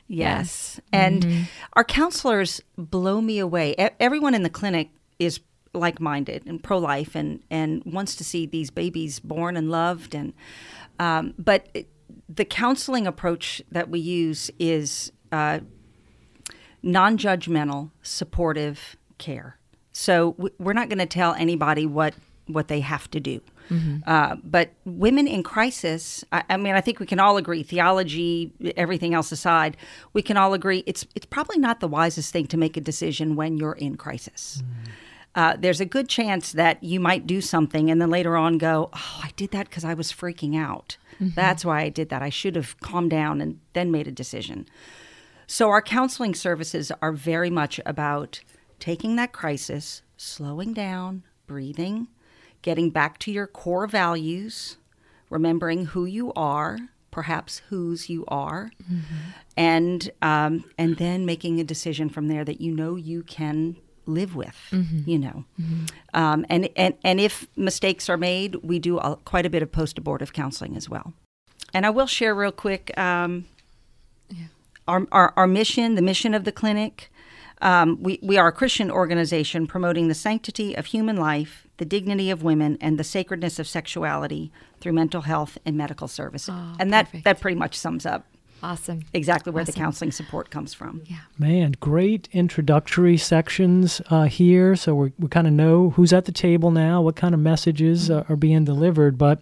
Yes. 0.06 0.78
And 0.92 1.48
our 1.72 1.82
counselors 1.82 2.60
blow 2.76 3.22
me 3.22 3.38
away. 3.38 3.74
E- 3.78 3.88
everyone 3.98 4.34
in 4.34 4.42
the 4.42 4.50
clinic 4.50 4.90
is 5.18 5.40
like 5.74 6.00
minded 6.00 6.44
and 6.46 6.62
pro 6.62 6.78
life 6.78 7.14
and, 7.14 7.40
and 7.50 7.82
wants 7.84 8.14
to 8.16 8.24
see 8.24 8.46
these 8.46 8.70
babies 8.70 9.20
born 9.20 9.56
and 9.56 9.70
loved. 9.70 10.14
And 10.14 10.32
um, 10.98 11.34
But 11.38 11.68
it- 11.74 11.88
the 12.28 12.44
counseling 12.44 13.06
approach 13.06 13.60
that 13.70 13.88
we 13.90 13.98
use 13.98 14.50
is 14.58 15.12
uh, 15.32 15.60
non 16.82 17.18
judgmental, 17.18 17.90
supportive 18.02 18.96
care. 19.18 19.58
So 19.92 20.32
w- 20.32 20.54
we're 20.58 20.72
not 20.74 20.88
going 20.88 20.98
to 20.98 21.06
tell 21.06 21.34
anybody 21.34 21.86
what, 21.86 22.14
what 22.46 22.68
they 22.68 22.80
have 22.80 23.10
to 23.12 23.20
do. 23.20 23.40
Uh, 24.06 24.36
but 24.44 24.70
women 24.84 25.26
in 25.26 25.42
crisis, 25.42 26.22
I, 26.30 26.44
I 26.50 26.56
mean, 26.58 26.74
I 26.74 26.82
think 26.82 27.00
we 27.00 27.06
can 27.06 27.18
all 27.18 27.38
agree, 27.38 27.62
theology, 27.62 28.52
everything 28.76 29.14
else 29.14 29.32
aside, 29.32 29.78
we 30.12 30.20
can 30.20 30.36
all 30.36 30.52
agree 30.52 30.82
it's, 30.86 31.06
it's 31.14 31.24
probably 31.26 31.58
not 31.58 31.80
the 31.80 31.88
wisest 31.88 32.30
thing 32.32 32.46
to 32.48 32.58
make 32.58 32.76
a 32.76 32.80
decision 32.82 33.36
when 33.36 33.56
you're 33.56 33.72
in 33.72 33.96
crisis. 33.96 34.62
Uh, 35.34 35.56
there's 35.58 35.80
a 35.80 35.84
good 35.84 36.08
chance 36.08 36.52
that 36.52 36.82
you 36.82 37.00
might 37.00 37.26
do 37.26 37.40
something 37.40 37.90
and 37.90 38.00
then 38.00 38.10
later 38.10 38.36
on 38.36 38.56
go, 38.58 38.88
Oh, 38.92 39.20
I 39.22 39.30
did 39.36 39.50
that 39.50 39.68
because 39.68 39.84
I 39.84 39.94
was 39.94 40.12
freaking 40.12 40.56
out. 40.56 40.96
That's 41.20 41.64
why 41.64 41.82
I 41.82 41.88
did 41.88 42.08
that. 42.10 42.22
I 42.22 42.28
should 42.28 42.56
have 42.56 42.78
calmed 42.80 43.10
down 43.10 43.40
and 43.40 43.60
then 43.72 43.90
made 43.90 44.06
a 44.08 44.12
decision. 44.12 44.66
So, 45.46 45.68
our 45.70 45.82
counseling 45.82 46.34
services 46.34 46.90
are 47.02 47.12
very 47.12 47.50
much 47.50 47.78
about 47.84 48.40
taking 48.80 49.16
that 49.16 49.32
crisis, 49.32 50.02
slowing 50.16 50.72
down, 50.72 51.22
breathing, 51.46 52.08
getting 52.62 52.90
back 52.90 53.18
to 53.20 53.30
your 53.30 53.46
core 53.46 53.86
values, 53.86 54.78
remembering 55.30 55.86
who 55.86 56.04
you 56.04 56.32
are, 56.34 56.78
perhaps 57.10 57.62
whose 57.68 58.08
you 58.08 58.24
are, 58.28 58.70
and 59.56 60.10
um, 60.22 60.64
and 60.78 60.96
then 60.96 61.24
making 61.26 61.60
a 61.60 61.64
decision 61.64 62.08
from 62.08 62.28
there 62.28 62.44
that 62.44 62.60
you 62.60 62.72
know 62.74 62.96
you 62.96 63.22
can 63.22 63.76
live 64.06 64.34
with. 64.36 64.56
You 65.06 65.18
know, 65.18 65.44
um, 66.12 66.46
and 66.48 66.68
and 66.76 66.94
and 67.04 67.20
if 67.20 67.46
mistakes 67.56 68.08
are 68.08 68.16
made, 68.16 68.56
we 68.56 68.78
do 68.78 68.98
a, 68.98 69.16
quite 69.24 69.46
a 69.46 69.50
bit 69.50 69.62
of 69.62 69.70
post 69.70 69.98
abortive 69.98 70.32
counseling 70.32 70.76
as 70.76 70.88
well. 70.88 71.12
And 71.72 71.84
I 71.84 71.90
will 71.90 72.06
share 72.06 72.34
real 72.34 72.52
quick. 72.52 72.96
Um, 72.98 73.46
our, 74.86 75.06
our, 75.12 75.32
our 75.36 75.46
mission, 75.46 75.94
the 75.94 76.02
mission 76.02 76.34
of 76.34 76.44
the 76.44 76.52
clinic. 76.52 77.10
Um, 77.62 78.02
we, 78.02 78.18
we 78.22 78.36
are 78.36 78.48
a 78.48 78.52
Christian 78.52 78.90
organization 78.90 79.66
promoting 79.66 80.08
the 80.08 80.14
sanctity 80.14 80.74
of 80.76 80.86
human 80.86 81.16
life, 81.16 81.66
the 81.78 81.84
dignity 81.84 82.30
of 82.30 82.42
women, 82.42 82.76
and 82.80 82.98
the 82.98 83.04
sacredness 83.04 83.58
of 83.58 83.66
sexuality 83.66 84.52
through 84.80 84.92
mental 84.92 85.22
health 85.22 85.56
and 85.64 85.76
medical 85.76 86.08
services. 86.08 86.50
Oh, 86.52 86.76
and 86.78 86.92
that, 86.92 87.08
that 87.24 87.40
pretty 87.40 87.58
much 87.58 87.76
sums 87.78 88.04
up 88.04 88.26
awesome 88.64 89.02
exactly 89.12 89.52
where 89.52 89.64
the 89.64 89.72
counseling 89.72 90.10
support 90.10 90.50
comes 90.50 90.72
from. 90.72 91.02
yeah 91.06 91.18
Man, 91.38 91.74
great 91.80 92.28
introductory 92.32 93.16
sections 93.16 94.00
uh, 94.08 94.24
here. 94.24 94.74
So 94.76 94.94
we 94.94 95.12
we 95.18 95.28
kind 95.28 95.46
of 95.46 95.52
know 95.52 95.90
who's 95.90 96.12
at 96.12 96.24
the 96.24 96.32
table 96.32 96.70
now, 96.70 97.02
what 97.02 97.16
kind 97.16 97.34
of 97.34 97.40
messages 97.40 98.10
uh, 98.10 98.24
are 98.28 98.36
being 98.36 98.64
delivered. 98.64 99.18
But 99.18 99.40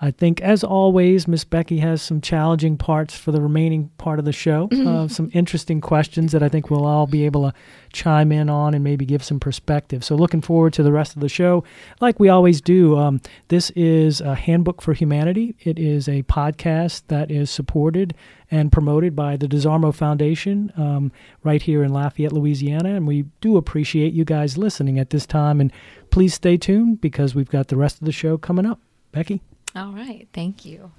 I 0.00 0.10
think, 0.10 0.40
as 0.40 0.64
always, 0.64 1.28
Miss 1.28 1.44
Becky 1.44 1.78
has 1.78 2.02
some 2.02 2.20
challenging 2.20 2.76
parts 2.76 3.16
for 3.16 3.32
the 3.32 3.40
remaining 3.40 3.90
part 3.96 4.18
of 4.18 4.24
the 4.24 4.32
show. 4.32 4.68
Uh, 4.84 5.08
some 5.08 5.30
interesting 5.32 5.80
questions 5.80 6.32
that 6.32 6.42
I 6.42 6.48
think 6.48 6.68
we'll 6.68 6.84
all 6.84 7.06
be 7.06 7.24
able 7.24 7.50
to 7.50 7.54
chime 7.92 8.32
in 8.32 8.50
on 8.50 8.74
and 8.74 8.82
maybe 8.84 9.06
give 9.06 9.24
some 9.24 9.40
perspective. 9.40 10.04
So 10.04 10.14
looking 10.14 10.42
forward 10.42 10.72
to 10.74 10.82
the 10.82 10.92
rest 10.92 11.14
of 11.14 11.20
the 11.20 11.28
show. 11.28 11.64
Like 12.00 12.20
we 12.20 12.28
always 12.28 12.60
do, 12.60 12.98
um, 12.98 13.20
this 13.48 13.70
is 13.70 14.20
a 14.20 14.34
Handbook 14.34 14.82
for 14.82 14.92
Humanity. 14.92 15.54
It 15.60 15.78
is 15.78 16.08
a 16.08 16.22
podcast 16.24 17.02
that 17.08 17.30
is 17.30 17.50
supported 17.50 18.14
and 18.50 18.70
promoted 18.70 19.16
by 19.16 19.36
the 19.36 19.46
DesOrmeaux 19.46 19.94
Foundation 19.94 20.72
um, 20.76 21.12
right 21.42 21.62
here 21.62 21.82
in 21.82 21.92
Lafayette, 21.92 22.32
Louisiana. 22.32 22.94
And 22.94 23.06
we 23.06 23.26
do 23.40 23.56
appreciate 23.56 24.12
you 24.12 24.24
guys 24.24 24.58
listening 24.58 24.98
at 24.98 25.10
this 25.10 25.26
time. 25.26 25.60
And 25.60 25.72
please 26.10 26.34
stay 26.34 26.56
tuned 26.56 27.00
because 27.00 27.34
we've 27.34 27.48
got 27.48 27.68
the 27.68 27.76
rest 27.76 28.00
of 28.00 28.06
the 28.06 28.12
show 28.12 28.36
coming 28.36 28.66
up. 28.66 28.80
Becky? 29.12 29.40
All 29.76 29.92
right, 29.92 30.28
thank 30.32 30.64
you. 30.64 30.92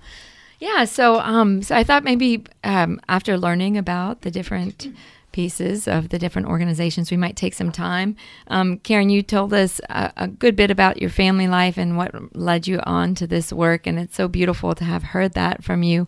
Yeah, 0.60 0.86
so 0.86 1.20
um, 1.20 1.62
so 1.62 1.76
I 1.76 1.84
thought 1.84 2.04
maybe 2.04 2.44
um, 2.64 3.00
after 3.08 3.38
learning 3.38 3.78
about 3.78 4.22
the 4.22 4.32
different 4.32 4.90
pieces 5.32 5.88
of 5.88 6.10
the 6.10 6.20
different 6.20 6.48
organizations, 6.48 7.12
we 7.12 7.18
might 7.18 7.36
take 7.36 7.54
some 7.54 7.72
time. 7.72 8.16
Um, 8.48 8.80
Karen, 8.80 9.10
you 9.10 9.22
told 9.22 9.54
us 9.54 9.82
a, 9.90 10.12
a 10.16 10.28
good 10.28 10.56
bit 10.56 10.72
about 10.72 11.02
your 11.02 11.10
family 11.10 11.48
life 11.48 11.78
and 11.78 11.98
what 11.98 12.36
led 12.36 12.68
you 12.68 12.80
on 12.86 13.16
to 13.16 13.28
this 13.28 13.52
work, 13.52 13.86
and 13.86 14.00
it's 14.00 14.16
so 14.16 14.28
beautiful 14.28 14.76
to 14.76 14.84
have 14.84 15.04
heard 15.04 15.34
that 15.34 15.64
from 15.64 15.84
you. 15.84 16.08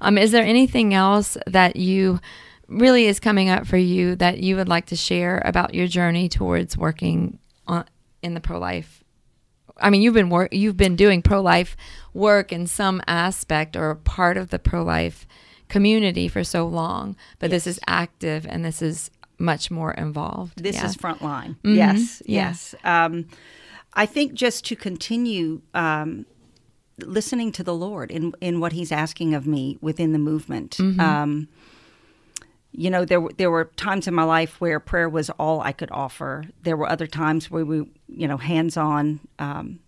Um, 0.00 0.18
is 0.18 0.30
there 0.30 0.44
anything 0.44 0.94
else 0.94 1.36
that 1.46 1.76
you 1.76 2.20
really 2.68 3.06
is 3.06 3.20
coming 3.20 3.48
up 3.48 3.66
for 3.66 3.78
you 3.78 4.16
that 4.16 4.40
you 4.40 4.56
would 4.56 4.68
like 4.68 4.86
to 4.86 4.96
share 4.96 5.42
about 5.44 5.74
your 5.74 5.86
journey 5.86 6.28
towards 6.28 6.76
working 6.76 7.38
on, 7.66 7.84
in 8.22 8.34
the 8.34 8.40
pro 8.40 8.58
life 8.58 9.04
I 9.78 9.90
mean, 9.90 10.02
you've 10.02 10.14
been 10.14 10.30
work, 10.30 10.52
you've 10.52 10.76
been 10.76 10.96
doing 10.96 11.22
pro 11.22 11.40
life 11.40 11.76
work 12.14 12.52
in 12.52 12.66
some 12.66 13.02
aspect 13.06 13.76
or 13.76 13.94
part 13.94 14.36
of 14.36 14.50
the 14.50 14.58
pro 14.58 14.82
life 14.82 15.26
community 15.68 16.28
for 16.28 16.44
so 16.44 16.66
long, 16.66 17.16
but 17.38 17.50
this 17.50 17.66
is 17.66 17.78
active 17.86 18.46
and 18.48 18.64
this 18.64 18.80
is 18.80 19.10
much 19.38 19.70
more 19.70 19.92
involved. 19.92 20.62
This 20.62 20.76
Yeah. 20.76 20.86
is 20.86 20.96
frontline. 20.96 21.56
Mhm. 21.62 21.76
Yes, 21.76 22.22
Yeah. 22.24 22.48
yes. 22.48 22.74
Um, 22.84 23.26
I 23.92 24.06
think 24.06 24.32
just 24.34 24.64
to 24.66 24.76
continue 24.76 25.60
um, 25.74 26.24
listening 26.98 27.52
to 27.52 27.62
the 27.62 27.74
Lord 27.74 28.10
in 28.10 28.32
in 28.40 28.60
what 28.60 28.72
He's 28.72 28.90
asking 28.92 29.34
of 29.34 29.46
me 29.46 29.76
within 29.82 30.12
the 30.12 30.18
movement. 30.18 30.78
Um, 30.98 31.48
you 32.76 32.90
know, 32.90 33.04
there 33.04 33.26
there 33.38 33.50
were 33.50 33.64
times 33.76 34.06
in 34.06 34.14
my 34.14 34.22
life 34.22 34.60
where 34.60 34.78
prayer 34.78 35.08
was 35.08 35.30
all 35.30 35.60
I 35.62 35.72
could 35.72 35.90
offer. 35.90 36.44
There 36.62 36.76
were 36.76 36.88
other 36.88 37.06
times 37.06 37.50
where 37.50 37.64
we, 37.64 37.90
you 38.08 38.28
know, 38.28 38.36
hands 38.36 38.76
on. 38.76 39.20
Um, 39.38 39.80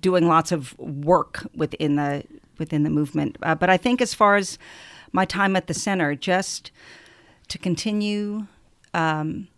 doing 0.00 0.26
lots 0.26 0.52
of 0.52 0.76
work 0.78 1.46
within 1.54 1.96
the 1.96 2.24
within 2.58 2.82
the 2.82 2.90
movement. 2.90 3.36
Uh, 3.42 3.54
but 3.54 3.70
I 3.70 3.76
think 3.76 4.00
as 4.00 4.14
far 4.14 4.36
as 4.36 4.58
my 5.12 5.24
time 5.24 5.56
at 5.56 5.66
the 5.66 5.74
center, 5.74 6.14
just 6.14 6.70
to 7.48 7.58
continue 7.58 8.46
um, 8.94 9.48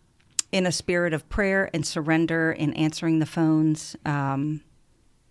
in 0.53 0.67
a 0.67 0.73
spirit 0.73 1.13
of 1.13 1.29
prayer 1.29 1.71
and 1.73 1.87
surrender 1.87 2.53
and 2.53 2.77
answering 2.77 3.19
the 3.19 3.27
phones. 3.27 3.97
Um, 4.05 4.63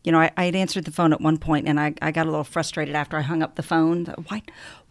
you 0.07 0.13
know, 0.13 0.21
I, 0.21 0.31
I 0.37 0.45
had 0.45 0.55
answered 0.55 0.85
the 0.85 0.91
phone 0.91 1.11
at 1.11 1.19
one 1.19 1.37
point, 1.37 1.67
and 1.67 1.77
I, 1.77 1.93
I 2.01 2.11
got 2.11 2.27
a 2.27 2.29
little 2.29 2.45
frustrated 2.45 2.95
after 2.95 3.17
I 3.17 3.23
hung 3.23 3.43
up 3.43 3.55
the 3.55 3.61
phone. 3.61 4.05
Why, 4.29 4.41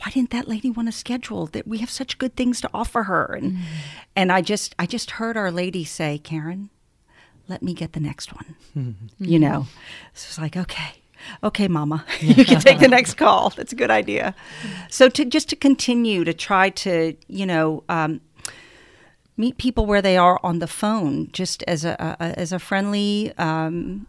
why 0.03 0.11
didn't 0.11 0.29
that 0.29 0.47
lady 0.47 0.69
want 0.71 0.89
to 0.89 0.93
schedule? 0.93 1.47
That 1.47 1.67
we 1.67 1.79
have 1.79 1.89
such 1.89 2.19
good 2.19 2.37
things 2.37 2.61
to 2.61 2.69
offer 2.75 3.05
her, 3.05 3.25
and 3.25 3.57
and 4.15 4.31
I 4.31 4.43
just 4.43 4.75
I 4.79 4.85
just 4.85 5.13
heard 5.13 5.39
our 5.39 5.51
lady 5.51 5.85
say, 5.85 6.19
Karen, 6.19 6.69
let 7.49 7.63
me 7.63 7.73
get 7.73 7.95
the 7.95 8.01
next 8.01 8.35
one. 8.35 9.09
You 9.19 9.39
know, 9.39 9.69
so 10.13 10.27
it's 10.29 10.39
like 10.39 10.55
okay. 10.55 10.97
Okay, 11.43 11.67
Mama, 11.67 12.05
you 12.21 12.45
can 12.45 12.61
take 12.61 12.79
the 12.79 12.87
next 12.87 13.15
call. 13.23 13.49
That's 13.49 13.73
a 13.73 13.77
good 13.77 13.91
idea. 13.91 14.35
So 14.91 15.09
to 15.09 15.25
just 15.25 15.49
to 15.49 15.57
continue 15.57 16.25
to 16.25 16.35
try 16.35 16.69
to, 16.69 17.17
you 17.27 17.47
know, 17.47 17.85
um, 17.89 18.21
meet 19.39 19.57
people 19.57 19.87
where 19.87 20.03
they 20.03 20.19
are 20.19 20.39
on 20.43 20.59
the 20.59 20.67
phone, 20.67 21.31
just 21.33 21.63
as 21.63 21.87
a, 21.87 22.17
a 22.21 22.39
as 22.39 22.53
a 22.53 22.59
friendly, 22.59 23.33
um, 23.39 24.07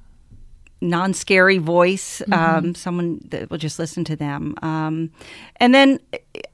non-scary 0.81 1.57
voice, 1.57 2.21
um, 2.31 2.75
someone 2.75 3.19
that 3.29 3.49
will 3.49 3.57
just 3.57 3.79
listen 3.79 4.03
to 4.05 4.15
them, 4.15 4.55
um, 4.61 5.11
and 5.57 5.73
then, 5.73 5.99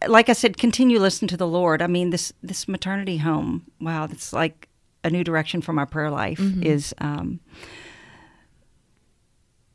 like 0.08 0.30
I 0.30 0.34
said, 0.34 0.58
continue 0.58 1.00
listen 1.00 1.28
to 1.30 1.38
the 1.38 1.48
Lord. 1.48 1.82
I 1.82 1.88
mean, 1.88 2.10
this 2.10 2.34
this 2.42 2.68
maternity 2.68 3.18
home, 3.18 3.66
wow, 3.80 4.08
that's 4.08 4.34
like 4.34 4.70
a 5.04 5.10
new 5.10 5.24
direction 5.24 5.62
from 5.62 5.78
our 5.78 5.86
prayer 5.86 6.10
life. 6.10 6.40
Is 6.62 6.94
um, 7.00 7.40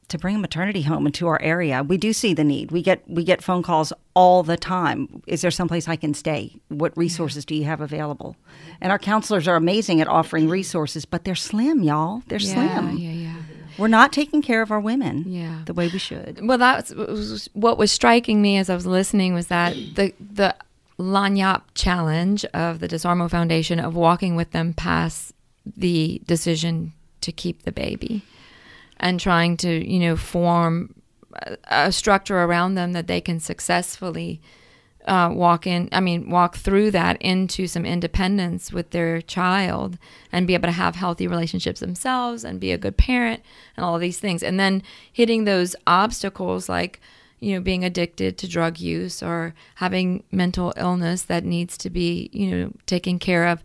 to 0.09 0.19
bring 0.19 0.37
a 0.37 0.39
maternity 0.39 0.83
home 0.83 1.07
into 1.07 1.27
our 1.27 1.41
area. 1.43 1.83
We 1.83 1.99
do 1.99 2.13
see 2.13 2.33
the 2.33 2.45
need. 2.45 2.71
We 2.71 2.83
get 2.83 3.03
we 3.09 3.25
get 3.25 3.43
phone 3.43 3.63
calls 3.63 3.93
all 4.15 4.43
the 4.43 4.57
time. 4.57 5.23
Is 5.27 5.43
there 5.43 5.51
someplace 5.51 5.87
I 5.87 5.97
can 5.97 6.15
stay? 6.15 6.57
What 6.69 6.97
resources 6.97 7.45
do 7.45 7.55
you 7.55 7.65
have 7.65 7.81
available? 7.81 8.37
And 8.81 8.91
our 8.91 8.99
counselors 8.99 9.47
are 9.47 9.57
amazing 9.57 10.01
at 10.01 10.09
offering 10.09 10.49
resources, 10.49 11.05
but 11.05 11.25
they're 11.25 11.35
slim, 11.35 11.83
y'all. 11.83 12.23
They're 12.29 12.41
yeah, 12.41 12.55
slim. 12.55 12.97
yeah, 12.97 13.11
yeah. 13.11 13.28
We're 13.79 13.89
not 13.89 14.13
taking 14.13 14.43
care 14.43 14.61
of 14.61 14.71
our 14.73 14.81
women 14.81 15.25
Yeah. 15.27 15.63
the 15.65 15.73
way 15.73 15.89
we 15.89 15.99
should. 15.99 16.41
Well, 16.43 16.59
that's 16.59 16.91
was- 16.91 17.49
what 17.53 17.79
was 17.79 17.93
striking 17.93 18.43
me 18.43 18.57
as 18.59 18.69
I 18.69 18.75
was 18.75 18.87
listening 18.87 19.35
was 19.35 19.47
that 19.47 19.75
the 19.95 20.13
the 20.21 20.55
lagniappe 20.99 21.63
challenge 21.75 22.45
of 22.47 22.81
the 22.81 22.89
DesOrmeaux 22.89 23.31
Foundation 23.31 23.79
of 23.79 23.95
walking 23.95 24.35
with 24.35 24.51
them 24.51 24.75
past 24.75 25.33
the 25.77 26.21
decision 26.27 26.93
to 27.21 27.31
keep 27.31 27.63
the 27.63 27.71
baby 27.73 28.23
and 28.99 29.21
trying 29.21 29.57
to 29.59 29.89
you 29.89 30.01
know 30.01 30.17
form 30.17 30.95
a, 31.35 31.57
a 31.71 31.93
structure 31.93 32.39
around 32.39 32.75
them 32.75 32.93
that 32.95 33.07
they 33.07 33.21
can 33.21 33.39
successfully 33.39 34.41
uh, 35.09 35.31
walk 35.33 35.67
in 35.67 35.89
i 35.93 36.01
mean 36.01 36.29
walk 36.31 36.57
through 36.57 36.91
that 36.91 37.21
into 37.21 37.67
some 37.67 37.85
independence 37.85 38.73
with 38.73 38.91
their 38.91 39.21
child 39.23 39.99
and 40.33 40.47
be 40.47 40.55
able 40.55 40.69
to 40.69 40.73
have 40.73 40.95
healthy 40.97 41.27
relationships 41.27 41.81
themselves 41.81 42.45
and 42.45 42.61
be 42.61 42.73
a 42.73 42.79
good 42.79 42.97
parent 42.97 43.43
and 43.77 43.85
all 43.85 43.99
these 43.99 44.19
things. 44.19 44.43
And 44.43 44.59
then 44.59 44.83
hitting 45.13 45.45
those 45.45 45.75
obstacles 45.87 46.69
like 46.69 47.01
you 47.41 47.55
know 47.55 47.61
being 47.61 47.85
addicted 47.85 48.37
to 48.39 48.49
drug 48.49 48.79
use 48.79 49.23
or 49.23 49.55
having 49.77 50.25
mental 50.33 50.73
illness 50.77 51.23
that 51.23 51.45
needs 51.45 51.79
to 51.79 51.91
be 51.91 52.29
you 52.33 52.51
know 52.51 52.73
taken 52.87 53.19
care 53.19 53.47
of 53.47 53.63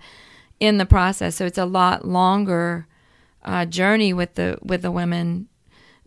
in 0.59 0.77
the 0.77 0.85
process. 0.85 1.35
So 1.35 1.45
it's 1.45 1.57
a 1.57 1.65
lot 1.65 2.07
longer 2.07 2.87
uh, 3.43 3.65
journey 3.65 4.13
with 4.13 4.35
the 4.35 4.57
with 4.61 4.81
the 4.81 4.91
women 4.91 5.47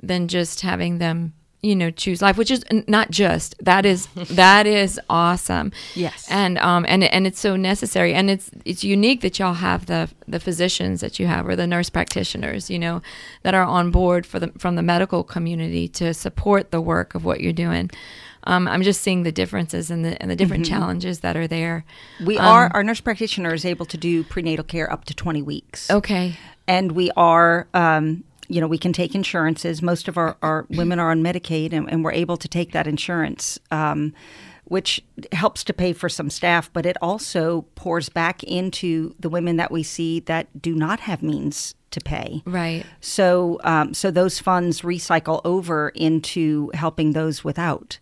than 0.02 0.28
just 0.28 0.60
having 0.60 0.98
them 0.98 1.34
you 1.62 1.74
know 1.74 1.90
choose 1.90 2.20
life 2.22 2.36
which 2.36 2.50
is 2.50 2.64
not 2.86 3.10
just 3.10 3.54
that 3.64 3.84
is 3.86 4.06
that 4.30 4.66
is 4.66 5.00
awesome 5.10 5.72
Yes. 5.94 6.26
and 6.30 6.58
um 6.58 6.84
and 6.88 7.02
and 7.04 7.26
it's 7.26 7.40
so 7.40 7.56
necessary 7.56 8.14
and 8.14 8.30
it's 8.30 8.50
it's 8.64 8.84
unique 8.84 9.20
that 9.22 9.38
y'all 9.38 9.54
have 9.54 9.86
the 9.86 10.08
the 10.28 10.38
physicians 10.38 11.00
that 11.00 11.18
you 11.18 11.26
have 11.26 11.48
or 11.48 11.56
the 11.56 11.66
nurse 11.66 11.90
practitioners 11.90 12.70
you 12.70 12.78
know 12.78 13.02
that 13.42 13.54
are 13.54 13.64
on 13.64 13.90
board 13.90 14.26
for 14.26 14.38
the 14.38 14.48
from 14.58 14.76
the 14.76 14.82
medical 14.82 15.24
community 15.24 15.88
to 15.88 16.12
support 16.14 16.70
the 16.70 16.80
work 16.80 17.14
of 17.14 17.24
what 17.24 17.40
you're 17.40 17.52
doing 17.52 17.90
um, 18.48 18.68
I'm 18.68 18.82
just 18.82 19.00
seeing 19.02 19.24
the 19.24 19.32
differences 19.32 19.90
and 19.90 20.04
the 20.04 20.20
and 20.22 20.30
the 20.30 20.36
different 20.36 20.66
challenges 20.66 21.18
that 21.20 21.36
are 21.36 21.48
there. 21.48 21.84
We 22.24 22.38
are 22.38 22.70
our 22.72 22.84
nurse 22.84 23.00
practitioner 23.00 23.52
is 23.52 23.64
able 23.64 23.86
to 23.86 23.96
do 23.96 24.22
prenatal 24.22 24.64
care 24.64 24.88
up 24.92 25.04
to 25.06 25.14
20 25.14 25.42
weeks. 25.42 25.90
Okay. 25.90 26.38
and 26.68 26.92
we 26.92 27.10
are 27.16 27.66
um, 27.74 28.22
you 28.48 28.60
know 28.60 28.66
we 28.66 28.78
can 28.78 28.92
take 28.92 29.14
insurances 29.14 29.82
most 29.82 30.08
of 30.08 30.16
our, 30.16 30.36
our 30.42 30.66
women 30.70 30.98
are 30.98 31.10
on 31.10 31.22
medicaid 31.22 31.72
and, 31.72 31.90
and 31.90 32.04
we're 32.04 32.12
able 32.12 32.36
to 32.36 32.48
take 32.48 32.72
that 32.72 32.86
insurance 32.86 33.58
um, 33.70 34.12
which 34.64 35.00
helps 35.32 35.62
to 35.64 35.72
pay 35.72 35.92
for 35.92 36.08
some 36.08 36.30
staff 36.30 36.70
but 36.72 36.84
it 36.86 36.96
also 37.00 37.62
pours 37.74 38.08
back 38.08 38.42
into 38.44 39.14
the 39.20 39.28
women 39.28 39.56
that 39.56 39.70
we 39.70 39.82
see 39.82 40.20
that 40.20 40.46
do 40.60 40.74
not 40.74 41.00
have 41.00 41.22
means 41.22 41.74
to 41.90 42.00
pay 42.00 42.42
Right. 42.44 42.84
so 43.00 43.58
um, 43.64 43.94
so 43.94 44.10
those 44.10 44.38
funds 44.40 44.82
recycle 44.82 45.40
over 45.44 45.90
into 45.90 46.70
helping 46.74 47.12
those 47.12 47.44
without 47.44 47.98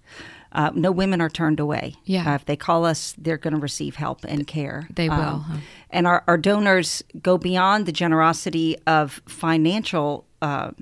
uh, 0.52 0.70
no 0.72 0.92
women 0.92 1.20
are 1.20 1.28
turned 1.28 1.58
away. 1.58 1.96
Yeah. 2.04 2.30
Uh, 2.30 2.34
if 2.36 2.44
they 2.44 2.54
call 2.54 2.84
us, 2.84 3.12
they're 3.18 3.36
going 3.38 3.54
to 3.54 3.60
receive 3.60 3.96
help 3.96 4.22
and 4.24 4.46
care. 4.46 4.86
They 4.88 5.08
will, 5.08 5.16
Um, 5.18 5.40
huh? 5.40 5.56
And 5.94 6.06
our, 6.06 6.22
our 6.26 6.36
donors 6.36 7.02
go 7.22 7.38
beyond 7.38 7.86
the 7.86 7.92
generosity 7.92 8.76
of 8.86 9.22
financial 9.26 10.26
uh, 10.42 10.72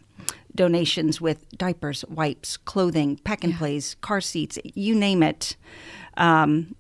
donations 0.55 1.21
with 1.21 1.39
diapers, 1.57 2.05
wipes, 2.09 2.57
clothing, 2.57 3.17
pack 3.25 3.45
and 3.45 3.55
plays, 3.55 3.95
car 4.01 4.21
seats, 4.21 4.59
you 4.65 4.95
name 4.95 5.23
it. 5.23 5.57
Um, 6.17 6.75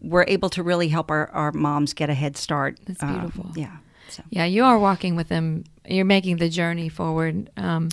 we're 0.00 0.24
able 0.28 0.48
to 0.50 0.62
really 0.62 0.88
help 0.88 1.10
our, 1.10 1.28
our 1.30 1.52
moms 1.52 1.92
get 1.94 2.08
a 2.10 2.14
head 2.14 2.36
start. 2.36 2.78
That's 2.86 3.02
Uh, 3.02 3.12
beautiful. 3.12 3.50
yeah. 3.56 3.76
So. 4.08 4.22
Yeah, 4.30 4.44
you 4.44 4.62
are 4.64 4.78
walking 4.78 5.16
with 5.16 5.28
them. 5.28 5.64
You're 5.84 6.04
making 6.04 6.36
the 6.36 6.48
journey 6.48 6.88
forward. 6.88 7.50
Um, 7.56 7.88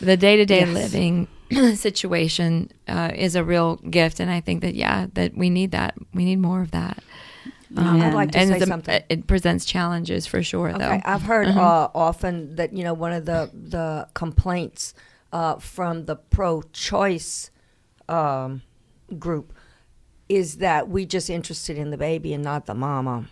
the 0.00 0.16
day 0.16 0.36
to 0.36 0.44
day 0.46 0.64
living 0.64 1.26
situation 1.74 2.70
uh, 2.86 3.10
is 3.14 3.34
a 3.34 3.42
real 3.42 3.76
gift, 3.76 4.20
and 4.20 4.30
I 4.30 4.40
think 4.40 4.60
that 4.62 4.74
yeah, 4.76 5.06
that 5.14 5.36
we 5.36 5.50
need 5.50 5.72
that. 5.72 5.94
We 6.14 6.24
need 6.24 6.38
more 6.38 6.60
of 6.62 6.70
that. 6.70 7.02
Um, 7.76 8.00
I'd 8.02 8.14
like 8.14 8.30
to 8.32 8.38
and 8.38 8.48
say 8.50 8.60
something. 8.60 9.02
It 9.08 9.26
presents 9.26 9.64
challenges 9.64 10.26
for 10.26 10.42
sure, 10.42 10.70
Okay, 10.70 10.78
though. 10.78 11.00
I've 11.04 11.22
heard 11.22 11.48
Uh-huh. 11.48 11.60
uh, 11.60 11.90
often 11.94 12.56
that 12.56 12.72
you 12.72 12.82
know 12.84 12.94
one 12.94 13.12
of 13.12 13.26
the 13.26 13.50
the 13.52 14.08
complaints 14.14 14.94
uh, 15.32 15.56
from 15.56 16.06
the 16.06 16.16
pro-choice 16.16 17.50
um, 18.08 18.62
group 19.18 19.52
is 20.28 20.56
that 20.58 20.88
we 20.88 21.04
just 21.06 21.28
interested 21.30 21.76
in 21.78 21.90
the 21.90 21.98
baby 21.98 22.32
and 22.32 22.42
not 22.44 22.66
the 22.66 22.74
mama, 22.74 23.26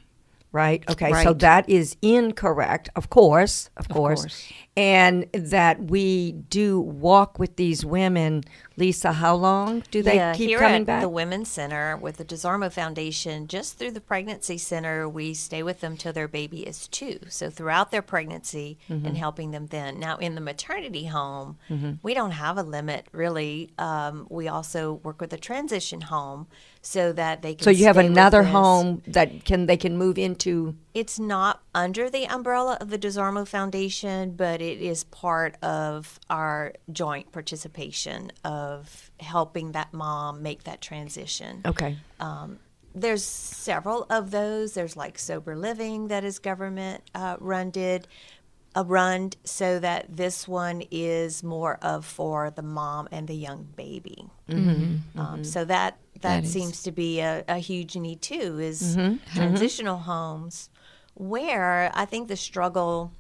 right? 0.53 0.85
Okay, 0.91 1.13
so 1.23 1.33
that 1.35 1.69
is 1.69 1.97
incorrect, 2.03 2.89
of 2.97 3.09
course, 3.11 3.71
of, 3.77 3.89
course. 3.89 4.23
course. 4.23 4.53
and 4.77 5.25
that 5.33 5.85
we 5.91 6.33
do 6.33 6.81
walk 6.81 7.39
with 7.39 7.57
these 7.57 7.85
women. 7.85 8.43
Lisa, 8.79 9.13
how 9.13 9.35
long 9.35 9.83
do 9.91 10.03
they 10.03 10.17
yeah, 10.17 10.35
keep 10.35 10.49
here 10.49 10.59
coming 10.59 10.83
at 10.83 10.87
back? 10.87 11.01
the 11.03 11.09
Women's 11.09 11.51
Center 11.51 11.97
with 11.97 12.19
the 12.19 12.25
DesOrmeaux 12.25 12.71
Foundation, 12.73 13.47
just 13.47 13.79
through 13.79 13.93
the 13.93 14.01
pregnancy 14.03 14.59
center, 14.59 15.09
we 15.09 15.33
stay 15.33 15.63
with 15.63 15.81
them 15.81 15.97
till 15.97 16.13
their 16.13 16.29
baby 16.29 16.61
is 16.67 16.87
two. 16.89 17.19
So 17.29 17.49
throughout 17.49 17.91
their 17.91 18.03
pregnancy 18.03 18.79
Mm-hmm. 18.89 19.07
and 19.07 19.17
helping 19.17 19.51
them 19.51 19.67
then. 19.69 19.99
Now 19.99 20.17
in 20.19 20.35
the 20.35 20.41
maternity 20.41 21.07
home, 21.07 21.57
we 22.03 22.15
don't 22.15 22.33
have 22.33 22.59
a 22.59 22.63
limit 22.63 23.07
really. 23.13 23.71
Um, 23.79 24.27
we 24.31 24.49
also 24.49 24.95
work 25.03 25.21
with 25.21 25.33
a 25.33 25.37
transition 25.39 26.03
home 26.03 26.47
so 26.83 27.13
that 27.13 27.43
they 27.43 27.55
can. 27.55 27.65
so 27.65 27.71
you 27.71 27.87
have 27.87 27.97
another 27.97 28.43
home 28.43 29.03
that 29.07 29.45
can 29.45 29.67
they 29.67 29.77
can 29.77 29.97
move 29.97 30.19
into. 30.19 30.77
It's 30.97 31.19
not 31.19 31.61
under 31.75 32.09
the 32.09 32.27
umbrella 32.27 32.79
of 32.81 32.89
the 32.89 32.97
DesOrmeaux 32.99 33.47
Foundation, 33.47 34.31
but 34.35 34.63
it 34.63 34.81
is 34.81 35.05
part 35.05 35.63
of 35.63 36.19
our 36.31 36.73
joint 36.91 37.33
participation 37.33 38.33
of 38.47 39.11
helping 39.21 39.73
that 39.73 39.93
mom 39.93 40.43
make 40.43 40.65
that 40.65 40.81
transition. 40.81 41.61
Okay. 41.67 41.99
There's 42.95 43.23
several 43.23 44.07
of 44.09 44.31
those. 44.31 44.73
There's 44.73 44.97
like 44.97 45.19
sober 45.19 45.55
living 45.55 46.09
that 46.09 46.25
is 46.25 46.39
government 46.39 47.03
uh, 47.15 47.37
runded, 47.41 48.09
uh, 48.75 48.83
run 48.87 49.33
so 49.45 49.79
that 49.79 50.07
this 50.17 50.49
one 50.49 50.83
is 50.91 51.43
more 51.43 51.77
of 51.83 52.07
for 52.07 52.51
the 52.51 52.63
mom 52.63 53.07
and 53.13 53.29
the 53.29 53.37
young 53.37 53.69
baby. 53.77 54.25
Um, 54.49 55.45
so 55.45 55.63
that 55.67 55.99
that, 56.15 56.23
That 56.23 56.45
is- 56.45 56.53
seems 56.55 56.83
to 56.85 56.91
be 56.93 57.21
a, 57.21 57.45
a 57.47 57.59
huge 57.59 57.97
need 57.97 58.23
too. 58.23 58.59
Is 58.59 58.97
transitional 59.35 59.99
homes 59.99 60.71
where 61.17 61.91
I 61.95 62.05
think 62.05 62.29
the 62.29 62.37
struggle 62.37 63.11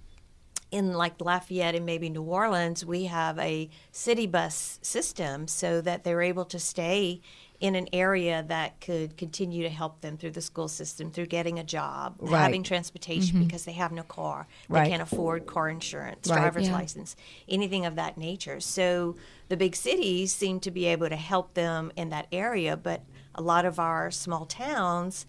in 0.71 0.93
like 0.93 1.21
Lafayette 1.21 1.75
and 1.75 1.87
maybe 1.87 2.11
New 2.11 2.23
Orleans, 2.23 2.85
we 2.85 3.05
have 3.05 3.39
a 3.39 3.71
city 3.91 4.27
bus 4.27 4.79
system 4.83 5.49
so 5.49 5.81
that 5.81 6.05
they're 6.05 6.21
able 6.23 6.45
to 6.47 6.59
stay 6.59 7.23
in 7.59 7.75
an 7.75 7.89
area 7.91 8.45
that 8.49 8.79
could 8.83 9.17
continue 9.17 9.63
to 9.63 9.71
help 9.71 10.03
them 10.03 10.19
through 10.19 10.33
the 10.33 10.43
school 10.43 10.69
system, 10.69 11.11
through 11.11 11.25
getting 11.25 11.59
a 11.59 11.65
job, 11.65 12.17
Right. 12.19 12.43
having 12.43 12.63
transportation 12.63 13.37
mm-hmm. 13.37 13.47
because 13.47 13.65
they 13.65 13.73
have 13.73 13.93
no 13.93 14.03
car, 14.03 14.47
they 14.69 14.75
Right. 14.75 14.91
can't 14.91 15.01
afford 15.01 15.47
car 15.47 15.71
insurance, 15.71 16.29
Right. 16.29 16.37
driver's 16.37 16.67
Yeah. 16.67 16.75
license, 16.75 17.17
anything 17.49 17.87
of 17.87 17.95
that 17.95 18.19
nature. 18.19 18.61
So 18.61 19.17
the 19.49 19.57
big 19.57 19.75
cities 19.75 20.35
seem 20.35 20.61
to 20.61 20.71
be 20.71 20.85
able 20.85 21.09
to 21.09 21.17
help 21.17 21.55
them 21.55 21.91
in 21.97 22.11
that 22.11 22.27
area, 22.31 22.77
but 22.77 23.01
a 23.35 23.41
lot 23.41 23.65
of 23.65 23.79
our 23.79 24.11
small 24.11 24.45
towns 24.45 25.25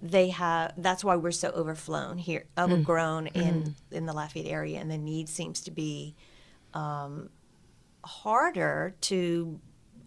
they 0.00 0.28
have 0.28 0.72
that's 0.76 1.04
why 1.04 1.16
we're 1.16 1.32
so 1.32 1.48
overflown 1.50 2.18
here 2.18 2.44
overgrown 2.56 3.26
mm. 3.26 3.36
in 3.36 3.62
mm. 3.62 3.74
in 3.90 4.06
the 4.06 4.12
lafayette 4.12 4.46
area 4.46 4.78
and 4.78 4.90
the 4.90 4.98
need 4.98 5.28
seems 5.28 5.60
to 5.60 5.70
be 5.70 6.14
um, 6.74 7.28
harder 8.04 8.94
to 9.00 9.58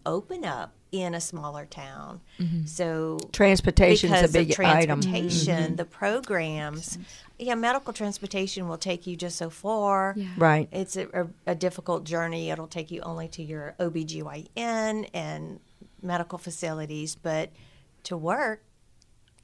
open 0.05 0.45
up 0.45 0.73
in 0.91 1.13
a 1.13 1.21
smaller 1.21 1.65
town 1.65 2.19
mm-hmm. 2.39 2.65
so 2.65 3.17
transportation 3.31 4.13
is 4.13 4.29
a 4.29 4.33
big 4.33 4.51
of 4.51 4.59
item. 4.59 5.01
transportation 5.01 5.63
mm-hmm. 5.63 5.75
the 5.75 5.85
programs 5.85 6.97
yeah 7.37 7.55
medical 7.55 7.93
transportation 7.93 8.67
will 8.67 8.77
take 8.77 9.07
you 9.07 9.15
just 9.15 9.37
so 9.37 9.49
far 9.49 10.13
Yeah. 10.15 10.27
Right. 10.37 10.67
it's 10.71 10.97
a, 10.97 11.07
a, 11.13 11.27
a 11.51 11.55
difficult 11.55 12.03
journey. 12.03 12.49
It'll 12.49 12.67
take 12.67 12.91
you 12.91 13.01
only 13.01 13.27
to 13.29 13.43
your 13.43 13.75
OBGYN 13.79 15.09
and 15.13 15.59
medical 16.01 16.37
facilities, 16.37 17.15
but 17.15 17.51
to 18.03 18.17
work, 18.17 18.63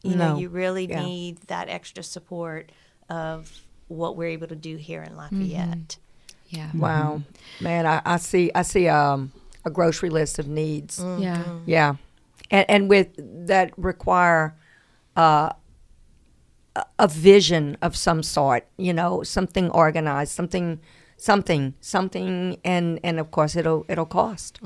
you 0.03 0.15
know, 0.15 0.37
you 0.37 0.49
really 0.49 0.85
Yeah. 0.87 1.03
need 1.03 1.37
that 1.47 1.69
extra 1.69 2.03
support 2.03 2.71
of 3.09 3.51
what 3.87 4.15
we're 4.17 4.29
able 4.29 4.47
to 4.47 4.55
do 4.55 4.75
here 4.77 5.01
in 5.03 5.15
Lafayette. 5.15 5.97
Yeah. 6.49 6.69
Wow, 6.73 7.23
man, 7.59 7.85
I, 7.85 8.01
I 8.05 8.17
see. 8.17 8.51
I 8.55 8.61
see 8.61 8.87
um, 8.87 9.31
a 9.65 9.69
grocery 9.69 10.09
list 10.09 10.39
of 10.39 10.47
needs. 10.47 10.99
Yeah. 11.19 11.43
Yeah, 11.65 11.95
and 12.49 12.65
and 12.69 12.89
with 12.89 13.09
that 13.47 13.71
require 13.77 14.55
uh, 15.17 15.49
a- 16.75 16.85
a 16.99 17.07
vision 17.07 17.77
of 17.81 17.95
some 17.97 18.23
sort. 18.23 18.65
You 18.77 18.93
know, 18.93 19.23
something 19.23 19.69
organized, 19.71 20.31
something, 20.31 20.79
something, 21.17 21.73
something, 21.81 22.57
and 22.63 22.99
and 23.03 23.19
of 23.19 23.31
course 23.31 23.55
it'll 23.57 23.85
it'll 23.89 24.05
cost, 24.05 24.59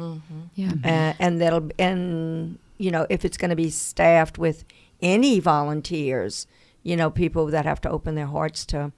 Yeah. 0.55 0.73
and, 0.83 1.15
and 1.19 1.41
that'll 1.41 1.69
and 1.79 2.59
you 2.77 2.91
know 2.91 3.07
if 3.09 3.25
it's 3.25 3.37
going 3.37 3.49
to 3.49 3.55
be 3.55 3.69
staffed 3.71 4.37
with 4.37 4.65
any 5.01 5.39
volunteers, 5.39 6.47
you 6.83 6.95
know, 6.95 7.09
people 7.09 7.47
that 7.47 7.65
have 7.65 7.81
to 7.81 7.89
open 7.89 8.15
their 8.15 8.27
hearts 8.27 8.65
to 8.67 8.91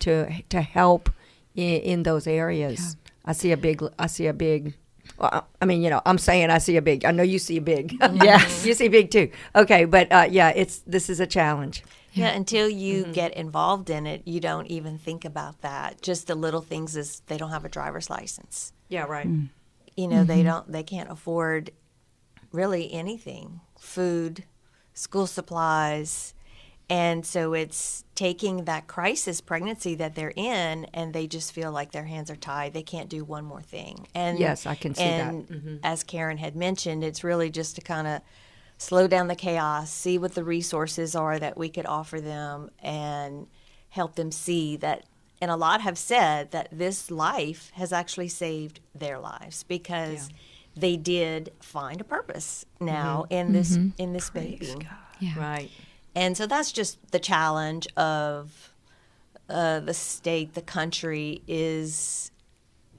to 0.00 0.42
to 0.48 0.60
help 0.60 1.10
in, 1.54 1.80
in 1.80 2.02
those 2.02 2.26
areas. 2.26 2.96
I 3.24 3.32
see 3.32 3.52
a 3.52 3.56
big. 3.56 3.82
I 3.98 4.06
see 4.06 4.26
a 4.26 4.32
big. 4.32 4.74
Well, 5.18 5.46
I 5.60 5.64
mean, 5.64 5.82
you 5.82 5.90
know, 5.90 6.02
I'm 6.04 6.18
saying 6.18 6.50
I 6.50 6.58
see 6.58 6.76
a 6.76 6.82
big. 6.82 7.04
I 7.04 7.10
know 7.10 7.22
you 7.22 7.38
see 7.38 7.58
a 7.58 7.62
big. 7.62 7.96
Yes. 8.14 8.64
you 8.66 8.74
see 8.74 8.88
big 8.88 9.10
too. 9.10 9.30
Okay, 9.54 9.84
but 9.84 10.10
uh, 10.12 10.26
yeah, 10.30 10.50
it's 10.50 10.78
this 10.80 11.08
is 11.08 11.20
a 11.20 11.26
challenge. 11.26 11.84
Yeah, 12.12 12.28
until 12.28 12.68
you 12.68 13.02
mm-hmm. 13.02 13.12
get 13.12 13.34
involved 13.34 13.90
in 13.90 14.06
it, 14.06 14.22
you 14.24 14.38
don't 14.38 14.66
even 14.66 14.98
think 14.98 15.24
about 15.24 15.62
that. 15.62 16.00
Just 16.00 16.28
the 16.28 16.36
little 16.36 16.60
things 16.60 16.96
is 16.96 17.22
they 17.26 17.36
don't 17.36 17.50
have 17.50 17.64
a 17.64 17.68
driver's 17.68 18.08
license. 18.08 18.72
Yeah, 18.88 19.04
right. 19.04 19.26
Mm. 19.26 19.48
You 19.96 20.08
know, 20.08 20.22
they 20.24 20.38
mm-hmm. 20.38 20.48
don't 20.48 20.72
they 20.72 20.82
can't 20.84 21.10
afford 21.10 21.70
really 22.52 22.92
anything. 22.92 23.60
Food, 23.78 24.44
school 24.94 25.26
supplies. 25.26 26.34
And 26.88 27.24
so 27.24 27.54
it's 27.54 28.04
taking 28.14 28.64
that 28.64 28.86
crisis 28.86 29.40
pregnancy 29.40 29.94
that 29.96 30.14
they're 30.14 30.34
in 30.36 30.86
and 30.92 31.12
they 31.12 31.26
just 31.26 31.52
feel 31.52 31.72
like 31.72 31.92
their 31.92 32.04
hands 32.04 32.30
are 32.30 32.36
tied. 32.36 32.74
They 32.74 32.82
can't 32.82 33.08
do 33.08 33.24
one 33.24 33.44
more 33.44 33.62
thing. 33.62 34.06
And 34.14 34.38
Yes, 34.38 34.66
I 34.66 34.74
can 34.74 34.94
see 34.94 35.02
that. 35.02 35.28
and 35.28 35.48
mm-hmm. 35.48 35.76
as 35.82 36.04
Karen 36.04 36.38
had 36.38 36.54
mentioned, 36.54 37.02
it's 37.02 37.24
really 37.24 37.50
just 37.50 37.76
to 37.76 37.80
kind 37.80 38.06
of 38.06 38.20
slow 38.76 39.06
down 39.08 39.28
the 39.28 39.34
chaos, 39.34 39.90
see 39.90 40.18
what 40.18 40.34
the 40.34 40.44
resources 40.44 41.14
are 41.16 41.38
that 41.38 41.56
we 41.56 41.68
could 41.68 41.86
offer 41.86 42.20
them, 42.20 42.70
and 42.80 43.46
help 43.90 44.16
them 44.16 44.30
see 44.30 44.76
that. 44.76 45.04
And 45.40 45.50
a 45.50 45.56
lot 45.56 45.80
have 45.80 45.98
said 45.98 46.52
that 46.52 46.68
this 46.70 47.10
life 47.10 47.70
has 47.74 47.92
actually 47.92 48.28
saved 48.28 48.80
their 48.94 49.18
lives 49.18 49.62
because 49.64 50.30
they 50.76 50.96
did 50.96 51.52
find 51.60 52.00
a 52.00 52.04
purpose 52.04 52.64
now 52.80 53.22
mm-hmm. 53.24 53.32
in 53.32 53.52
this 53.52 53.76
mm-hmm. 53.76 54.02
in 54.02 54.12
this 54.12 54.30
baby. 54.30 54.74
Yeah. 55.20 55.38
Right. 55.38 55.70
And 56.16 56.36
so 56.36 56.46
that's 56.46 56.72
just 56.72 57.10
the 57.10 57.18
challenge 57.18 57.88
of 57.96 58.72
uh, 59.48 59.80
the 59.80 59.94
state, 59.94 60.54
the 60.54 60.62
country 60.62 61.42
is, 61.48 62.30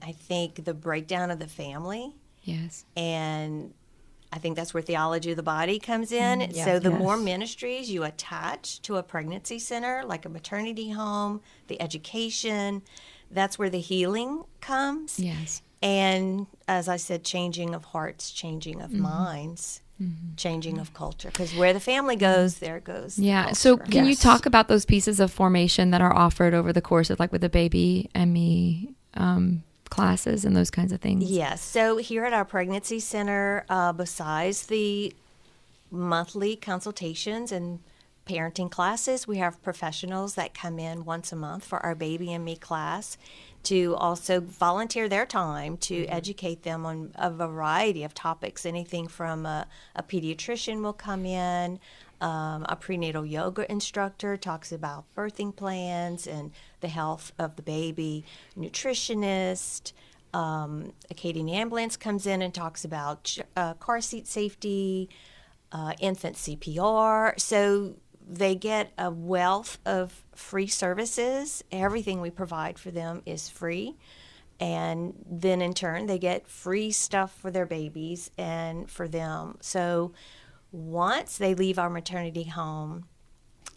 I 0.03 0.11
think, 0.11 0.65
the 0.65 0.73
breakdown 0.73 1.31
of 1.31 1.39
the 1.39 1.47
family 1.47 2.13
Yes. 2.43 2.85
and 2.95 3.73
I 4.31 4.37
think 4.37 4.55
that's 4.55 4.73
where 4.73 4.83
theology 4.83 5.31
of 5.31 5.37
the 5.37 5.43
body 5.43 5.79
comes 5.79 6.11
in. 6.11 6.41
yeah. 6.51 6.65
so 6.65 6.77
the 6.77 6.91
more 6.91 7.15
ministries 7.17 7.89
you 7.89 8.03
attach 8.03 8.81
to 8.81 8.97
a 8.97 9.03
pregnancy 9.03 9.59
center, 9.59 10.03
like 10.05 10.25
a 10.25 10.29
maternity 10.29 10.89
home, 10.91 11.41
the 11.67 11.81
education, 11.81 12.81
that's 13.31 13.57
where 13.57 13.69
the 13.69 13.79
healing 13.79 14.43
comes. 14.59 15.19
Yes. 15.19 15.61
And 15.85 16.47
as 16.67 16.89
I 16.89 16.97
said, 16.97 17.23
changing 17.23 17.75
of 17.75 17.85
hearts, 17.85 18.31
changing 18.31 18.81
of 18.81 18.91
minds, 18.91 19.81
changing 20.35 20.79
of 20.79 20.95
culture. 20.95 21.29
Because 21.29 21.55
where 21.55 21.73
the 21.73 21.79
family 21.79 22.15
goes, 22.15 22.57
there 22.57 22.79
goes. 22.79 23.17
the 23.17 23.25
Yeah. 23.25 23.51
So 23.51 23.77
culture. 23.77 23.91
can 23.91 24.05
you 24.07 24.15
talk 24.15 24.47
about 24.47 24.67
those 24.67 24.83
pieces 24.83 25.19
of 25.19 25.31
formation 25.31 25.91
that 25.91 26.01
are 26.01 26.13
offered 26.13 26.55
over 26.55 26.73
the 26.73 26.81
course 26.81 27.11
of 27.11 27.19
like 27.19 27.31
with 27.31 27.41
the 27.41 27.49
baby 27.49 28.09
and 28.15 28.33
me 28.33 28.95
um, 29.13 29.61
classes 29.89 30.43
and 30.43 30.55
those 30.55 30.71
kinds 30.71 30.91
of 30.91 31.01
things? 31.01 31.29
Yes. 31.29 31.61
So 31.61 31.97
here 31.97 32.25
at 32.25 32.33
our 32.33 32.45
pregnancy 32.45 32.99
center, 32.99 33.63
uh, 33.69 33.93
besides 33.93 34.65
the 34.65 35.13
monthly 35.91 36.55
consultations 36.55 37.51
and 37.51 37.77
parenting 38.27 38.71
classes, 38.71 39.27
we 39.27 39.37
have 39.37 39.61
professionals 39.61 40.33
that 40.33 40.55
come 40.55 40.79
in 40.79 41.05
once 41.05 41.31
a 41.31 41.35
month 41.35 41.63
for 41.63 41.77
our 41.85 41.93
baby 41.93 42.33
and 42.33 42.43
me 42.43 42.55
class 42.55 43.19
to 43.65 43.95
also 43.95 44.39
volunteer 44.39 45.09
their 45.09 45.25
time 45.25 45.77
to 45.77 46.05
educate 46.05 46.63
them 46.63 46.85
on 46.85 47.11
a 47.15 47.29
variety 47.29 48.03
of 48.03 48.13
topics. 48.13 48.65
Anything 48.65 49.07
from 49.07 49.45
a, 49.45 49.67
a 49.95 50.03
pediatrician 50.03 50.81
will 50.81 50.93
come 50.93 51.25
in, 51.25 51.79
um, 52.21 52.65
a 52.69 52.75
prenatal 52.75 53.25
yoga 53.25 53.69
instructor 53.71 54.37
talks 54.37 54.71
about 54.71 55.05
birthing 55.15 55.55
plans 55.55 56.27
and 56.27 56.51
the 56.81 56.87
health 56.87 57.33
of 57.37 57.55
the 57.55 57.61
baby, 57.61 58.23
nutritionist. 58.57 59.91
Um, 60.33 60.93
Acadian 61.09 61.49
Ambulance 61.49 61.97
comes 61.97 62.25
in 62.25 62.41
and 62.41 62.53
talks 62.53 62.83
about 62.85 63.37
uh, 63.55 63.73
car 63.75 64.01
seat 64.01 64.27
safety, 64.27 65.09
uh, 65.71 65.93
infant 65.99 66.35
CPR. 66.35 67.39
So 67.39 67.95
they 68.27 68.55
get 68.55 68.91
a 68.97 69.11
wealth 69.11 69.77
of 69.85 70.25
free 70.33 70.67
services. 70.67 71.63
Everything 71.71 72.21
we 72.21 72.29
provide 72.29 72.79
for 72.79 72.91
them 72.91 73.21
is 73.25 73.49
free. 73.49 73.95
And 74.59 75.13
then 75.29 75.61
in 75.61 75.73
turn, 75.73 76.05
they 76.05 76.17
get 76.17 76.47
free 76.47 76.91
stuff 76.91 77.37
for 77.37 77.51
their 77.51 77.65
babies 77.65 78.31
and 78.37 78.89
for 78.89 79.07
them. 79.07 79.57
So 79.61 80.13
once 80.71 81.37
they 81.37 81.53
leave 81.53 81.77
our 81.77 81.89
maternity 81.89 82.45
home, 82.45 83.05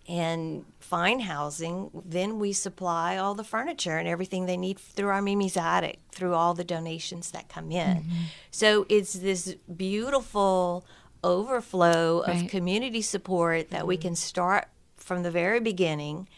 and 0.09 0.65
find 0.81 1.23
housing, 1.23 1.91
then 1.93 2.39
we 2.39 2.51
supply 2.51 3.19
all 3.19 3.35
the 3.35 3.45
furniture 3.45 3.99
and 3.99 4.09
everything 4.09 4.47
they 4.47 4.57
need 4.57 4.79
through 4.79 5.09
our 5.09 5.21
Mimi's 5.21 5.57
Attic, 5.57 6.01
through 6.11 6.33
all 6.33 6.55
the 6.55 6.65
donations 6.65 7.31
that 7.33 7.51
come 7.51 7.71
in. 7.71 7.99
Mm-hmm. 7.99 8.23
So 8.51 8.87
it's 8.89 9.13
this 9.13 9.55
beautiful 9.77 10.87
overflow 11.25 12.23
Right. 12.27 12.45
of 12.45 12.51
community 12.51 13.03
support 13.03 13.71
that 13.71 13.87
we 13.87 13.97
can 13.97 14.15
start 14.15 14.69
from 14.97 15.23
the 15.23 15.31
very 15.31 15.61
beginning 15.61 16.29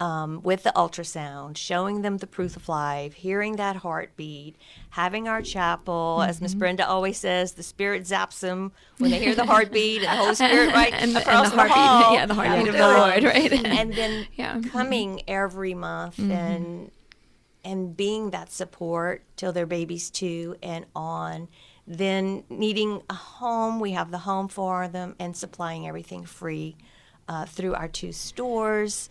um, 0.00 0.42
with 0.44 0.62
the 0.62 0.70
ultrasound, 0.76 1.56
showing 1.56 2.02
them 2.02 2.18
the 2.18 2.26
proof 2.28 2.54
of 2.56 2.68
life, 2.68 3.14
hearing 3.14 3.56
that 3.56 3.74
heartbeat, 3.76 4.54
having 4.90 5.26
our 5.26 5.42
chapel. 5.42 6.22
As 6.24 6.40
Miss 6.40 6.54
Brenda 6.54 6.86
always 6.86 7.18
says, 7.18 7.54
the 7.54 7.64
Spirit 7.64 8.04
zaps 8.04 8.38
them 8.38 8.70
when 8.98 9.10
they 9.10 9.18
hear 9.18 9.34
the 9.34 9.44
heartbeat, 9.44 10.02
and 10.04 10.12
the 10.12 10.22
Holy 10.22 10.34
Spirit 10.36 10.72
right 10.74 10.92
And- 10.92 11.02
and 11.02 11.16
the 11.16 11.20
across 11.22 11.50
the, 11.50 11.56
heartbeat, 11.56 11.76
hall. 11.76 12.14
yeah, 12.14 12.26
the 12.26 12.34
heartbeat 12.34 12.68
of 12.68 12.74
the 12.74 12.80
Lord, 12.80 13.24
right? 13.24 13.52
and 13.52 13.92
then 13.92 14.26
Yeah. 14.36 14.60
coming 14.70 15.22
every 15.26 15.74
month 15.74 16.18
and 16.20 16.92
and 17.64 17.96
being 17.96 18.30
that 18.30 18.52
support 18.52 19.22
till 19.36 19.52
their 19.52 19.66
babies 19.66 20.10
two 20.10 20.54
and 20.62 20.86
on. 20.94 21.48
Then 21.90 22.44
needing 22.50 23.00
a 23.08 23.14
home, 23.14 23.80
we 23.80 23.92
have 23.92 24.10
the 24.10 24.18
home 24.18 24.48
for 24.48 24.88
them 24.88 25.16
and 25.18 25.34
supplying 25.34 25.88
everything 25.88 26.26
free 26.26 26.76
uh, 27.28 27.46
through 27.46 27.74
our 27.74 27.88
two 27.88 28.12
stores. 28.12 29.08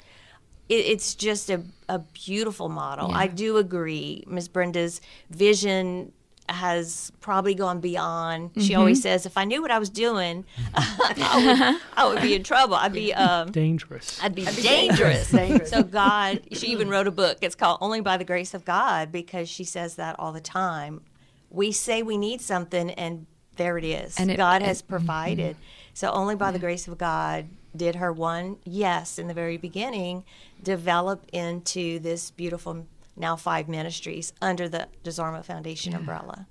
It, 0.69 0.85
it's 0.85 1.15
just 1.15 1.49
a, 1.49 1.63
a 1.89 1.97
beautiful 1.97 2.69
model. 2.69 3.11
I 3.11 3.25
do 3.27 3.57
agree. 3.57 4.23
Ms. 4.27 4.47
Brenda's 4.49 5.01
vision 5.31 6.11
has 6.49 7.11
probably 7.19 7.55
gone 7.55 7.79
beyond. 7.81 8.51
She 8.61 8.75
always 8.75 9.01
says, 9.01 9.25
if 9.25 9.37
I 9.37 9.43
knew 9.43 9.61
what 9.61 9.71
I 9.71 9.79
was 9.79 9.89
doing, 9.89 10.45
I, 10.75 11.43
would, 11.73 11.81
I 11.97 12.07
would 12.07 12.21
be 12.21 12.35
in 12.35 12.43
trouble. 12.43 12.75
I'd 12.75 12.93
be 12.93 13.11
um, 13.13 13.51
Dangerous. 13.51 14.23
I'd 14.23 14.35
be 14.35 14.45
dangerous. 14.45 15.69
So 15.71 15.81
God, 15.83 16.41
she 16.51 16.67
even 16.67 16.89
wrote 16.89 17.07
a 17.07 17.11
book. 17.11 17.39
It's 17.41 17.55
called 17.55 17.79
Only 17.81 18.01
by 18.01 18.17
the 18.17 18.23
Grace 18.23 18.53
of 18.53 18.63
God 18.65 19.11
because 19.11 19.49
she 19.49 19.63
says 19.63 19.95
that 19.95 20.15
all 20.19 20.31
the 20.31 20.39
time. 20.39 21.01
We 21.57 21.71
say 21.71 22.03
we 22.03 22.17
need 22.17 22.39
something, 22.39 22.91
and 22.91 23.25
there 23.55 23.77
it 23.77 23.83
is. 23.83 24.17
And 24.19 24.31
it- 24.31 24.37
God 24.37 24.61
it- 24.61 24.67
has 24.67 24.81
provided. 24.81 25.55
Mm-hmm. 25.55 25.93
So 25.93 26.11
only 26.11 26.35
by 26.35 26.51
the 26.51 26.59
grace 26.59 26.87
of 26.87 26.97
God 26.97 27.47
did 27.75 27.95
her 27.95 28.13
one 28.13 28.57
yes 28.63 29.17
in 29.17 29.27
the 29.27 29.33
very 29.33 29.57
beginning 29.57 30.23
develop 30.61 31.25
into 31.33 31.99
this 31.99 32.31
beautiful 32.31 32.85
now 33.15 33.35
five 33.35 33.67
ministries 33.67 34.31
under 34.41 34.69
the 34.69 34.87
DesOrmeaux 35.03 35.43
Foundation 35.43 35.95
umbrella. 35.95 36.47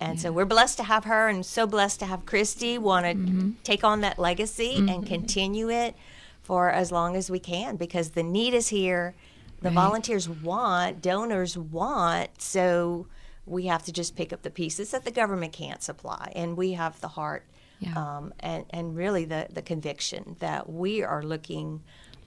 And 0.00 0.18
so 0.18 0.30
we're 0.32 0.46
blessed 0.46 0.78
to 0.78 0.84
have 0.84 1.04
her 1.04 1.28
and 1.28 1.44
so 1.44 1.66
blessed 1.66 2.00
to 2.00 2.06
have 2.06 2.24
Christy 2.24 2.78
want 2.78 3.04
to 3.04 3.14
mm-hmm. 3.14 3.50
take 3.64 3.84
on 3.84 4.00
that 4.02 4.18
legacy 4.18 4.76
and 4.76 4.88
mm-hmm. 4.88 5.02
continue 5.02 5.70
it 5.70 5.94
for 6.40 6.70
as 6.70 6.90
long 6.90 7.16
as 7.16 7.30
we 7.30 7.40
can 7.40 7.76
because 7.76 8.10
the 8.10 8.22
need 8.22 8.54
is 8.54 8.68
here. 8.68 9.14
The 9.60 9.70
volunteers 9.70 10.28
want, 10.28 11.02
donors 11.02 11.58
want, 11.58 12.40
so 12.40 13.06
we 13.48 13.66
have 13.66 13.82
to 13.84 13.92
just 13.92 14.16
pick 14.16 14.32
up 14.32 14.42
the 14.42 14.50
pieces 14.50 14.90
that 14.90 15.04
the 15.04 15.10
government 15.10 15.52
can't 15.52 15.82
supply. 15.82 16.32
And 16.36 16.56
we 16.56 16.72
have 16.72 17.00
the 17.00 17.08
heart 17.08 17.44
Yeah. 17.80 17.94
um, 17.96 18.34
and, 18.40 18.64
and 18.70 18.96
really 18.96 19.24
the, 19.24 19.46
the 19.50 19.62
conviction 19.62 20.36
that 20.40 20.68
we 20.70 21.02
are 21.02 21.22
looking 21.22 21.82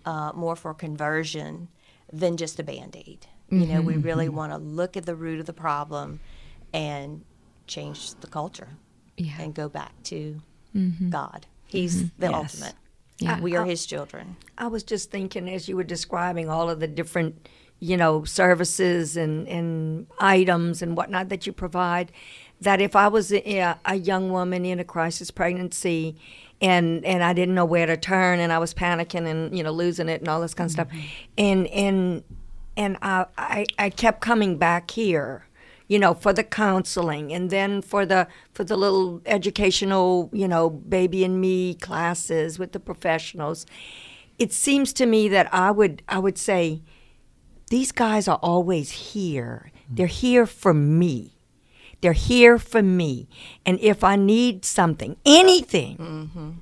uh, 0.05 0.31
more 0.33 0.55
for 0.55 0.73
conversion 0.73 1.67
than 2.11 2.37
just 2.37 2.59
a 2.59 2.63
band 2.63 2.95
aid. 2.95 3.27
You 3.49 3.65
know, 3.65 3.81
we 3.81 3.97
really 3.97 4.29
want 4.29 4.53
to 4.53 4.57
look 4.57 4.95
at 4.95 5.05
the 5.05 5.15
root 5.15 5.41
of 5.41 5.45
the 5.45 5.51
problem 5.53 6.21
and 6.73 7.25
change 7.67 8.13
the 8.21 8.27
culture 8.27 8.69
Yeah. 9.17 9.41
and 9.41 9.53
go 9.53 9.67
back 9.67 9.91
to 10.03 10.39
God. 11.09 11.45
He's 11.67 12.09
the 12.11 12.29
Yes. 12.29 12.33
ultimate. 12.33 12.75
Yeah. 13.19 13.41
We 13.41 13.55
are 13.57 13.65
His 13.65 13.85
children. 13.85 14.37
I 14.57 14.67
was 14.67 14.83
just 14.83 15.11
thinking 15.11 15.49
as 15.49 15.67
you 15.67 15.75
were 15.75 15.83
describing 15.83 16.49
all 16.49 16.69
of 16.69 16.79
the 16.79 16.87
different 16.87 17.49
you 17.81 17.97
know, 17.97 18.23
services 18.23 19.17
and, 19.17 19.47
and 19.47 20.05
items 20.19 20.83
and 20.83 20.95
whatnot 20.95 21.29
that 21.29 21.47
you 21.47 21.51
provide. 21.51 22.11
That 22.61 22.79
if 22.79 22.95
I 22.95 23.07
was 23.07 23.33
a, 23.33 23.75
a 23.83 23.95
young 23.95 24.31
woman 24.31 24.65
in 24.65 24.79
a 24.79 24.83
crisis 24.83 25.31
pregnancy 25.31 26.15
and 26.61 27.03
and 27.03 27.23
I 27.23 27.33
didn't 27.33 27.55
know 27.55 27.65
where 27.65 27.87
to 27.87 27.97
turn 27.97 28.39
and 28.39 28.53
I 28.53 28.59
was 28.59 28.75
panicking 28.75 29.25
and 29.25 29.57
you 29.57 29.63
know 29.63 29.71
losing 29.71 30.07
it 30.09 30.21
and 30.21 30.29
all 30.29 30.39
this 30.39 30.53
kind 30.53 30.67
of 30.67 30.71
stuff, 30.71 30.87
mm-hmm. 30.89 31.07
and 31.39 31.67
and 31.67 32.23
and 32.77 32.97
I, 33.01 33.25
I 33.35 33.65
I 33.79 33.89
kept 33.89 34.21
coming 34.21 34.57
back 34.57 34.91
here, 34.91 35.47
you 35.87 35.97
know, 35.97 36.13
for 36.13 36.33
the 36.33 36.43
counseling 36.43 37.33
and 37.33 37.49
then 37.49 37.81
for 37.81 38.05
the 38.05 38.27
for 38.53 38.63
the 38.63 38.77
little 38.77 39.21
educational, 39.25 40.29
you 40.31 40.47
know, 40.47 40.69
baby 40.69 41.23
and 41.23 41.41
me 41.41 41.73
classes 41.73 42.59
with 42.59 42.73
the 42.73 42.79
professionals. 42.79 43.65
It 44.37 44.53
seems 44.53 44.93
to 44.93 45.07
me 45.07 45.27
that 45.29 45.51
I 45.51 45.71
would 45.71 46.03
I 46.07 46.19
would 46.19 46.37
say 46.37 46.83
these 47.71 47.93
guys 47.93 48.27
are 48.27 48.39
always 48.43 48.91
here. 48.91 49.71
They're 49.89 50.05
here 50.07 50.45
for 50.45 50.73
me. 50.73 51.31
They're 52.01 52.11
here 52.13 52.59
for 52.59 52.83
me. 52.83 53.29
And 53.65 53.79
if 53.79 54.03
I 54.03 54.17
need 54.17 54.65
something, 54.65 55.15
anything, 55.25 56.61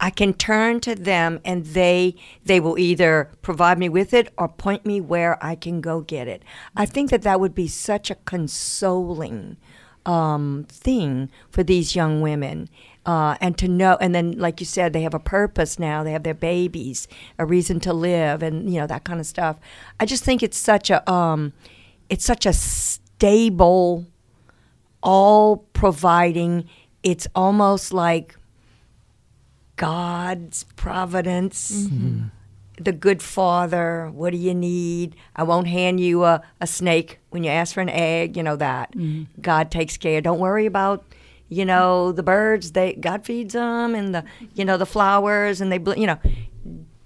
I 0.00 0.08
can 0.10 0.32
turn 0.32 0.80
to 0.80 0.94
them 0.94 1.40
and 1.44 1.66
they 1.66 2.14
they 2.44 2.58
will 2.60 2.78
either 2.78 3.30
provide 3.42 3.78
me 3.78 3.90
with 3.90 4.14
it 4.14 4.32
or 4.38 4.48
point 4.48 4.86
me 4.86 4.98
where 5.00 5.36
I 5.44 5.56
can 5.56 5.82
go 5.82 6.00
get 6.00 6.26
it. 6.26 6.42
I 6.74 6.86
think 6.86 7.10
that 7.10 7.22
that 7.22 7.38
would 7.38 7.54
be 7.54 7.68
such 7.68 8.10
a 8.10 8.14
consoling 8.24 9.58
um, 10.06 10.66
thing 10.70 11.28
for 11.50 11.62
these 11.64 11.94
young 11.94 12.22
women. 12.22 12.70
Uh, 13.06 13.36
and 13.40 13.56
to 13.56 13.68
know, 13.68 13.96
and 14.00 14.12
then, 14.16 14.32
like 14.32 14.58
you 14.58 14.66
said, 14.66 14.92
they 14.92 15.02
have 15.02 15.14
a 15.14 15.20
purpose 15.20 15.78
now. 15.78 16.02
They 16.02 16.10
have 16.10 16.24
their 16.24 16.34
babies, 16.34 17.06
a 17.38 17.46
reason 17.46 17.78
to 17.80 17.92
live, 17.92 18.42
and 18.42 18.68
you 18.68 18.80
know 18.80 18.86
that 18.88 19.04
kind 19.04 19.20
of 19.20 19.26
stuff. 19.26 19.58
I 20.00 20.06
just 20.06 20.24
think 20.24 20.42
it's 20.42 20.58
such 20.58 20.90
a, 20.90 21.08
um, 21.08 21.52
it's 22.10 22.24
such 22.24 22.46
a 22.46 22.52
stable, 22.52 24.06
all 25.04 25.58
providing. 25.72 26.68
It's 27.04 27.28
almost 27.36 27.92
like 27.92 28.34
God's 29.76 30.64
providence, 30.74 31.86
the 32.80 32.92
good 32.92 33.22
father. 33.22 34.10
What 34.12 34.32
do 34.32 34.36
you 34.38 34.52
need? 34.54 35.14
I 35.36 35.44
won't 35.44 35.68
hand 35.68 36.00
you 36.00 36.24
a, 36.24 36.42
a 36.60 36.66
snake 36.66 37.20
when 37.30 37.44
you 37.44 37.50
ask 37.50 37.74
for 37.74 37.82
an 37.82 37.88
egg. 37.88 38.36
You 38.36 38.42
know 38.42 38.56
that 38.56 38.92
God 39.40 39.70
takes 39.70 39.96
care. 39.96 40.20
Don't 40.20 40.40
worry 40.40 40.66
about 40.66 41.04
you 41.48 41.64
know 41.64 42.12
the 42.12 42.22
birds. 42.22 42.72
They 42.72 42.94
God 42.94 43.24
feeds 43.24 43.54
them, 43.54 43.94
and 43.94 44.14
the 44.14 44.24
you 44.54 44.64
know 44.64 44.76
the 44.76 44.86
flowers, 44.86 45.60
and 45.60 45.70
they 45.72 45.80
you 46.00 46.06
know. 46.06 46.18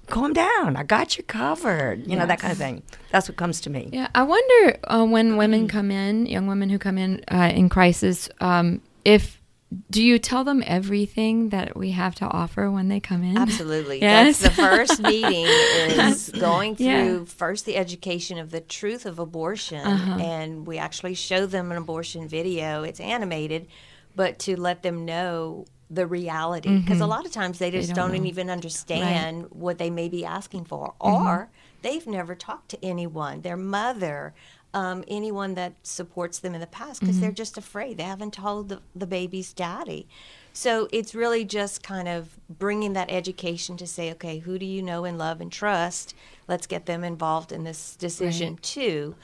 Calm 0.06 0.32
down. 0.32 0.74
I 0.74 0.82
got 0.82 1.16
you 1.16 1.22
covered. 1.22 2.04
You 2.04 2.16
know 2.16 2.26
that 2.26 2.40
kind 2.40 2.50
of 2.50 2.58
thing. 2.58 2.82
That's 3.12 3.28
what 3.28 3.36
comes 3.36 3.60
to 3.60 3.70
me. 3.70 3.90
Yeah, 3.92 4.08
I 4.12 4.24
wonder 4.24 4.76
uh, 4.82 5.04
when 5.04 5.36
women 5.36 5.68
come 5.68 5.92
in, 5.92 6.26
young 6.26 6.48
women 6.48 6.68
who 6.68 6.80
come 6.80 6.98
in 6.98 7.22
uh, 7.30 7.52
in 7.54 7.68
crisis, 7.68 8.28
um, 8.40 8.80
if 9.04 9.40
do 9.88 10.02
you 10.02 10.18
tell 10.18 10.42
them 10.42 10.64
everything 10.66 11.50
that 11.50 11.76
we 11.76 11.92
have 11.92 12.16
to 12.16 12.24
offer 12.24 12.68
when 12.68 12.88
they 12.88 12.98
come 12.98 13.22
in? 13.22 13.38
Absolutely. 13.38 14.00
Yes. 14.02 14.40
That's 14.40 14.56
the 14.56 14.62
first 14.62 15.00
meeting 15.00 15.46
is 15.46 16.28
going 16.40 16.74
through 16.74 16.86
Yeah. 16.86 17.24
first 17.26 17.64
the 17.66 17.76
education 17.76 18.36
of 18.38 18.50
the 18.50 18.60
truth 18.60 19.06
of 19.06 19.20
abortion 19.20 19.86
Uh-huh. 19.86 20.18
and 20.20 20.66
we 20.66 20.78
actually 20.78 21.14
show 21.14 21.46
them 21.46 21.70
an 21.70 21.76
abortion 21.78 22.26
video. 22.26 22.82
It's 22.82 22.98
animated, 22.98 23.68
but 24.14 24.38
to 24.40 24.58
let 24.60 24.82
them 24.82 25.04
know 25.04 25.66
the 25.90 26.06
reality 26.06 26.78
because 26.78 27.00
a 27.00 27.06
lot 27.06 27.26
of 27.26 27.32
times 27.32 27.58
they 27.58 27.70
just 27.70 27.88
Mm-hmm. 27.88 27.94
don't 27.94 28.14
don't, 28.14 28.26
even 28.26 28.48
understand 28.50 29.46
what 29.50 29.78
they 29.78 29.90
may 29.90 30.08
be 30.08 30.24
asking 30.24 30.64
for 30.64 30.94
Mm-hmm. 31.04 31.26
or 31.26 31.50
they've 31.82 32.06
never 32.06 32.34
talked 32.34 32.68
to 32.70 32.84
anyone, 32.84 33.40
their 33.42 33.56
mother, 33.56 34.32
um, 34.72 35.02
anyone 35.08 35.54
that 35.54 35.74
supports 35.82 36.38
them 36.38 36.54
in 36.54 36.60
the 36.60 36.66
past 36.66 37.00
because 37.00 37.16
Mm-hmm. 37.16 37.20
they're 37.20 37.32
just 37.32 37.58
afraid. 37.58 37.96
They 37.98 38.04
haven't 38.04 38.34
told 38.34 38.68
the, 38.68 38.82
the 38.94 39.06
baby's 39.06 39.52
daddy. 39.52 40.06
So 40.52 40.88
it's 40.92 41.14
really 41.14 41.44
just 41.44 41.82
kind 41.82 42.08
of 42.08 42.38
bringing 42.48 42.92
that 42.94 43.10
education 43.10 43.76
to 43.78 43.86
say, 43.86 44.10
okay, 44.12 44.38
who 44.38 44.58
do 44.58 44.66
you 44.66 44.82
know 44.82 45.04
and 45.04 45.18
love 45.18 45.40
and 45.40 45.50
trust? 45.50 46.14
Let's 46.50 46.66
get 46.66 46.84
them 46.86 47.04
involved 47.04 47.50
in 47.52 47.62
this 47.64 47.94
decision 47.96 48.56
too. 48.74 49.14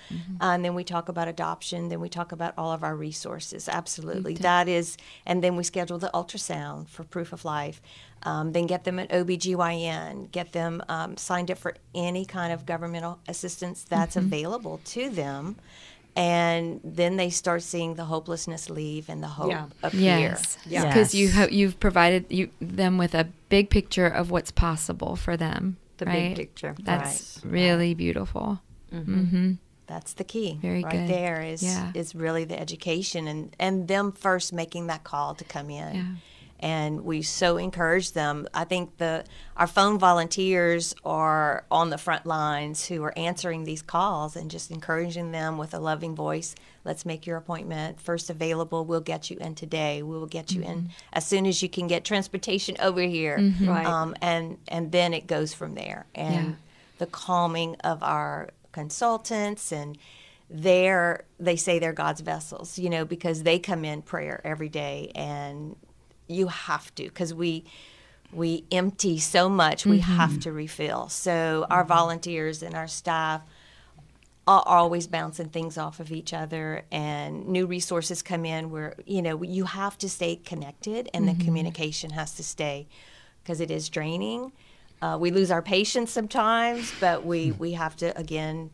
and 0.40 0.64
then 0.64 0.74
we 0.74 0.84
talk 0.84 1.08
about 1.08 1.26
adoption. 1.28 1.88
Then 1.90 2.00
we 2.00 2.08
talk 2.08 2.30
about 2.32 2.54
all 2.56 2.70
of 2.72 2.82
our 2.82 2.94
resources. 3.08 3.68
Absolutely. 3.68 4.34
That 4.34 4.68
is, 4.68 4.96
and 5.26 5.42
then 5.44 5.56
we 5.56 5.64
schedule 5.64 5.98
the 5.98 6.10
ultrasound 6.14 6.88
for 6.88 7.02
proof 7.04 7.32
of 7.32 7.44
life. 7.44 7.82
Um, 8.22 8.52
then 8.52 8.66
get 8.66 8.84
them 8.84 8.98
an 8.98 9.08
OBGYN, 9.08 10.30
get 10.32 10.52
them 10.52 10.82
um, 10.88 11.16
signed 11.16 11.50
up 11.50 11.58
for 11.58 11.74
any 11.94 12.24
kind 12.24 12.52
of 12.52 12.64
governmental 12.64 13.18
assistance 13.28 13.84
that's 13.84 14.16
available 14.16 14.80
to 14.94 15.10
them. 15.10 15.56
And 16.14 16.80
then 16.82 17.16
they 17.16 17.28
start 17.30 17.62
seeing 17.62 17.94
the 17.96 18.06
hopelessness 18.06 18.70
leave 18.70 19.10
and 19.10 19.22
the 19.22 19.26
hope 19.28 19.50
Yeah. 19.50 19.66
appear. 19.82 20.00
Yes, 20.18 20.56
Yeah. 20.66 20.86
because 20.86 21.14
you 21.14 21.30
ha- 21.30 21.48
you've 21.50 21.78
provided 21.78 22.24
you 22.30 22.48
them 22.60 22.96
with 22.96 23.14
a 23.14 23.24
big 23.50 23.68
picture 23.68 24.06
of 24.06 24.30
what's 24.30 24.50
possible 24.50 25.14
for 25.16 25.36
them. 25.36 25.76
The 25.98 26.06
big 26.06 26.36
picture. 26.36 26.74
That's 26.82 27.40
really 27.44 27.94
beautiful. 27.94 28.60
Mm-hmm. 28.92 29.52
That's 29.86 30.14
the 30.14 30.24
key. 30.24 30.58
Very 30.60 30.82
right 30.82 30.92
good. 30.92 31.08
there 31.08 31.42
is 31.42 31.62
Yeah. 31.62 31.92
is 31.94 32.14
really 32.14 32.44
the 32.44 32.58
education 32.58 33.28
and 33.28 33.54
and 33.58 33.88
them 33.88 34.12
first 34.12 34.52
making 34.52 34.88
that 34.88 35.04
call 35.04 35.34
to 35.34 35.44
come 35.44 35.70
in. 35.70 35.94
Yeah. 35.94 36.04
And 36.60 37.04
we 37.04 37.22
so 37.22 37.56
encourage 37.58 38.12
them. 38.12 38.48
I 38.54 38.64
think 38.64 38.96
the 38.96 39.24
our 39.56 39.66
phone 39.66 39.98
volunteers 39.98 40.94
are 41.04 41.64
on 41.70 41.90
the 41.90 41.98
front 41.98 42.26
lines 42.26 42.86
who 42.86 43.02
are 43.04 43.12
answering 43.16 43.64
these 43.64 43.82
calls 43.82 44.36
and 44.36 44.50
just 44.50 44.70
encouraging 44.70 45.32
them 45.32 45.58
with 45.58 45.74
a 45.74 45.78
loving 45.78 46.14
voice. 46.14 46.54
Let's 46.84 47.04
make 47.04 47.26
your 47.26 47.36
appointment 47.36 48.00
first 48.00 48.30
available. 48.30 48.84
We'll 48.84 49.00
get 49.00 49.30
you 49.30 49.36
in 49.38 49.54
today. 49.54 50.02
We 50.02 50.16
will 50.16 50.26
get 50.26 50.52
you 50.52 50.62
in 50.62 50.90
as 51.12 51.26
soon 51.26 51.46
as 51.46 51.62
you 51.62 51.68
can 51.68 51.86
get 51.88 52.04
transportation 52.04 52.76
over 52.80 53.00
here. 53.02 53.52
Right. 53.62 53.86
Um, 53.86 54.14
and 54.22 54.58
and 54.68 54.92
then 54.92 55.12
it 55.14 55.26
goes 55.26 55.52
from 55.52 55.74
there. 55.74 56.06
And 56.14 56.34
Yeah. 56.50 56.54
the 56.98 57.06
calming 57.06 57.76
of 57.84 58.02
our 58.02 58.50
consultants 58.72 59.72
and 59.72 59.98
they're 60.48 61.24
they 61.40 61.56
say 61.56 61.78
they're 61.78 61.92
God's 61.92 62.20
vessels, 62.20 62.78
you 62.78 62.88
know, 62.88 63.04
because 63.04 63.42
they 63.42 63.58
come 63.58 63.84
in 63.84 64.00
prayer 64.02 64.40
every 64.44 64.68
day 64.68 65.10
and 65.14 65.76
you 66.28 66.48
have 66.48 66.94
to 66.96 67.04
because 67.04 67.32
we 67.32 67.64
we 68.32 68.64
empty 68.72 69.18
so 69.18 69.48
much 69.48 69.86
we 69.86 70.00
mm-hmm. 70.00 70.16
have 70.16 70.40
to 70.40 70.52
refill. 70.52 71.08
So 71.08 71.66
our 71.70 71.84
volunteers 71.84 72.62
and 72.62 72.74
our 72.74 72.88
staff 72.88 73.42
are 74.46 74.62
always 74.64 75.06
bouncing 75.06 75.48
things 75.48 75.76
off 75.76 75.98
of 75.98 76.12
each 76.12 76.32
other 76.32 76.84
and 76.92 77.48
new 77.48 77.66
resources 77.66 78.22
come 78.22 78.44
in 78.44 78.70
where 78.70 78.94
you 79.04 79.20
know 79.22 79.42
you 79.42 79.64
have 79.64 79.98
to 79.98 80.08
stay 80.08 80.36
connected 80.36 81.08
and 81.12 81.26
the 81.26 81.32
mm-hmm. 81.32 81.44
communication 81.44 82.10
has 82.10 82.34
to 82.34 82.44
stay 82.44 82.86
because 83.42 83.60
it 83.60 83.70
is 83.70 83.88
draining. 83.88 84.52
Uh, 85.02 85.16
we 85.20 85.30
lose 85.30 85.50
our 85.50 85.62
patience 85.62 86.10
sometimes 86.10 86.92
but 87.00 87.24
we 87.24 87.48
hmm. 87.48 87.58
we 87.58 87.72
have 87.72 87.94
to 87.96 88.16
again 88.18 88.70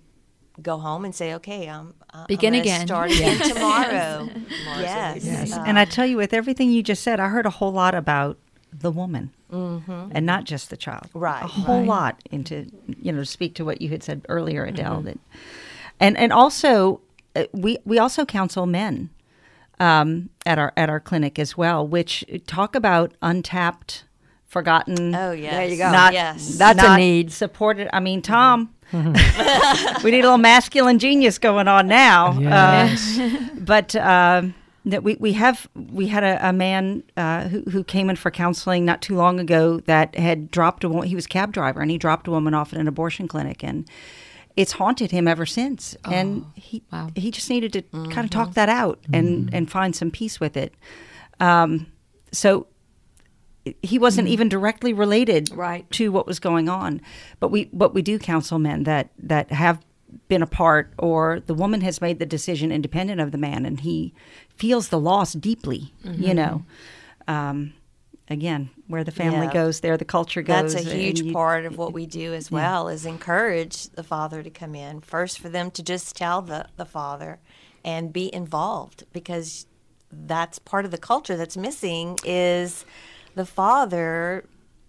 go 0.60 0.78
home 0.78 1.04
and 1.04 1.14
say 1.14 1.34
okay 1.34 1.68
um, 1.68 1.94
uh, 2.12 2.26
Begin 2.26 2.54
I'm 2.54 2.60
again. 2.60 2.86
start 2.86 3.10
again 3.14 3.38
tomorrow 3.38 4.28
yes, 4.80 5.24
Yes. 5.24 5.52
Uh, 5.52 5.62
and 5.66 5.78
I 5.78 5.84
tell 5.84 6.04
you, 6.06 6.16
with 6.16 6.32
everything 6.34 6.70
you 6.70 6.82
just 6.82 7.02
said, 7.02 7.20
I 7.20 7.28
heard 7.28 7.46
a 7.46 7.50
whole 7.50 7.72
lot 7.72 7.94
about 7.94 8.38
the 8.72 8.90
woman 8.90 9.30
and 9.50 10.24
not 10.24 10.44
just 10.44 10.70
the 10.70 10.76
child. 10.78 11.08
Right, 11.12 11.44
A 11.44 11.46
whole 11.46 11.80
Right. 11.80 11.86
lot 11.88 12.22
into, 12.30 12.70
you 13.00 13.12
know, 13.12 13.18
to 13.20 13.26
speak 13.26 13.54
to 13.56 13.64
what 13.66 13.82
you 13.82 13.90
had 13.90 14.02
said 14.02 14.24
earlier, 14.30 14.64
Adele. 14.64 15.02
That, 15.02 15.18
and, 16.00 16.16
and 16.16 16.32
also, 16.32 17.02
uh, 17.36 17.44
we, 17.52 17.76
we 17.84 17.98
also 17.98 18.24
counsel 18.24 18.64
men 18.66 19.10
um, 19.78 20.30
at, 20.46 20.58
our, 20.58 20.72
at 20.76 20.88
our 20.88 21.00
clinic 21.00 21.38
as 21.38 21.54
well, 21.56 21.86
which 21.86 22.24
talk 22.46 22.74
about 22.74 23.12
untapped, 23.20 24.04
forgotten. 24.52 25.14
oh 25.14 25.32
yes 25.32 25.54
There 25.54 25.66
you 25.66 25.76
go. 25.78 25.90
Not, 25.90 26.12
yes 26.12 26.56
That's 26.58 26.82
a 26.82 26.96
need. 26.96 27.32
Supported. 27.32 27.88
I 27.92 28.00
mean, 28.00 28.20
Tom, 28.22 28.72
we 28.92 29.00
need 30.10 30.20
a 30.20 30.28
little 30.28 30.38
masculine 30.38 30.98
genius 30.98 31.38
going 31.38 31.66
on 31.66 31.88
now. 31.88 32.32
Uh, 32.32 32.88
Yes. 32.92 33.18
but 33.58 33.96
um, 33.96 34.54
that 34.84 35.02
we, 35.02 35.14
we 35.18 35.32
have 35.32 35.68
we 35.74 36.08
had 36.08 36.22
a, 36.24 36.48
a 36.48 36.52
man 36.52 37.02
uh, 37.16 37.48
who, 37.48 37.62
who 37.70 37.82
came 37.84 38.10
in 38.10 38.16
for 38.16 38.30
counseling 38.30 38.84
not 38.84 39.00
too 39.00 39.16
long 39.16 39.40
ago 39.40 39.80
that 39.86 40.14
had 40.16 40.50
dropped 40.50 40.84
a 40.84 40.88
woman. 40.88 41.08
He 41.08 41.14
was 41.14 41.24
a 41.26 41.28
cab 41.28 41.52
driver 41.52 41.80
and 41.80 41.90
he 41.90 41.98
dropped 41.98 42.28
a 42.28 42.30
woman 42.30 42.52
off 42.52 42.72
at 42.74 42.78
an 42.78 42.86
abortion 42.88 43.26
clinic 43.28 43.64
and 43.64 43.88
it's 44.56 44.72
haunted 44.72 45.10
him 45.12 45.26
ever 45.26 45.46
since. 45.46 45.96
and 46.04 46.44
he 46.54 46.82
wow. 46.92 47.08
he 47.14 47.30
just 47.30 47.48
needed 47.48 47.72
to 47.72 47.82
kind 48.10 48.24
of 48.26 48.30
talk 48.30 48.52
that 48.54 48.68
out 48.68 48.98
and 49.12 49.48
and 49.54 49.70
find 49.70 49.96
some 49.96 50.10
peace 50.10 50.38
with 50.40 50.56
it. 50.58 50.74
Um, 51.40 51.86
so 52.32 52.66
he 53.82 53.98
wasn't 53.98 54.28
even 54.28 54.48
directly 54.48 54.92
related 54.92 55.50
Right. 55.54 55.88
to 55.92 56.10
what 56.10 56.26
was 56.26 56.38
going 56.40 56.68
on. 56.68 57.00
But 57.40 57.48
we 57.48 57.66
but 57.72 57.94
we 57.94 58.02
do 58.02 58.18
counsel 58.18 58.58
men 58.58 58.82
that 58.84 59.10
that 59.18 59.50
have 59.52 59.78
been 60.28 60.42
apart 60.42 60.92
or 60.98 61.40
the 61.46 61.54
woman 61.54 61.80
has 61.80 62.00
made 62.00 62.18
the 62.18 62.26
decision 62.26 62.70
independent 62.72 63.20
of 63.20 63.30
the 63.32 63.38
man 63.38 63.64
and 63.64 63.80
he 63.80 64.12
feels 64.56 64.88
the 64.88 64.98
loss 65.00 65.32
deeply, 65.32 65.92
you 66.04 66.34
know. 66.34 66.64
Um, 67.26 67.72
again, 68.28 68.70
where 68.88 69.04
the 69.04 69.10
family 69.10 69.46
Yeah. 69.46 69.52
goes, 69.52 69.80
there 69.80 69.96
the 69.96 70.04
culture 70.04 70.42
goes. 70.42 70.74
That's 70.74 70.86
a 70.86 70.94
huge 70.94 71.22
you- 71.22 71.32
part 71.32 71.64
of 71.64 71.78
what 71.78 71.92
we 71.92 72.04
do 72.06 72.34
as 72.34 72.50
well 72.50 72.88
is 72.88 73.06
encourage 73.06 73.88
the 73.90 74.02
father 74.02 74.42
to 74.42 74.50
come 74.50 74.74
in 74.74 75.00
first 75.00 75.38
for 75.38 75.48
them 75.48 75.70
to 75.72 75.82
just 75.82 76.16
tell 76.16 76.42
the, 76.42 76.66
the 76.76 76.84
father 76.84 77.38
and 77.84 78.12
be 78.12 78.32
involved 78.34 79.04
because 79.12 79.66
that's 80.10 80.58
part 80.58 80.84
of 80.84 80.90
the 80.90 80.98
culture 80.98 81.36
that's 81.36 81.56
missing 81.56 82.18
is 82.24 82.84
the 83.34 83.46
father 83.46 84.44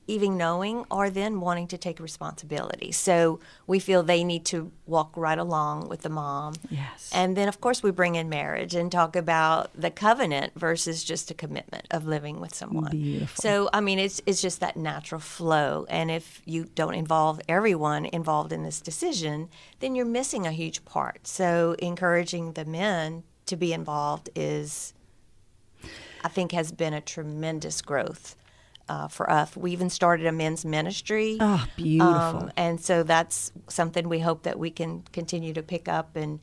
even 0.08 0.38
knowing 0.38 0.86
or 0.92 1.10
then 1.10 1.40
wanting 1.40 1.68
to 1.68 1.78
take 1.78 2.00
responsibility. 2.00 2.92
So 2.92 3.40
we 3.68 3.80
feel 3.80 4.04
they 4.04 4.24
need 4.24 4.46
to 4.46 4.72
walk 4.86 5.16
right 5.16 5.38
along 5.38 5.88
with 5.88 6.02
the 6.02 6.10
mom. 6.10 6.56
Yes. 6.70 7.10
And 7.14 7.38
then, 7.38 7.48
of 7.48 7.62
course, 7.62 7.82
we 7.82 7.92
bring 7.92 8.16
in 8.16 8.28
marriage 8.28 8.76
and 8.76 8.92
talk 8.92 9.16
about 9.16 9.70
the 9.80 9.90
covenant 9.90 10.54
versus 10.56 11.04
just 11.04 11.32
a 11.32 11.34
commitment 11.34 11.88
of 11.90 12.06
living 12.06 12.42
with 12.42 12.54
someone. 12.54 12.92
Beautiful. 12.92 13.42
So, 13.42 13.70
I 13.72 13.80
mean, 13.80 14.00
it's 14.00 14.22
it's 14.26 14.42
just 14.42 14.60
that 14.60 14.76
natural 14.76 15.22
flow. 15.22 15.86
And 15.90 16.12
if 16.12 16.42
you 16.46 16.66
don't 16.76 16.96
involve 16.96 17.40
everyone 17.48 18.06
involved 18.06 18.52
in 18.52 18.64
this 18.64 18.82
decision, 18.82 19.50
then 19.80 19.96
you're 19.96 20.06
missing 20.06 20.46
a 20.46 20.52
huge 20.52 20.84
part. 20.84 21.28
So, 21.28 21.76
encouraging 21.80 22.54
the 22.54 22.66
men 22.66 23.24
to 23.46 23.56
be 23.56 23.72
involved 23.74 24.30
is, 24.36 24.94
I 26.24 26.30
think, 26.30 26.52
has 26.52 26.72
been 26.72 26.94
a 26.94 27.02
tremendous 27.02 27.82
growth. 27.82 28.36
Uh, 28.90 29.08
for 29.08 29.30
us, 29.30 29.56
we 29.56 29.72
even 29.72 29.90
started 29.90 30.26
a 30.26 30.32
men's 30.32 30.66
ministry. 30.66 31.38
Oh, 31.40 31.66
beautiful. 31.78 32.12
Um, 32.12 32.52
and 32.58 32.82
so 32.82 33.02
that's 33.04 33.52
something 33.70 34.10
we 34.10 34.20
hope 34.20 34.44
that 34.44 34.60
we 34.60 34.72
can 34.72 35.04
continue 35.14 35.54
to 35.54 35.64
pick 35.64 35.88
up 35.88 36.16
and 36.18 36.40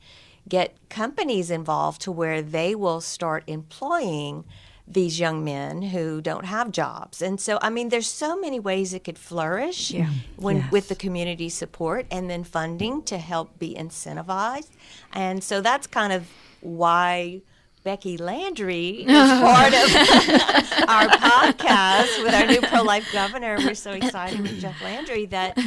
get 0.48 0.74
companies 0.88 1.50
involved 1.50 2.00
to 2.02 2.10
where 2.10 2.40
they 2.40 2.74
will 2.74 3.02
start 3.02 3.44
employing 3.46 4.44
these 4.88 5.20
young 5.20 5.44
men 5.44 5.82
who 5.82 6.20
don't 6.22 6.46
have 6.46 6.72
jobs. 6.72 7.22
And 7.22 7.38
so 7.40 7.58
I 7.62 7.70
mean 7.70 7.90
there's 7.90 8.08
so 8.08 8.36
many 8.40 8.58
ways 8.58 8.92
it 8.92 9.04
could 9.04 9.18
flourish 9.18 9.94
when 10.36 10.56
Yes. 10.56 10.72
with 10.72 10.88
the 10.88 10.96
community 10.96 11.48
support 11.50 12.06
and 12.10 12.28
then 12.28 12.42
funding 12.42 13.02
to 13.02 13.18
help 13.18 13.58
be 13.58 13.74
incentivized. 13.74 14.70
And 15.12 15.44
so 15.44 15.60
that's 15.60 15.86
kind 15.86 16.12
of 16.12 16.26
why 16.60 17.42
Becki 17.84 18.20
Landry 18.20 19.04
is 19.04 19.06
part 19.40 19.72
of 19.72 19.94
our 20.88 21.08
podcast 21.08 22.22
with 22.22 22.34
our 22.34 22.46
new 22.46 22.60
pro 22.60 22.82
life 22.82 23.10
governor. 23.12 23.56
We're 23.58 23.74
so 23.74 23.92
excited 23.92 24.40
with 24.40 24.60
Jeff 24.60 24.82
Landry 24.82 25.26
that 25.26 25.58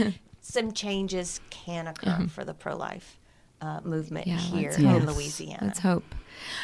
some 0.42 0.72
changes 0.74 1.40
can 1.50 1.88
occur 1.88 2.28
for 2.28 2.44
the 2.46 2.54
pro 2.54 2.76
life 2.76 3.20
uh, 3.62 3.80
movement 3.84 4.28
Yeah, 4.28 4.38
here 4.38 4.72
in 4.72 4.86
hope. 4.86 5.16
Louisiana. 5.16 5.60
Let's 5.68 5.80
hope. 5.80 6.04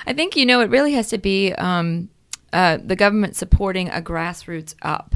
I 0.05 0.13
think 0.13 0.35
you 0.35 0.45
know 0.45 0.59
it 0.61 0.69
really 0.69 0.93
has 0.93 1.09
to 1.09 1.17
be 1.17 1.53
um, 1.53 2.09
uh, 2.53 2.77
the 2.83 2.95
government 2.95 3.35
supporting 3.35 3.89
a 3.89 4.01
grassroots 4.01 4.75
up, 4.81 5.15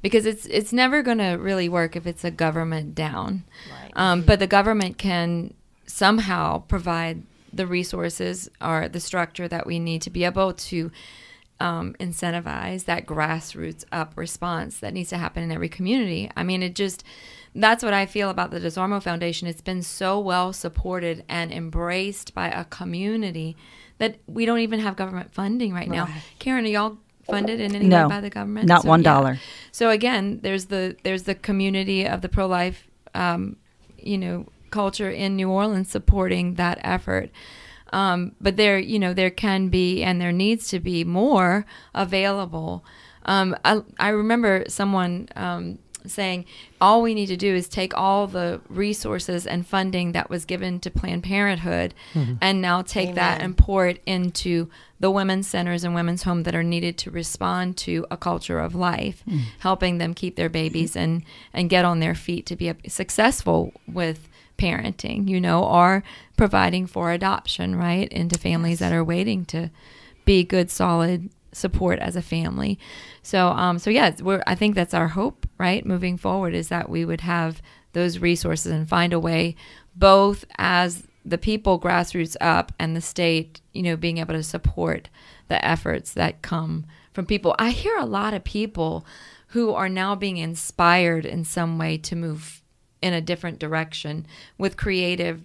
because 0.00 0.24
it's 0.24 0.46
it's 0.46 0.72
never 0.72 1.02
going 1.02 1.18
to 1.18 1.32
really 1.32 1.68
work 1.68 1.94
if 1.96 2.06
it's 2.06 2.24
a 2.24 2.30
government 2.30 2.94
down. 2.94 3.44
Right. 3.70 3.92
Um, 3.96 4.22
but 4.22 4.38
the 4.38 4.46
government 4.46 4.96
can 4.96 5.52
somehow 5.86 6.60
provide 6.60 7.22
the 7.56 7.66
resources 7.66 8.48
or 8.60 8.88
the 8.88 9.00
structure 9.00 9.48
that 9.48 9.66
we 9.66 9.78
need 9.78 10.02
to 10.02 10.10
be 10.10 10.24
able 10.24 10.52
to 10.52 10.90
um, 11.60 11.94
incentivize 12.00 12.84
that 12.84 13.06
grassroots 13.06 13.84
up 13.92 14.12
response 14.16 14.80
that 14.80 14.92
needs 14.92 15.10
to 15.10 15.18
happen 15.18 15.42
in 15.42 15.52
every 15.52 15.68
community. 15.68 16.30
I 16.36 16.42
mean, 16.42 16.62
it 16.62 16.74
just 16.74 17.04
that's 17.54 17.84
what 17.84 17.94
I 17.94 18.06
feel 18.06 18.30
about 18.30 18.50
the 18.50 18.58
DesOrmeaux 18.58 19.02
Foundation. 19.02 19.46
It's 19.46 19.60
been 19.60 19.82
so 19.82 20.18
well 20.18 20.52
supported 20.52 21.24
and 21.28 21.52
embraced 21.52 22.34
by 22.34 22.48
a 22.48 22.64
community 22.64 23.56
that 23.98 24.16
we 24.26 24.44
don't 24.44 24.58
even 24.58 24.80
have 24.80 24.96
government 24.96 25.32
funding 25.32 25.72
right, 25.72 25.88
now. 25.88 26.08
Karen, 26.40 26.64
are 26.64 26.68
y'all 26.68 26.98
funded 27.22 27.60
in 27.60 27.74
any 27.76 27.86
No, 27.86 28.02
way 28.02 28.08
by 28.08 28.20
the 28.20 28.30
government? 28.30 28.66
not 28.66 28.84
one 28.84 29.02
dollar. 29.02 29.38
So 29.70 29.90
again, 29.90 30.40
there's 30.42 30.66
the 30.66 30.96
there's 31.04 31.22
the 31.22 31.36
community 31.36 32.06
of 32.06 32.20
the 32.20 32.28
pro 32.28 32.46
life, 32.46 32.88
um, 33.14 33.56
you 33.96 34.18
know, 34.18 34.46
culture 34.74 35.10
in 35.10 35.36
New 35.36 35.50
Orleans 35.50 35.90
supporting 35.90 36.54
that 36.54 36.78
effort. 36.82 37.30
Um, 37.92 38.32
but 38.40 38.56
there, 38.56 38.78
you 38.78 38.98
know, 38.98 39.14
there 39.14 39.30
can 39.30 39.68
be 39.68 40.02
and 40.02 40.20
there 40.20 40.32
needs 40.32 40.68
to 40.68 40.80
be 40.80 41.04
more 41.04 41.64
available. 41.94 42.84
Um, 43.24 43.56
I, 43.64 43.82
I 43.98 44.08
remember 44.08 44.64
someone 44.68 45.28
um, 45.36 45.78
saying 46.06 46.44
all 46.80 47.00
we 47.00 47.14
need 47.14 47.26
to 47.26 47.36
do 47.36 47.54
is 47.54 47.68
take 47.68 47.96
all 47.96 48.26
the 48.26 48.60
resources 48.68 49.46
and 49.46 49.66
funding 49.66 50.12
that 50.12 50.28
was 50.28 50.44
given 50.44 50.78
to 50.80 50.90
Planned 50.90 51.22
Parenthood 51.22 51.94
and 52.42 52.60
now 52.60 52.82
take 52.82 53.14
that 53.14 53.40
and 53.44 53.56
pour 53.56 53.86
it 53.86 54.02
into 54.04 54.68
the 55.00 55.10
women's 55.10 55.46
centers 55.46 55.84
and 55.84 55.94
women's 55.94 56.24
home 56.24 56.42
that 56.42 56.54
are 56.54 56.62
needed 56.62 56.98
to 56.98 57.10
respond 57.10 57.76
to 57.76 58.06
a 58.10 58.16
culture 58.16 58.58
of 58.58 58.74
life, 58.74 59.22
helping 59.60 59.98
them 59.98 60.14
keep 60.14 60.36
their 60.36 60.50
babies 60.50 60.96
and, 60.96 61.22
and 61.52 61.70
get 61.70 61.84
on 61.84 62.00
their 62.00 62.14
feet 62.14 62.44
to 62.46 62.56
be 62.56 62.72
successful 62.88 63.72
with 63.86 64.28
parenting, 64.58 65.28
you 65.28 65.40
know, 65.40 65.64
or 65.64 66.02
providing 66.36 66.86
for 66.86 67.10
adoption, 67.10 67.76
right, 67.76 68.08
into 68.12 68.38
families 68.38 68.78
that 68.78 68.92
are 68.92 69.04
waiting 69.04 69.44
to 69.46 69.70
be 70.24 70.44
good, 70.44 70.70
solid 70.70 71.30
support 71.52 71.98
as 71.98 72.16
a 72.16 72.22
family. 72.22 72.78
So, 73.22 73.48
um, 73.48 73.78
so 73.78 73.90
yeah, 73.90 74.14
we're, 74.20 74.42
I 74.46 74.54
think 74.54 74.74
that's 74.74 74.94
our 74.94 75.08
hope, 75.08 75.46
right, 75.58 75.84
moving 75.84 76.16
forward, 76.16 76.54
is 76.54 76.68
that 76.68 76.88
we 76.88 77.04
would 77.04 77.20
have 77.20 77.62
those 77.92 78.18
resources 78.18 78.72
and 78.72 78.88
find 78.88 79.12
a 79.12 79.20
way, 79.20 79.56
both 79.94 80.44
as 80.58 81.04
the 81.24 81.38
people 81.38 81.80
grassroots 81.80 82.36
up 82.40 82.72
and 82.78 82.94
the 82.94 83.00
state, 83.00 83.60
you 83.72 83.82
know, 83.82 83.96
being 83.96 84.18
able 84.18 84.34
to 84.34 84.42
support 84.42 85.08
the 85.48 85.64
efforts 85.64 86.12
that 86.12 86.42
come 86.42 86.86
from 87.12 87.24
people. 87.24 87.54
I 87.58 87.70
hear 87.70 87.96
a 87.96 88.04
lot 88.04 88.34
of 88.34 88.44
people 88.44 89.06
who 89.48 89.72
are 89.72 89.88
now 89.88 90.14
being 90.16 90.36
inspired 90.36 91.24
in 91.24 91.44
some 91.44 91.78
way 91.78 91.96
to 91.98 92.16
move 92.16 92.60
in 93.04 93.12
a 93.12 93.20
different 93.20 93.58
direction 93.58 94.26
with 94.56 94.78
creative 94.78 95.42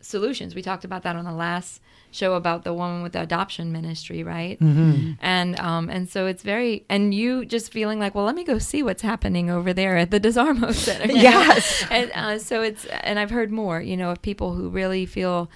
solutions. 0.00 0.54
We 0.54 0.62
talked 0.62 0.82
about 0.82 1.02
that 1.02 1.14
on 1.14 1.26
the 1.26 1.32
last 1.32 1.82
show 2.10 2.34
about 2.34 2.64
the 2.64 2.72
woman 2.72 3.02
with 3.02 3.12
the 3.12 3.20
adoption 3.20 3.70
ministry, 3.70 4.22
right? 4.22 4.58
Mm-hmm. 4.58 5.12
And 5.20 5.60
um, 5.60 5.90
and 5.90 6.08
so 6.08 6.24
it's 6.26 6.42
very 6.42 6.86
and 6.88 7.12
you 7.12 7.44
just 7.44 7.70
feeling 7.70 7.98
like, 8.00 8.14
well, 8.14 8.24
let 8.24 8.34
me 8.34 8.44
go 8.44 8.58
see 8.58 8.82
what's 8.82 9.02
happening 9.02 9.50
over 9.50 9.74
there 9.74 9.98
at 9.98 10.10
the 10.10 10.18
DesOrmeaux 10.18 10.72
Center. 10.86 11.12
Yes. 11.12 11.84
and 11.90 12.10
uh, 12.14 12.38
so 12.38 12.62
it's 12.62 12.86
and 12.86 13.18
I've 13.18 13.30
heard 13.30 13.52
more, 13.52 13.82
you 13.82 13.98
know, 13.98 14.10
of 14.10 14.22
people 14.22 14.54
who 14.54 14.70
really 14.70 15.04
feel 15.04 15.50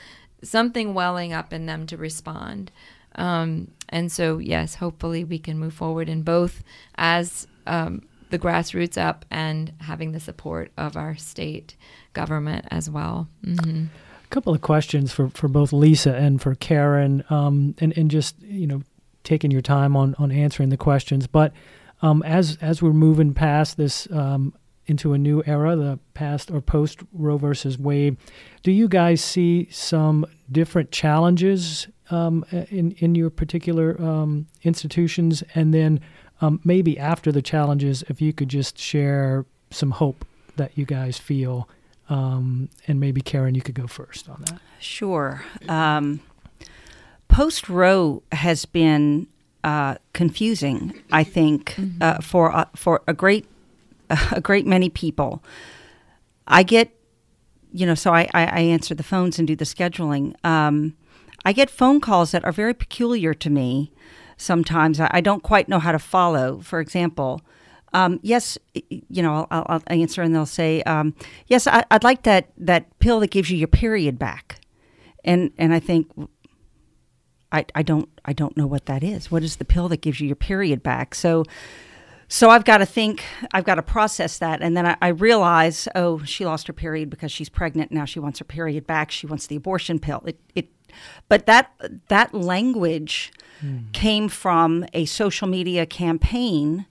something 0.44 0.92
welling 0.92 1.32
up 1.32 1.54
in 1.54 1.64
them 1.64 1.86
to 1.86 1.96
respond. 1.96 2.70
Um, 3.14 3.68
and 3.88 4.12
so 4.12 4.36
yes, 4.36 4.74
hopefully 4.74 5.24
we 5.24 5.38
can 5.38 5.58
move 5.58 5.72
forward 5.72 6.10
in 6.10 6.20
both 6.20 6.62
as 6.96 7.46
um, 7.66 8.02
the 8.30 8.38
grassroots 8.38 9.00
up 9.00 9.24
and 9.30 9.72
having 9.80 10.12
the 10.12 10.20
support 10.20 10.72
of 10.76 10.96
our 10.96 11.16
state 11.16 11.76
government 12.12 12.66
as 12.70 12.90
well. 12.90 13.28
hmm 13.44 13.84
A 14.24 14.28
couple 14.28 14.54
of 14.54 14.60
questions 14.60 15.12
for, 15.12 15.28
for 15.30 15.48
both 15.48 15.72
Lisa 15.72 16.14
and 16.14 16.40
for 16.40 16.54
Karen, 16.54 17.24
um, 17.30 17.74
and 17.78 17.96
and 17.96 18.10
just 18.10 18.40
you 18.42 18.66
know 18.66 18.82
taking 19.22 19.50
your 19.50 19.62
time 19.62 19.96
on 19.96 20.14
on 20.18 20.32
answering 20.32 20.70
the 20.70 20.76
questions. 20.76 21.26
But 21.26 21.52
um, 22.02 22.22
as 22.22 22.58
as 22.60 22.82
we're 22.82 22.92
moving 22.92 23.34
past 23.34 23.76
this 23.76 24.08
um, 24.10 24.54
into 24.86 25.12
a 25.12 25.18
new 25.18 25.42
era, 25.46 25.76
the 25.76 25.98
past 26.14 26.50
or 26.50 26.60
post 26.60 27.00
Roe 27.12 27.38
versus 27.38 27.78
Wade, 27.78 28.16
do 28.62 28.70
you 28.70 28.88
guys 28.88 29.20
see 29.20 29.68
some 29.70 30.26
different 30.50 30.90
challenges 30.90 31.88
um, 32.10 32.44
in 32.70 32.92
in 32.92 33.14
your 33.14 33.30
particular 33.30 34.00
um, 34.00 34.46
institutions? 34.62 35.42
And 35.54 35.72
then 35.72 36.00
um, 36.40 36.60
maybe 36.64 36.98
after 36.98 37.32
the 37.32 37.42
challenges, 37.42 38.02
if 38.08 38.20
you 38.20 38.32
could 38.32 38.48
just 38.48 38.78
share 38.78 39.46
some 39.70 39.92
hope 39.92 40.24
that 40.56 40.72
you 40.76 40.84
guys 40.84 41.18
feel. 41.18 41.68
Um, 42.08 42.68
and 42.86 43.00
maybe 43.00 43.20
Karen, 43.20 43.54
you 43.54 43.62
could 43.62 43.74
go 43.74 43.86
first 43.86 44.28
on 44.28 44.44
that. 44.46 44.60
Sure. 44.78 45.42
Um, 45.68 46.20
Post 47.28 47.68
Roe 47.68 48.22
has 48.32 48.64
been 48.64 49.26
uh, 49.64 49.96
confusing, 50.12 51.02
I 51.10 51.24
think, 51.24 51.76
uh, 52.00 52.20
for 52.20 52.54
uh, 52.54 52.66
for 52.76 53.02
a 53.08 53.12
great 53.12 53.46
a 54.32 54.40
great 54.40 54.66
many 54.66 54.88
people. 54.88 55.42
I 56.46 56.62
get, 56.62 56.90
you 57.72 57.86
know, 57.86 57.96
so 57.96 58.14
I, 58.14 58.28
I, 58.32 58.46
I 58.46 58.60
answer 58.60 58.94
the 58.94 59.02
phones 59.02 59.38
and 59.38 59.48
do 59.48 59.56
the 59.56 59.64
scheduling. 59.64 60.34
Um, 60.44 60.94
I 61.44 61.52
get 61.52 61.70
phone 61.70 62.00
calls 62.00 62.30
that 62.30 62.44
are 62.44 62.52
very 62.52 62.74
peculiar 62.74 63.34
to 63.34 63.50
me. 63.50 63.92
Sometimes 64.36 65.00
I, 65.00 65.20
don't 65.20 65.42
quite 65.42 65.68
know 65.68 65.78
how 65.78 65.92
to 65.92 65.98
follow. 65.98 66.60
For 66.60 66.80
example, 66.80 67.40
um, 67.92 68.20
yes, 68.22 68.58
you 68.90 69.22
know, 69.22 69.46
I'll, 69.50 69.66
I'll 69.68 69.82
answer 69.86 70.22
and 70.22 70.34
they'll 70.34 70.44
say, 70.44 70.82
um, 70.82 71.14
yes, 71.46 71.66
I, 71.66 71.84
I'd 71.90 72.04
like 72.04 72.24
that 72.24 72.50
that 72.58 72.98
pill 72.98 73.20
that 73.20 73.30
gives 73.30 73.50
you 73.50 73.56
your 73.56 73.68
period 73.68 74.18
back, 74.18 74.60
and 75.24 75.52
and 75.58 75.72
I 75.74 75.80
think. 75.80 76.10
I, 77.52 77.64
I 77.76 77.82
don't 77.84 78.08
I 78.24 78.32
don't 78.32 78.56
know 78.56 78.66
what 78.66 78.86
that 78.86 79.04
is. 79.04 79.30
What 79.30 79.44
is 79.44 79.56
the 79.56 79.64
pill 79.64 79.88
that 79.90 80.00
gives 80.00 80.20
you 80.20 80.26
your 80.26 80.36
period 80.36 80.82
back? 80.82 81.14
So 81.14 81.44
so 82.28 82.50
I've 82.50 82.64
got 82.64 82.78
to 82.78 82.86
think, 82.86 83.24
I've 83.52 83.64
got 83.64 83.76
to 83.76 83.82
process 83.82 84.38
that. 84.38 84.62
And 84.62 84.76
then 84.76 84.86
I, 84.86 84.96
I 85.00 85.08
realize, 85.08 85.88
oh, 85.94 86.22
she 86.24 86.44
lost 86.44 86.66
her 86.66 86.72
period 86.72 87.08
because 87.08 87.30
she's 87.30 87.48
pregnant. 87.48 87.92
Now 87.92 88.04
she 88.04 88.18
wants 88.18 88.38
her 88.40 88.44
period 88.44 88.86
back. 88.86 89.10
She 89.10 89.26
wants 89.26 89.46
the 89.46 89.56
abortion 89.56 89.98
pill. 89.98 90.22
It, 90.26 90.40
it, 90.54 90.68
but 91.28 91.46
that, 91.46 91.72
that 92.08 92.34
language 92.34 93.32
hmm. 93.60 93.78
came 93.92 94.28
from 94.28 94.84
a 94.92 95.04
social 95.04 95.46
media 95.46 95.86
campaign 95.86 96.86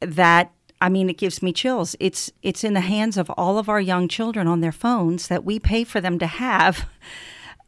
that 0.00 0.52
I 0.80 0.88
mean, 0.88 1.08
it 1.08 1.16
gives 1.16 1.42
me 1.42 1.52
chills. 1.52 1.94
It's 2.00 2.32
it's 2.42 2.64
in 2.64 2.74
the 2.74 2.80
hands 2.80 3.16
of 3.16 3.30
all 3.36 3.56
of 3.56 3.68
our 3.68 3.80
young 3.80 4.08
children 4.08 4.48
on 4.48 4.62
their 4.62 4.72
phones 4.72 5.28
that 5.28 5.44
we 5.44 5.60
pay 5.60 5.84
for 5.84 6.00
them 6.00 6.18
to 6.18 6.26
have, 6.26 6.88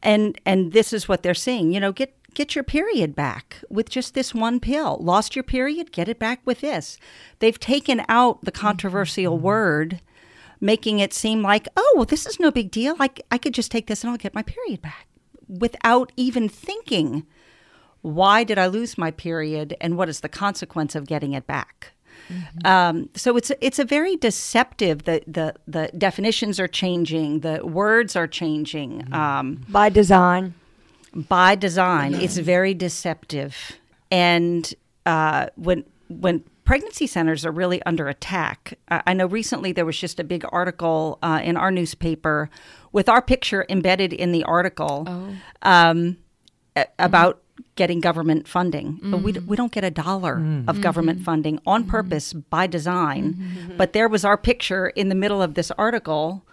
and 0.02 0.36
and 0.44 0.72
this 0.72 0.92
is 0.92 1.08
what 1.08 1.22
they're 1.22 1.32
seeing. 1.32 1.70
You 1.70 1.78
know, 1.78 1.92
get 1.92 2.12
get 2.34 2.54
your 2.54 2.64
period 2.64 3.14
back 3.14 3.62
with 3.68 3.88
just 3.88 4.14
this 4.14 4.34
one 4.34 4.60
pill. 4.60 4.98
Lost 5.00 5.34
your 5.36 5.42
period, 5.42 5.92
get 5.92 6.08
it 6.08 6.18
back 6.18 6.40
with 6.44 6.60
this. 6.60 6.98
They've 7.38 7.58
taken 7.58 8.02
out 8.08 8.44
the 8.44 8.52
controversial 8.52 9.38
word, 9.38 10.00
making 10.60 10.98
it 10.98 11.12
seem 11.14 11.42
like, 11.42 11.68
oh, 11.76 11.92
well, 11.96 12.04
this 12.04 12.26
is 12.26 12.40
no 12.40 12.50
big 12.50 12.70
deal. 12.70 12.96
I 12.98 13.10
I 13.30 13.38
could 13.38 13.54
just 13.54 13.70
take 13.70 13.86
this 13.86 14.02
and 14.02 14.10
I'll 14.10 14.16
get 14.18 14.34
my 14.34 14.42
period 14.42 14.82
back, 14.82 15.06
without 15.48 16.12
even 16.16 16.48
thinking, 16.48 17.26
why 18.02 18.44
did 18.44 18.58
I 18.58 18.66
lose 18.66 18.98
my 18.98 19.10
period, 19.10 19.76
and 19.80 19.96
what 19.96 20.08
is 20.08 20.20
the 20.20 20.28
consequence 20.28 20.94
of 20.94 21.06
getting 21.06 21.32
it 21.32 21.46
back. 21.46 21.92
Um, 22.64 23.10
so 23.14 23.36
it's 23.36 23.52
it's 23.60 23.78
a 23.78 23.84
very 23.84 24.16
deceptive. 24.16 25.04
The, 25.04 25.22
the 25.26 25.54
the 25.66 25.90
definitions 25.98 26.58
are 26.58 26.68
changing. 26.68 27.40
The 27.40 27.66
words 27.66 28.16
are 28.16 28.26
changing 28.26 29.12
um, 29.12 29.64
By 29.68 29.90
design. 29.90 30.54
By 31.14 31.54
design. 31.54 32.14
It's 32.14 32.38
mm. 32.38 32.42
very 32.42 32.74
deceptive, 32.74 33.72
and 34.10 34.72
uh, 35.06 35.46
when 35.56 35.84
when 36.08 36.44
pregnancy 36.64 37.06
centers 37.06 37.44
are 37.44 37.52
really 37.52 37.82
under 37.82 38.08
attack. 38.08 38.78
I 38.88 39.02
I 39.06 39.12
know 39.14 39.26
recently 39.26 39.72
there 39.72 39.84
was 39.84 39.98
just 39.98 40.18
a 40.18 40.24
big 40.24 40.44
article 40.50 41.18
uh, 41.22 41.40
in 41.42 41.56
our 41.56 41.70
newspaper 41.70 42.50
with 42.92 43.08
our 43.08 43.22
picture 43.22 43.66
embedded 43.68 44.12
in 44.12 44.32
the 44.32 44.44
article 44.44 45.04
oh. 45.06 45.34
um, 45.62 46.16
a- 46.76 46.86
about 46.98 47.36
mm-hmm. 47.36 47.64
getting 47.76 48.00
government 48.00 48.48
funding. 48.48 49.00
But 49.02 49.22
we, 49.22 49.32
d- 49.32 49.40
mm-hmm. 49.40 49.48
we 49.48 49.56
don't 49.56 49.72
get 49.72 49.84
a 49.84 49.90
dollar 49.90 50.36
mm. 50.36 50.68
of 50.68 50.80
government 50.80 51.18
mm-hmm. 51.18 51.24
funding 51.24 51.60
on 51.66 51.84
purpose 51.84 52.32
by 52.32 52.66
design. 52.66 53.74
But 53.76 53.92
there 53.92 54.08
was 54.08 54.24
our 54.24 54.38
picture 54.38 54.88
in 54.88 55.08
the 55.08 55.14
middle 55.14 55.42
of 55.42 55.54
this 55.54 55.70
article 55.72 56.46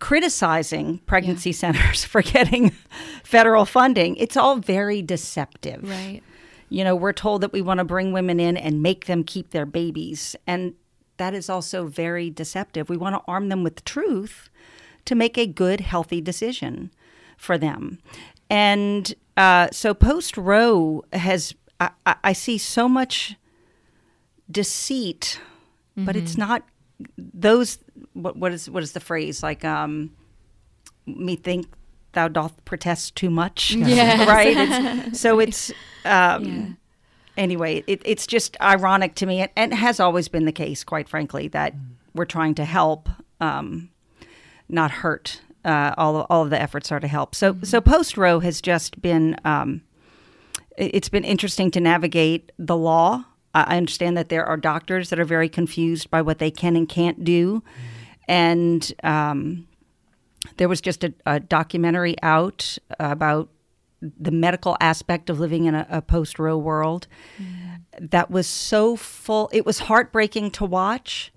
criticizing 0.00 0.98
pregnancy 1.06 1.52
centers 1.52 2.04
for 2.12 2.22
getting 2.22 2.70
federal 3.22 3.64
funding. 3.64 4.16
It's 4.16 4.36
all 4.36 4.56
very 4.56 5.02
deceptive. 5.02 5.88
Right. 5.88 6.22
You 6.68 6.84
know, 6.84 6.96
we're 6.96 7.12
told 7.12 7.42
that 7.42 7.52
we 7.52 7.62
want 7.62 7.78
to 7.78 7.84
bring 7.84 8.12
women 8.12 8.40
in 8.40 8.56
and 8.56 8.82
make 8.82 9.06
them 9.06 9.22
keep 9.22 9.50
their 9.50 9.66
babies. 9.66 10.34
And 10.46 10.74
that 11.18 11.34
is 11.34 11.48
also 11.48 11.86
very 11.86 12.30
deceptive. 12.30 12.88
We 12.88 12.96
want 12.96 13.14
to 13.16 13.22
arm 13.28 13.48
them 13.48 13.62
with 13.62 13.84
truth 13.84 14.48
to 15.04 15.14
make 15.14 15.36
a 15.36 15.46
good, 15.46 15.80
healthy 15.80 16.20
decision 16.20 16.90
for 17.36 17.58
them. 17.58 17.98
And 18.48 19.14
uh, 19.36 19.68
so 19.72 19.94
post 19.94 20.36
Roe 20.36 21.04
has, 21.12 21.54
I, 21.78 21.90
I, 22.06 22.16
I 22.24 22.32
see 22.32 22.58
so 22.58 22.88
much 22.88 23.36
deceit, 24.50 25.40
but 25.96 26.16
it's 26.16 26.36
not 26.36 26.64
those. 27.16 27.78
What, 28.14 28.36
what 28.36 28.52
is 28.52 28.68
what 28.68 28.82
is 28.82 28.92
the 28.92 29.00
phrase 29.00 29.42
like? 29.42 29.64
Um, 29.64 30.10
me 31.06 31.36
think 31.36 31.66
thou 32.12 32.28
doth 32.28 32.64
protest 32.64 33.14
too 33.16 33.30
much. 33.30 33.72
Yes. 33.76 34.28
right. 34.28 34.56
It's, 35.08 35.20
so 35.20 35.38
it's 35.46 35.70
um, 36.04 36.44
Yeah. 36.44 36.66
anyway. 37.36 37.84
It, 37.86 38.02
it's 38.04 38.26
just 38.26 38.56
ironic 38.60 39.14
to 39.16 39.26
me, 39.26 39.40
and, 39.40 39.50
and 39.56 39.74
has 39.74 40.00
always 40.00 40.28
been 40.28 40.44
the 40.44 40.52
case, 40.52 40.82
quite 40.84 41.08
frankly, 41.08 41.48
that 41.48 41.74
we're 42.14 42.24
trying 42.24 42.54
to 42.56 42.64
help, 42.64 43.08
um, 43.40 43.90
not 44.68 44.90
hurt. 44.90 45.40
Uh, 45.64 45.94
all 45.98 46.26
all 46.30 46.42
of 46.42 46.50
the 46.50 46.60
efforts 46.60 46.90
are 46.90 47.00
to 47.00 47.08
help. 47.08 47.34
So 47.34 47.56
so 47.62 47.80
post 47.80 48.16
Roe 48.16 48.40
has 48.40 48.60
just 48.60 49.00
been. 49.02 49.36
Um, 49.44 49.82
it- 50.76 50.90
it's 50.94 51.08
been 51.10 51.24
interesting 51.24 51.70
to 51.72 51.80
navigate 51.80 52.50
the 52.58 52.76
law. 52.76 53.24
I 53.54 53.74
I 53.74 53.76
understand 53.76 54.16
that 54.16 54.28
there 54.30 54.46
are 54.46 54.56
doctors 54.56 55.10
that 55.10 55.18
are 55.20 55.24
very 55.24 55.48
confused 55.48 56.10
by 56.10 56.22
what 56.22 56.38
they 56.38 56.50
can 56.50 56.76
and 56.76 56.88
can't 56.88 57.24
do, 57.24 57.62
and 58.30 58.92
um, 59.02 59.66
there 60.56 60.68
was 60.68 60.80
just 60.80 61.02
a, 61.04 61.12
a 61.26 61.40
documentary 61.40 62.14
out 62.22 62.78
about 62.98 63.48
the 64.00 64.30
medical 64.30 64.76
aspect 64.80 65.28
of 65.28 65.38
living 65.40 65.64
in 65.64 65.74
a, 65.74 65.86
a 65.90 66.00
post 66.00 66.38
Roe 66.38 66.56
world 66.56 67.06
that 68.00 68.30
was 68.30 68.46
so 68.46 68.96
full. 68.96 69.50
It 69.52 69.66
was 69.66 69.80
heartbreaking 69.80 70.52
to 70.52 70.64
watch. 70.64 71.32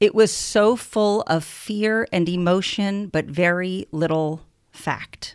It 0.00 0.14
was 0.14 0.32
so 0.32 0.76
full 0.76 1.22
of 1.26 1.42
fear 1.44 2.06
and 2.12 2.28
emotion, 2.28 3.08
but 3.08 3.24
very 3.26 3.86
little 3.90 4.40
fact. 4.72 5.34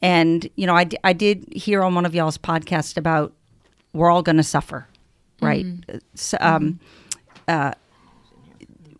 And, 0.00 0.48
you 0.56 0.66
know, 0.66 0.74
I, 0.74 0.84
d- 0.84 0.98
I 1.04 1.12
did 1.12 1.46
hear 1.54 1.82
on 1.82 1.94
one 1.94 2.06
of 2.06 2.14
y'all's 2.14 2.38
podcasts 2.38 2.96
about 2.96 3.32
we're 3.92 4.10
all 4.10 4.22
going 4.22 4.36
to 4.38 4.42
suffer, 4.42 4.88
right? 5.40 5.64
So, 6.14 6.36
um, 6.40 6.80
uh, 7.46 7.72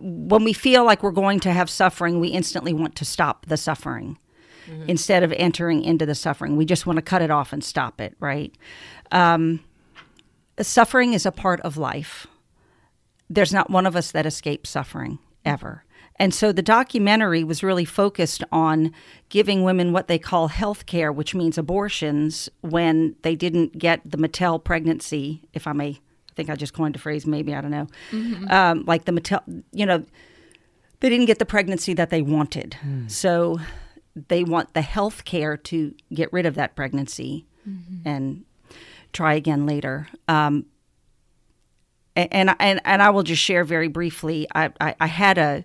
when 0.04 0.44
we 0.44 0.52
feel 0.52 0.84
like 0.84 1.02
we're 1.02 1.10
going 1.10 1.40
to 1.40 1.52
have 1.52 1.70
suffering, 1.70 2.20
we 2.20 2.28
instantly 2.28 2.74
want 2.74 2.94
to 2.96 3.04
stop 3.06 3.46
the 3.46 3.56
suffering 3.56 4.18
instead 4.86 5.22
of 5.22 5.32
entering 5.32 5.82
into 5.82 6.06
the 6.06 6.14
suffering. 6.14 6.56
We 6.56 6.64
just 6.64 6.86
want 6.86 6.96
to 6.96 7.02
cut 7.02 7.22
it 7.22 7.30
off 7.30 7.52
and 7.52 7.64
stop 7.64 8.00
it, 8.00 8.14
right? 8.20 8.54
Um, 9.12 9.60
suffering 10.60 11.14
is 11.14 11.26
a 11.26 11.32
part 11.32 11.60
of 11.62 11.76
life. 11.76 12.26
There's 13.30 13.52
not 13.52 13.70
one 13.70 13.86
of 13.86 13.96
us 13.96 14.10
that 14.12 14.26
escapes 14.26 14.70
suffering 14.70 15.18
ever. 15.44 15.84
And 16.16 16.32
so 16.32 16.52
the 16.52 16.62
documentary 16.62 17.42
was 17.42 17.62
really 17.62 17.84
focused 17.84 18.44
on 18.52 18.92
giving 19.28 19.64
women 19.64 19.92
what 19.92 20.06
they 20.06 20.18
call 20.18 20.48
health 20.48 20.86
care, 20.86 21.10
which 21.10 21.34
means 21.34 21.58
abortions 21.58 22.48
when 22.60 23.16
they 23.22 23.34
didn't 23.34 23.78
get 23.78 24.00
the 24.04 24.18
Mattel 24.18 24.62
pregnancy, 24.62 25.42
if 25.52 25.66
I 25.66 25.72
may. 25.72 26.00
I 26.34 26.36
think 26.36 26.50
I 26.50 26.56
just 26.56 26.72
coined 26.72 26.96
a 26.96 26.98
phrase, 26.98 27.26
maybe, 27.26 27.54
I 27.54 27.60
don't 27.60 27.70
know. 27.70 27.86
Mm-hmm. 28.10 28.50
Um, 28.50 28.84
like 28.86 29.04
the 29.04 29.12
Mattel, 29.12 29.62
you 29.70 29.86
know, 29.86 30.04
they 30.98 31.08
didn't 31.08 31.26
get 31.26 31.38
the 31.38 31.46
pregnancy 31.46 31.94
that 31.94 32.10
they 32.10 32.22
wanted. 32.22 32.74
Hmm. 32.74 33.06
So 33.06 33.60
they 34.28 34.42
want 34.42 34.74
the 34.74 34.82
health 34.82 35.24
care 35.24 35.56
to 35.56 35.94
get 36.12 36.32
rid 36.32 36.44
of 36.44 36.56
that 36.56 36.74
pregnancy 36.74 37.46
mm-hmm. 37.68 38.08
and 38.08 38.44
try 39.12 39.34
again 39.34 39.64
later. 39.64 40.08
Um, 40.26 40.66
and, 42.16 42.56
and 42.58 42.80
and 42.84 43.02
I 43.02 43.10
will 43.10 43.22
just 43.22 43.42
share 43.42 43.64
very 43.64 43.88
briefly. 43.88 44.48
I, 44.54 44.70
I, 44.80 44.94
I 45.00 45.06
had 45.06 45.38
a 45.38 45.64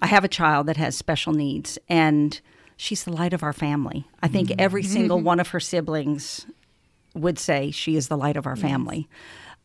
I 0.00 0.06
have 0.06 0.24
a 0.24 0.28
child 0.28 0.66
that 0.66 0.76
has 0.76 0.96
special 0.96 1.32
needs, 1.32 1.78
and 1.88 2.40
she's 2.76 3.04
the 3.04 3.12
light 3.12 3.32
of 3.32 3.42
our 3.42 3.52
family. 3.52 4.06
I 4.22 4.28
think 4.28 4.50
hmm. 4.50 4.56
every 4.58 4.82
single 4.82 5.18
mm-hmm. 5.18 5.26
one 5.26 5.40
of 5.40 5.48
her 5.48 5.60
siblings 5.60 6.46
would 7.14 7.38
say 7.38 7.70
she 7.70 7.96
is 7.96 8.08
the 8.08 8.16
light 8.16 8.36
of 8.36 8.46
our 8.46 8.56
family. 8.56 9.08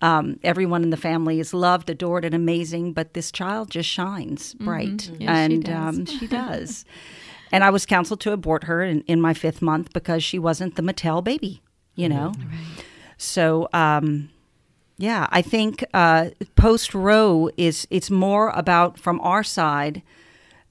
Um, 0.02 0.39
everyone 0.43 0.84
in 0.84 0.89
the 0.89 0.97
family 0.97 1.39
is 1.39 1.54
loved, 1.54 1.89
adored, 1.89 2.26
and 2.26 2.34
amazing, 2.34 2.93
but 2.93 3.14
this 3.14 3.32
child 3.32 3.70
just 3.70 3.88
shines 3.88 4.56
bright, 4.56 5.10
Yes, 5.10 5.20
she 5.20 5.26
and 5.28 5.64
does. 5.64 5.97
Um, 5.97 6.06
she 6.20 6.28
does. 6.28 6.86
and 7.52 7.64
I 7.64 7.70
was 7.70 7.86
counseled 7.86 8.20
to 8.22 8.32
abort 8.32 8.64
her 8.64 8.82
in, 8.84 9.02
in 9.02 9.22
my 9.22 9.34
fifth 9.34 9.62
month 9.62 9.93
because 9.93 10.24
she 10.24 10.39
wasn't 10.39 10.76
the 10.76 10.82
Mattel 10.82 11.24
baby, 11.24 11.62
you 11.95 12.10
know. 12.10 12.34
Right. 12.38 12.86
So, 13.18 13.70
um, 13.74 14.30
yeah, 14.97 15.28
I 15.30 15.41
think 15.43 15.84
uh, 15.93 16.30
post 16.56 16.95
Roe 16.95 17.49
is 17.58 17.88
it's 17.91 18.10
more 18.10 18.49
about 18.49 18.99
from 18.99 19.20
our 19.22 19.43
side 19.43 20.02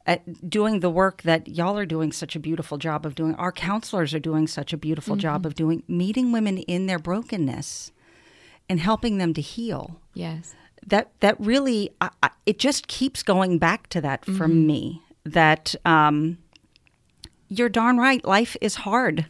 at 0.06 0.48
doing 0.50 0.80
the 0.80 0.90
work 0.90 1.22
that 1.22 1.46
y'all 1.48 1.78
are 1.78 1.86
doing 1.86 2.10
such 2.10 2.34
a 2.34 2.40
beautiful 2.40 2.78
job 2.78 3.06
of 3.06 3.14
doing. 3.14 3.34
Our 3.36 3.52
counselors 3.52 4.12
are 4.14 4.18
doing 4.18 4.46
such 4.48 4.72
a 4.72 4.76
beautiful 4.76 5.14
job 5.16 5.46
of 5.46 5.54
doing, 5.54 5.82
meeting 5.86 6.32
women 6.32 6.58
in 6.58 6.86
their 6.86 6.98
brokenness 6.98 7.92
and 8.70 8.80
helping 8.80 9.18
them 9.18 9.34
to 9.34 9.42
heal. 9.42 10.00
Yes. 10.14 10.54
That 10.86 11.10
that 11.20 11.38
really, 11.38 11.90
I, 12.00 12.08
I, 12.22 12.30
it 12.46 12.58
just 12.58 12.88
keeps 12.88 13.22
going 13.22 13.58
back 13.58 13.88
to 13.88 14.00
that 14.00 14.24
for 14.24 14.48
me. 14.48 15.02
That 15.24 15.74
um, 15.84 16.38
you're 17.48 17.68
darn 17.68 17.98
right. 17.98 18.24
Life 18.24 18.56
is 18.62 18.76
hard. 18.76 19.26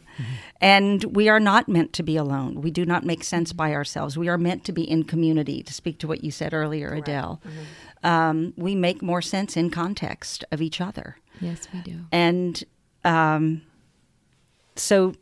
And 0.61 1.03
we 1.15 1.27
are 1.27 1.39
not 1.39 1.67
meant 1.67 1.91
to 1.93 2.03
be 2.03 2.15
alone. 2.15 2.61
We 2.61 2.69
do 2.69 2.85
not 2.85 3.03
make 3.03 3.23
sense 3.23 3.51
by 3.51 3.73
ourselves. 3.73 4.15
We 4.15 4.29
are 4.29 4.37
meant 4.37 4.63
to 4.65 4.71
be 4.71 4.89
in 4.89 5.03
community, 5.03 5.63
to 5.63 5.73
speak 5.73 5.97
to 5.99 6.07
what 6.07 6.23
you 6.23 6.29
said 6.29 6.53
earlier, 6.53 6.93
Adele. 6.93 7.41
Um, 8.03 8.53
we 8.55 8.75
make 8.75 9.01
more 9.01 9.21
sense 9.23 9.57
in 9.57 9.71
context 9.71 10.45
of 10.51 10.61
each 10.61 10.79
other. 10.79 11.17
Yes, 11.41 11.67
we 11.73 11.79
do. 11.81 12.01
And 12.11 12.63
um, 13.03 13.63
so, 14.75 15.15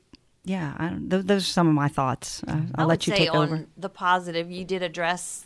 yeah, 0.49 0.73
I 0.79 0.89
don't, 0.89 1.09
th- 1.11 1.25
those 1.25 1.43
are 1.43 1.53
some 1.53 1.67
of 1.67 1.75
my 1.75 1.87
thoughts. 1.87 2.41
Uh, 2.47 2.61
I'll 2.73 2.87
let 2.87 3.05
you 3.05 3.13
take 3.13 3.31
over. 3.31 3.67
the 3.77 3.87
positive, 3.87 4.49
you 4.49 4.65
did 4.65 4.81
address 4.81 5.45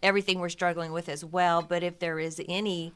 everything 0.00 0.38
we're 0.38 0.48
struggling 0.48 0.92
with 0.92 1.08
as 1.08 1.24
well. 1.24 1.60
But 1.60 1.82
if 1.82 1.98
there 1.98 2.20
is 2.20 2.40
any 2.48 2.92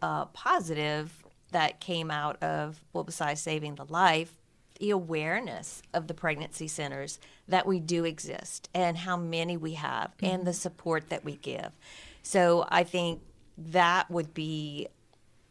uh, 0.00 0.24
positive 0.26 1.12
that 1.50 1.80
came 1.80 2.10
out 2.10 2.42
of, 2.42 2.82
well, 2.94 3.04
besides 3.04 3.42
saving 3.42 3.74
the 3.74 3.84
life, 3.84 4.32
the 4.80 4.88
awareness 4.88 5.82
of 5.92 6.06
the 6.06 6.14
pregnancy 6.14 6.66
centers 6.66 7.20
that 7.46 7.66
we 7.66 7.78
do 7.78 8.06
exist 8.06 8.70
and 8.72 8.96
how 8.96 9.18
many 9.18 9.58
we 9.58 9.74
have 9.74 10.12
and 10.22 10.46
the 10.46 10.54
support 10.54 11.10
that 11.10 11.26
we 11.26 11.36
give. 11.36 11.78
So 12.22 12.66
I 12.70 12.84
think 12.84 13.20
that 13.58 14.10
would 14.10 14.32
be 14.32 14.88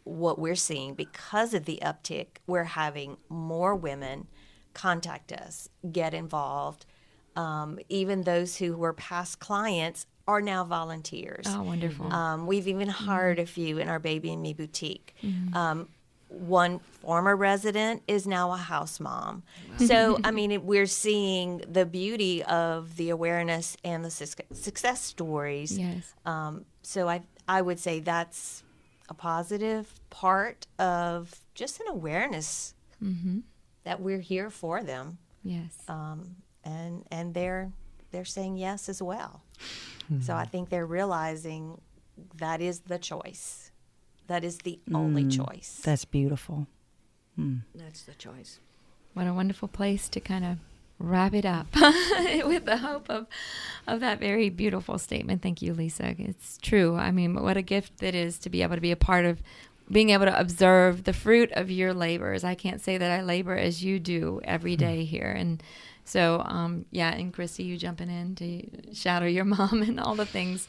what 0.05 0.39
we're 0.39 0.55
seeing 0.55 0.95
because 0.95 1.53
of 1.53 1.65
the 1.65 1.79
uptick. 1.83 2.37
We're 2.47 2.63
having 2.63 3.17
more 3.29 3.75
women 3.75 4.25
contact 4.73 5.31
us, 5.31 5.69
get 5.91 6.13
involved. 6.13 6.85
Um, 7.35 7.79
even 7.89 8.23
those 8.23 8.57
who 8.57 8.75
were 8.75 8.93
past 8.93 9.39
clients 9.39 10.05
are 10.27 10.41
now 10.41 10.63
volunteers. 10.63 11.45
Oh, 11.47 11.63
wonderful. 11.63 12.11
Um, 12.11 12.45
we've 12.45 12.67
even 12.67 12.87
hired 12.87 13.39
a 13.39 13.45
few 13.45 13.77
in 13.77 13.87
our 13.89 13.99
Baby 13.99 14.33
and 14.33 14.41
Me 14.41 14.53
boutique. 14.53 15.15
Um, 15.53 15.87
one 16.27 16.79
former 16.79 17.35
resident 17.35 18.03
is 18.07 18.25
now 18.25 18.51
a 18.53 18.57
house 18.57 18.99
mom. 19.01 19.43
So, 19.77 20.17
I 20.23 20.31
mean, 20.31 20.51
it, 20.51 20.63
we're 20.63 20.85
seeing 20.85 21.57
the 21.69 21.85
beauty 21.85 22.43
of 22.43 22.95
the 22.95 23.09
awareness 23.09 23.75
and 23.83 24.05
the 24.05 24.11
sus- 24.11 24.35
success 24.53 25.01
stories. 25.01 25.77
yes. 25.77 26.13
Um, 26.25 26.65
so, 26.83 27.09
I, 27.09 27.21
I 27.47 27.61
would 27.61 27.79
say 27.79 27.99
that's 27.99 28.63
a 29.09 29.13
positive 29.13 29.93
part 30.09 30.67
of 30.79 31.41
just 31.53 31.81
an 31.81 31.87
awareness 31.89 32.73
that 33.83 34.01
we're 34.01 34.19
here 34.19 34.49
for 34.49 34.83
them. 34.83 35.17
Yes. 35.43 35.75
Um, 35.87 36.35
and, 36.63 37.05
and 37.11 37.33
they're, 37.33 37.71
they're 38.11 38.25
saying 38.25 38.57
yes 38.57 38.89
as 38.89 39.01
well. 39.01 39.43
Hmm. 40.07 40.21
So, 40.21 40.35
I 40.35 40.45
think 40.45 40.69
they're 40.69 40.85
realizing 40.85 41.79
that 42.37 42.61
is 42.61 42.81
the 42.81 42.99
choice. 42.99 43.71
That 44.27 44.43
is 44.43 44.59
the 44.59 44.79
hmm. 44.87 44.95
only 44.95 45.27
choice. 45.27 45.81
That's 45.83 46.05
beautiful. 46.05 46.67
Hmm. 47.35 47.57
That's 47.73 48.03
the 48.03 48.13
choice. 48.13 48.59
what 49.13 49.27
a 49.27 49.33
wonderful 49.33 49.67
place 49.67 50.09
to 50.09 50.19
kind 50.19 50.45
of 50.45 50.57
wrap 51.01 51.33
it 51.33 51.45
up 51.45 51.67
with 52.45 52.65
the 52.65 52.77
hope 52.77 53.09
of 53.09 53.25
of 53.87 53.99
that 53.99 54.19
very 54.19 54.49
beautiful 54.49 54.97
statement. 54.97 55.41
Thank 55.41 55.61
you, 55.61 55.73
Lisa. 55.73 56.15
It's 56.17 56.57
true. 56.61 56.95
I 56.95 57.11
mean, 57.11 57.35
what 57.41 57.57
a 57.57 57.61
gift 57.61 58.03
it 58.03 58.15
is 58.15 58.37
to 58.39 58.49
be 58.49 58.61
able 58.61 58.75
to 58.75 58.81
be 58.81 58.91
a 58.91 58.95
part 58.95 59.25
of 59.25 59.41
being 59.91 60.11
able 60.11 60.25
to 60.25 60.39
observe 60.39 61.03
the 61.03 61.13
fruit 61.13 61.51
of 61.51 61.69
your 61.69 61.93
labors. 61.93 62.43
I 62.43 62.55
can't 62.55 62.81
say 62.81 62.97
that 62.97 63.11
I 63.11 63.23
labor 63.23 63.55
as 63.57 63.83
you 63.83 63.99
do 63.99 64.39
every 64.43 64.75
day 64.75 65.03
here. 65.03 65.31
And 65.31 65.61
so, 66.05 66.43
um, 66.45 66.85
yeah, 66.91 67.11
and 67.13 67.33
Christy, 67.33 67.63
you 67.63 67.77
jumping 67.77 68.09
in 68.09 68.35
to 68.35 68.93
shadow 68.93 69.25
your 69.25 69.45
mom 69.57 69.81
and 69.81 69.99
all 69.99 70.15
the 70.15 70.25
things. 70.25 70.67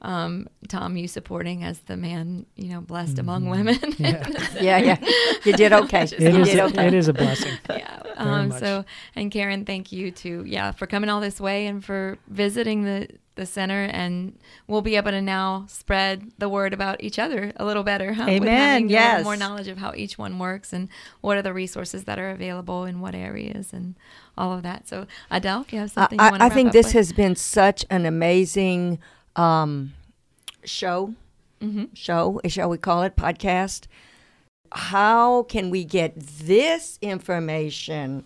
Um, 0.00 0.48
Tom, 0.68 0.96
you 0.96 1.08
supporting 1.08 1.64
as 1.64 1.80
the 1.80 1.96
man, 1.96 2.46
you 2.54 2.68
know, 2.68 2.80
blessed 2.80 3.18
among 3.18 3.48
women. 3.48 3.78
Yeah. 3.98 4.28
Yeah, 4.60 4.78
yeah. 4.78 4.98
You 5.44 5.52
did 5.52 5.72
okay. 5.72 6.02
It 6.02 6.20
you 6.20 6.40
is, 6.40 6.48
did 6.48 6.58
a, 6.58 6.64
okay. 6.64 6.86
it 6.88 6.94
is 6.94 7.08
a 7.08 7.12
blessing. 7.12 7.52
yeah. 7.70 8.02
Um, 8.16 8.50
so, 8.50 8.84
and 9.14 9.30
Karen, 9.30 9.64
thank 9.64 9.92
you 9.92 10.10
to 10.12 10.42
yeah 10.44 10.72
for 10.72 10.86
coming 10.86 11.08
all 11.08 11.20
this 11.20 11.40
way 11.40 11.66
and 11.66 11.84
for 11.84 12.18
visiting 12.28 12.82
the 12.84 13.08
the 13.38 13.46
center, 13.46 13.84
and 13.84 14.38
we'll 14.66 14.82
be 14.82 14.96
able 14.96 15.12
to 15.12 15.22
now 15.22 15.64
spread 15.68 16.30
the 16.36 16.48
word 16.48 16.74
about 16.74 17.02
each 17.02 17.18
other 17.18 17.52
a 17.56 17.64
little 17.64 17.82
better. 17.82 18.12
Huh? 18.12 18.26
Amen, 18.28 18.90
yes. 18.90 19.24
more 19.24 19.36
knowledge 19.36 19.68
of 19.68 19.78
how 19.78 19.94
each 19.94 20.18
one 20.18 20.38
works 20.38 20.74
and 20.74 20.88
what 21.22 21.38
are 21.38 21.42
the 21.42 21.54
resources 21.54 22.04
that 22.04 22.18
are 22.18 22.30
available 22.30 22.84
in 22.84 23.00
what 23.00 23.14
areas 23.14 23.72
and 23.72 23.94
all 24.36 24.52
of 24.52 24.62
that. 24.62 24.86
So, 24.86 25.06
Adele, 25.30 25.64
you 25.70 25.78
have 25.78 25.90
I, 25.90 25.92
something 25.92 26.18
you 26.18 26.24
want 26.24 26.36
to 26.36 26.42
I, 26.42 26.46
I 26.46 26.50
think 26.50 26.72
this 26.72 26.86
with? 26.86 26.94
has 26.94 27.12
been 27.12 27.36
such 27.36 27.86
an 27.88 28.04
amazing 28.04 28.98
um, 29.36 29.94
show. 30.64 31.14
Mm-hmm. 31.62 31.86
Show, 31.94 32.40
shall 32.46 32.68
we 32.68 32.78
call 32.78 33.02
it 33.02 33.16
podcast? 33.16 33.86
How 34.70 35.44
can 35.44 35.70
we 35.70 35.84
get 35.84 36.14
this 36.18 36.98
information 37.00 38.24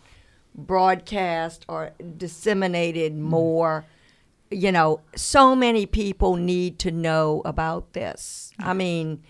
broadcast 0.55 1.65
or 1.69 1.93
disseminated 2.19 3.17
more? 3.17 3.87
You 4.53 4.73
know, 4.73 5.01
so 5.17 5.57
many 5.57 5.87
people 5.87 6.37
need 6.37 6.79
to 6.81 6.91
know 6.91 7.43
about 7.45 7.93
this. 7.93 8.53
I 8.59 8.73
mean, 8.75 9.23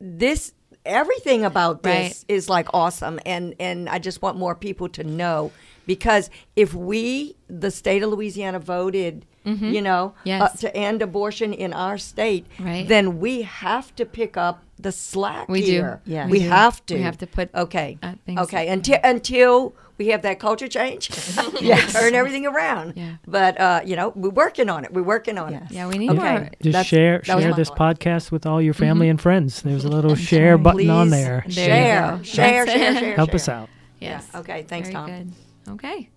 this 0.00 0.52
everything 0.86 1.44
about 1.44 1.82
this 1.82 2.24
is 2.26 2.48
like 2.48 2.66
awesome 2.72 3.20
and 3.26 3.54
and 3.60 3.86
I 3.88 3.98
just 3.98 4.22
want 4.22 4.38
more 4.38 4.54
people 4.54 4.88
to 4.90 5.04
know 5.04 5.52
because 5.86 6.30
if 6.56 6.72
we 6.72 7.36
the 7.48 7.70
state 7.70 8.02
of 8.02 8.10
Louisiana 8.10 8.58
voted 8.58 9.26
you 9.44 9.80
know 9.82 10.12
Mm-hmm. 10.18 10.28
Yes. 10.28 10.42
uh, 10.42 10.56
to 10.58 10.76
end 10.76 11.02
abortion 11.02 11.52
in 11.52 11.72
our 11.72 11.96
state 11.98 12.46
Right. 12.58 12.86
then 12.86 13.18
we 13.20 13.42
have 13.42 13.94
to 13.96 14.04
pick 14.04 14.36
up 14.36 14.62
the 14.78 14.92
slack 14.92 15.48
We 15.48 15.60
do. 15.60 15.66
here 15.72 16.00
Yes. 16.04 16.26
we 16.26 16.38
We 16.38 16.44
do. 16.44 16.48
have 16.50 16.84
to 16.86 16.94
We 16.94 17.02
have 17.02 17.18
to 17.18 17.26
put, 17.26 17.48
okay 17.54 17.98
uh, 18.02 18.14
things- 18.26 18.40
okay 18.40 18.68
until 18.68 18.98
until 19.02 19.74
we 19.98 20.08
have 20.08 20.22
that 20.22 20.38
culture 20.38 20.68
change 20.68 21.10
yes 21.60 21.92
turn 21.92 22.14
everything 22.14 22.46
around 22.46 22.94
Yeah. 22.96 23.16
but 23.26 23.60
uh 23.60 23.80
you 23.84 23.96
know 23.96 24.12
we're 24.14 24.30
working 24.44 24.68
on 24.70 24.84
it 24.84 24.92
we're 24.94 25.02
working 25.16 25.36
on 25.38 25.52
Yes. 25.52 25.70
it 25.70 25.74
Yeah, 25.74 25.88
we 25.88 25.98
need 25.98 26.10
Okay. 26.10 26.20
more. 26.38 26.50
Just 26.62 26.72
That's- 26.72 26.86
share 26.86 27.22
share 27.24 27.52
this 27.54 27.68
thought. 27.68 27.96
podcast 27.98 28.30
with 28.32 28.44
all 28.46 28.60
your 28.62 28.74
family 28.74 29.08
and 29.08 29.20
friends. 29.20 29.62
There's 29.62 29.84
a 29.84 29.88
little 29.96 30.14
share 30.16 30.56
right. 30.56 30.62
button 30.62 30.90
on 30.90 31.10
there. 31.10 31.44
There 31.46 31.48
you 31.48 31.52
share 31.52 32.16
go. 32.18 32.22
share 32.22 32.66
share 32.66 32.94
share 33.00 33.14
Help 33.16 33.30
share. 33.30 33.36
us 33.36 33.48
out. 33.48 33.68
Yes. 34.00 34.28
Yeah. 34.32 34.40
Okay. 34.40 34.62
Thanks, 34.62 34.88
Very 34.88 34.94
Tom. 34.94 35.06
Good. 35.10 35.28
Okay. 35.74 36.08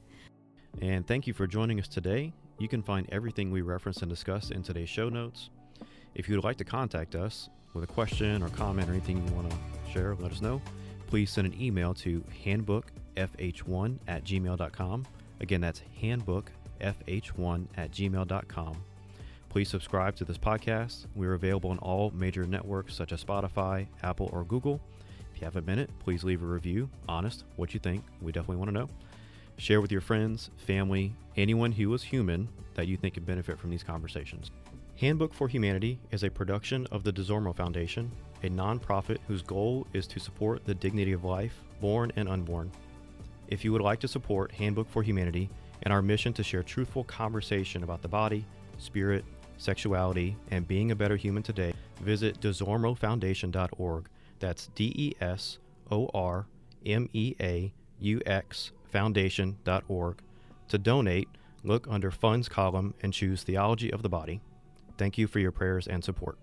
And 0.82 1.06
thank 1.06 1.28
you 1.28 1.34
for 1.34 1.46
joining 1.48 1.80
us 1.80 1.88
today. 1.88 2.32
You 2.60 2.68
can 2.68 2.84
find 2.84 3.08
everything 3.12 3.52
we 3.52 3.62
reference 3.62 4.02
and 4.02 4.10
discuss 4.10 4.52
in 4.52 4.64
today's 4.64 4.90
show 4.90 5.10
notes. 5.10 5.50
If 6.16 6.30
you 6.30 6.36
would 6.36 6.44
like 6.44 6.58
to 6.58 6.64
contact 6.64 7.16
us 7.16 7.50
with 7.74 7.84
a 7.84 7.88
question 7.88 8.44
or 8.44 8.50
comment 8.50 8.88
or 8.90 8.92
anything 8.92 9.26
you 9.26 9.34
want 9.34 9.50
to 9.50 9.58
share, 9.92 10.16
let 10.16 10.32
us 10.32 10.42
know. 10.42 10.62
Please 11.08 11.32
send 11.32 11.48
an 11.48 11.62
email 11.62 11.94
to 11.96 12.24
handbookfh1 12.46 13.98
at 14.08 14.24
gmail.com. 14.24 15.08
Again, 15.40 15.62
that's 15.62 15.82
handbookfh1 16.02 17.66
at 17.78 17.92
gmail.com. 17.92 18.78
Please 19.50 19.70
subscribe 19.70 20.16
to 20.16 20.26
this 20.26 20.38
podcast. 20.38 21.06
We're 21.16 21.34
available 21.34 21.72
on 21.72 21.78
all 21.80 22.12
major 22.12 22.46
networks 22.46 22.96
such 22.96 23.12
as 23.12 23.24
Spotify, 23.24 23.88
Apple, 24.02 24.30
or 24.34 24.44
Google. 24.44 24.80
If 25.34 25.42
you 25.42 25.46
have 25.46 25.56
a 25.58 25.62
minute, 25.62 25.90
please 26.00 26.24
leave 26.24 26.42
a 26.42 26.46
review. 26.46 26.90
Honest, 27.08 27.44
what 27.56 27.74
you 27.74 27.80
think. 27.80 28.04
We 28.22 28.32
definitely 28.32 28.58
want 28.58 28.70
to 28.70 28.74
know. 28.74 28.90
Share 29.64 29.80
with 29.80 29.94
your 29.94 30.02
friends, 30.02 30.50
family, 30.58 31.16
anyone 31.38 31.72
who 31.72 31.94
is 31.94 32.04
human 32.04 32.50
that 32.74 32.88
you 32.88 32.98
think 32.98 33.14
could 33.14 33.26
benefit 33.26 33.58
from 33.58 33.70
these 33.70 33.82
conversations. 33.82 34.52
Handbook 34.98 35.34
for 35.34 35.48
Humanity 35.48 36.02
is 36.12 36.24
a 36.24 36.30
production 36.30 36.86
of 36.92 37.06
the 37.06 37.14
DesOrmeaux 37.14 37.56
Foundation, 37.56 38.12
a 38.44 38.50
nonprofit 38.50 39.20
whose 39.26 39.42
goal 39.42 39.88
is 39.94 40.06
to 40.08 40.20
support 40.20 40.66
the 40.66 40.76
dignity 40.76 41.14
of 41.14 41.24
life, 41.24 41.64
born 41.80 42.12
and 42.18 42.28
unborn. 42.28 42.74
If 43.48 43.64
you 43.64 43.72
would 43.72 43.82
like 43.82 44.02
to 44.02 44.08
support 44.10 44.52
Handbook 44.52 44.90
for 44.90 45.02
Humanity 45.02 45.50
and 45.84 45.94
our 45.94 46.02
mission 46.02 46.34
to 46.34 46.44
share 46.44 46.62
truthful 46.62 47.06
conversation 47.06 47.84
about 47.84 48.02
the 48.02 48.10
body, 48.10 48.46
spirit, 48.80 49.24
sexuality, 49.56 50.36
and 50.52 50.68
being 50.68 50.92
a 50.92 50.96
better 50.98 51.16
human 51.16 51.42
today, 51.42 51.74
visit 52.02 52.38
desormeauxfoundation.org. 52.42 54.10
That's 54.40 54.68
D 54.76 54.92
E 54.94 55.14
S 55.22 55.60
O 55.90 56.10
R 56.14 56.48
M 56.86 57.08
E 57.14 57.34
A 57.40 57.72
U 58.02 58.22
X 58.26 58.74
Foundation.org. 58.94 60.22
To 60.70 60.78
donate, 60.78 61.28
look 61.64 61.88
under 61.90 62.12
Funds 62.12 62.48
column 62.48 62.94
and 63.02 63.12
choose 63.12 63.44
Theology 63.44 63.92
of 63.92 64.04
the 64.04 64.10
Body. 64.10 64.40
Thank 64.98 65.18
you 65.18 65.28
for 65.28 65.40
your 65.40 65.52
prayers 65.52 65.88
and 65.88 66.04
support. 66.04 66.38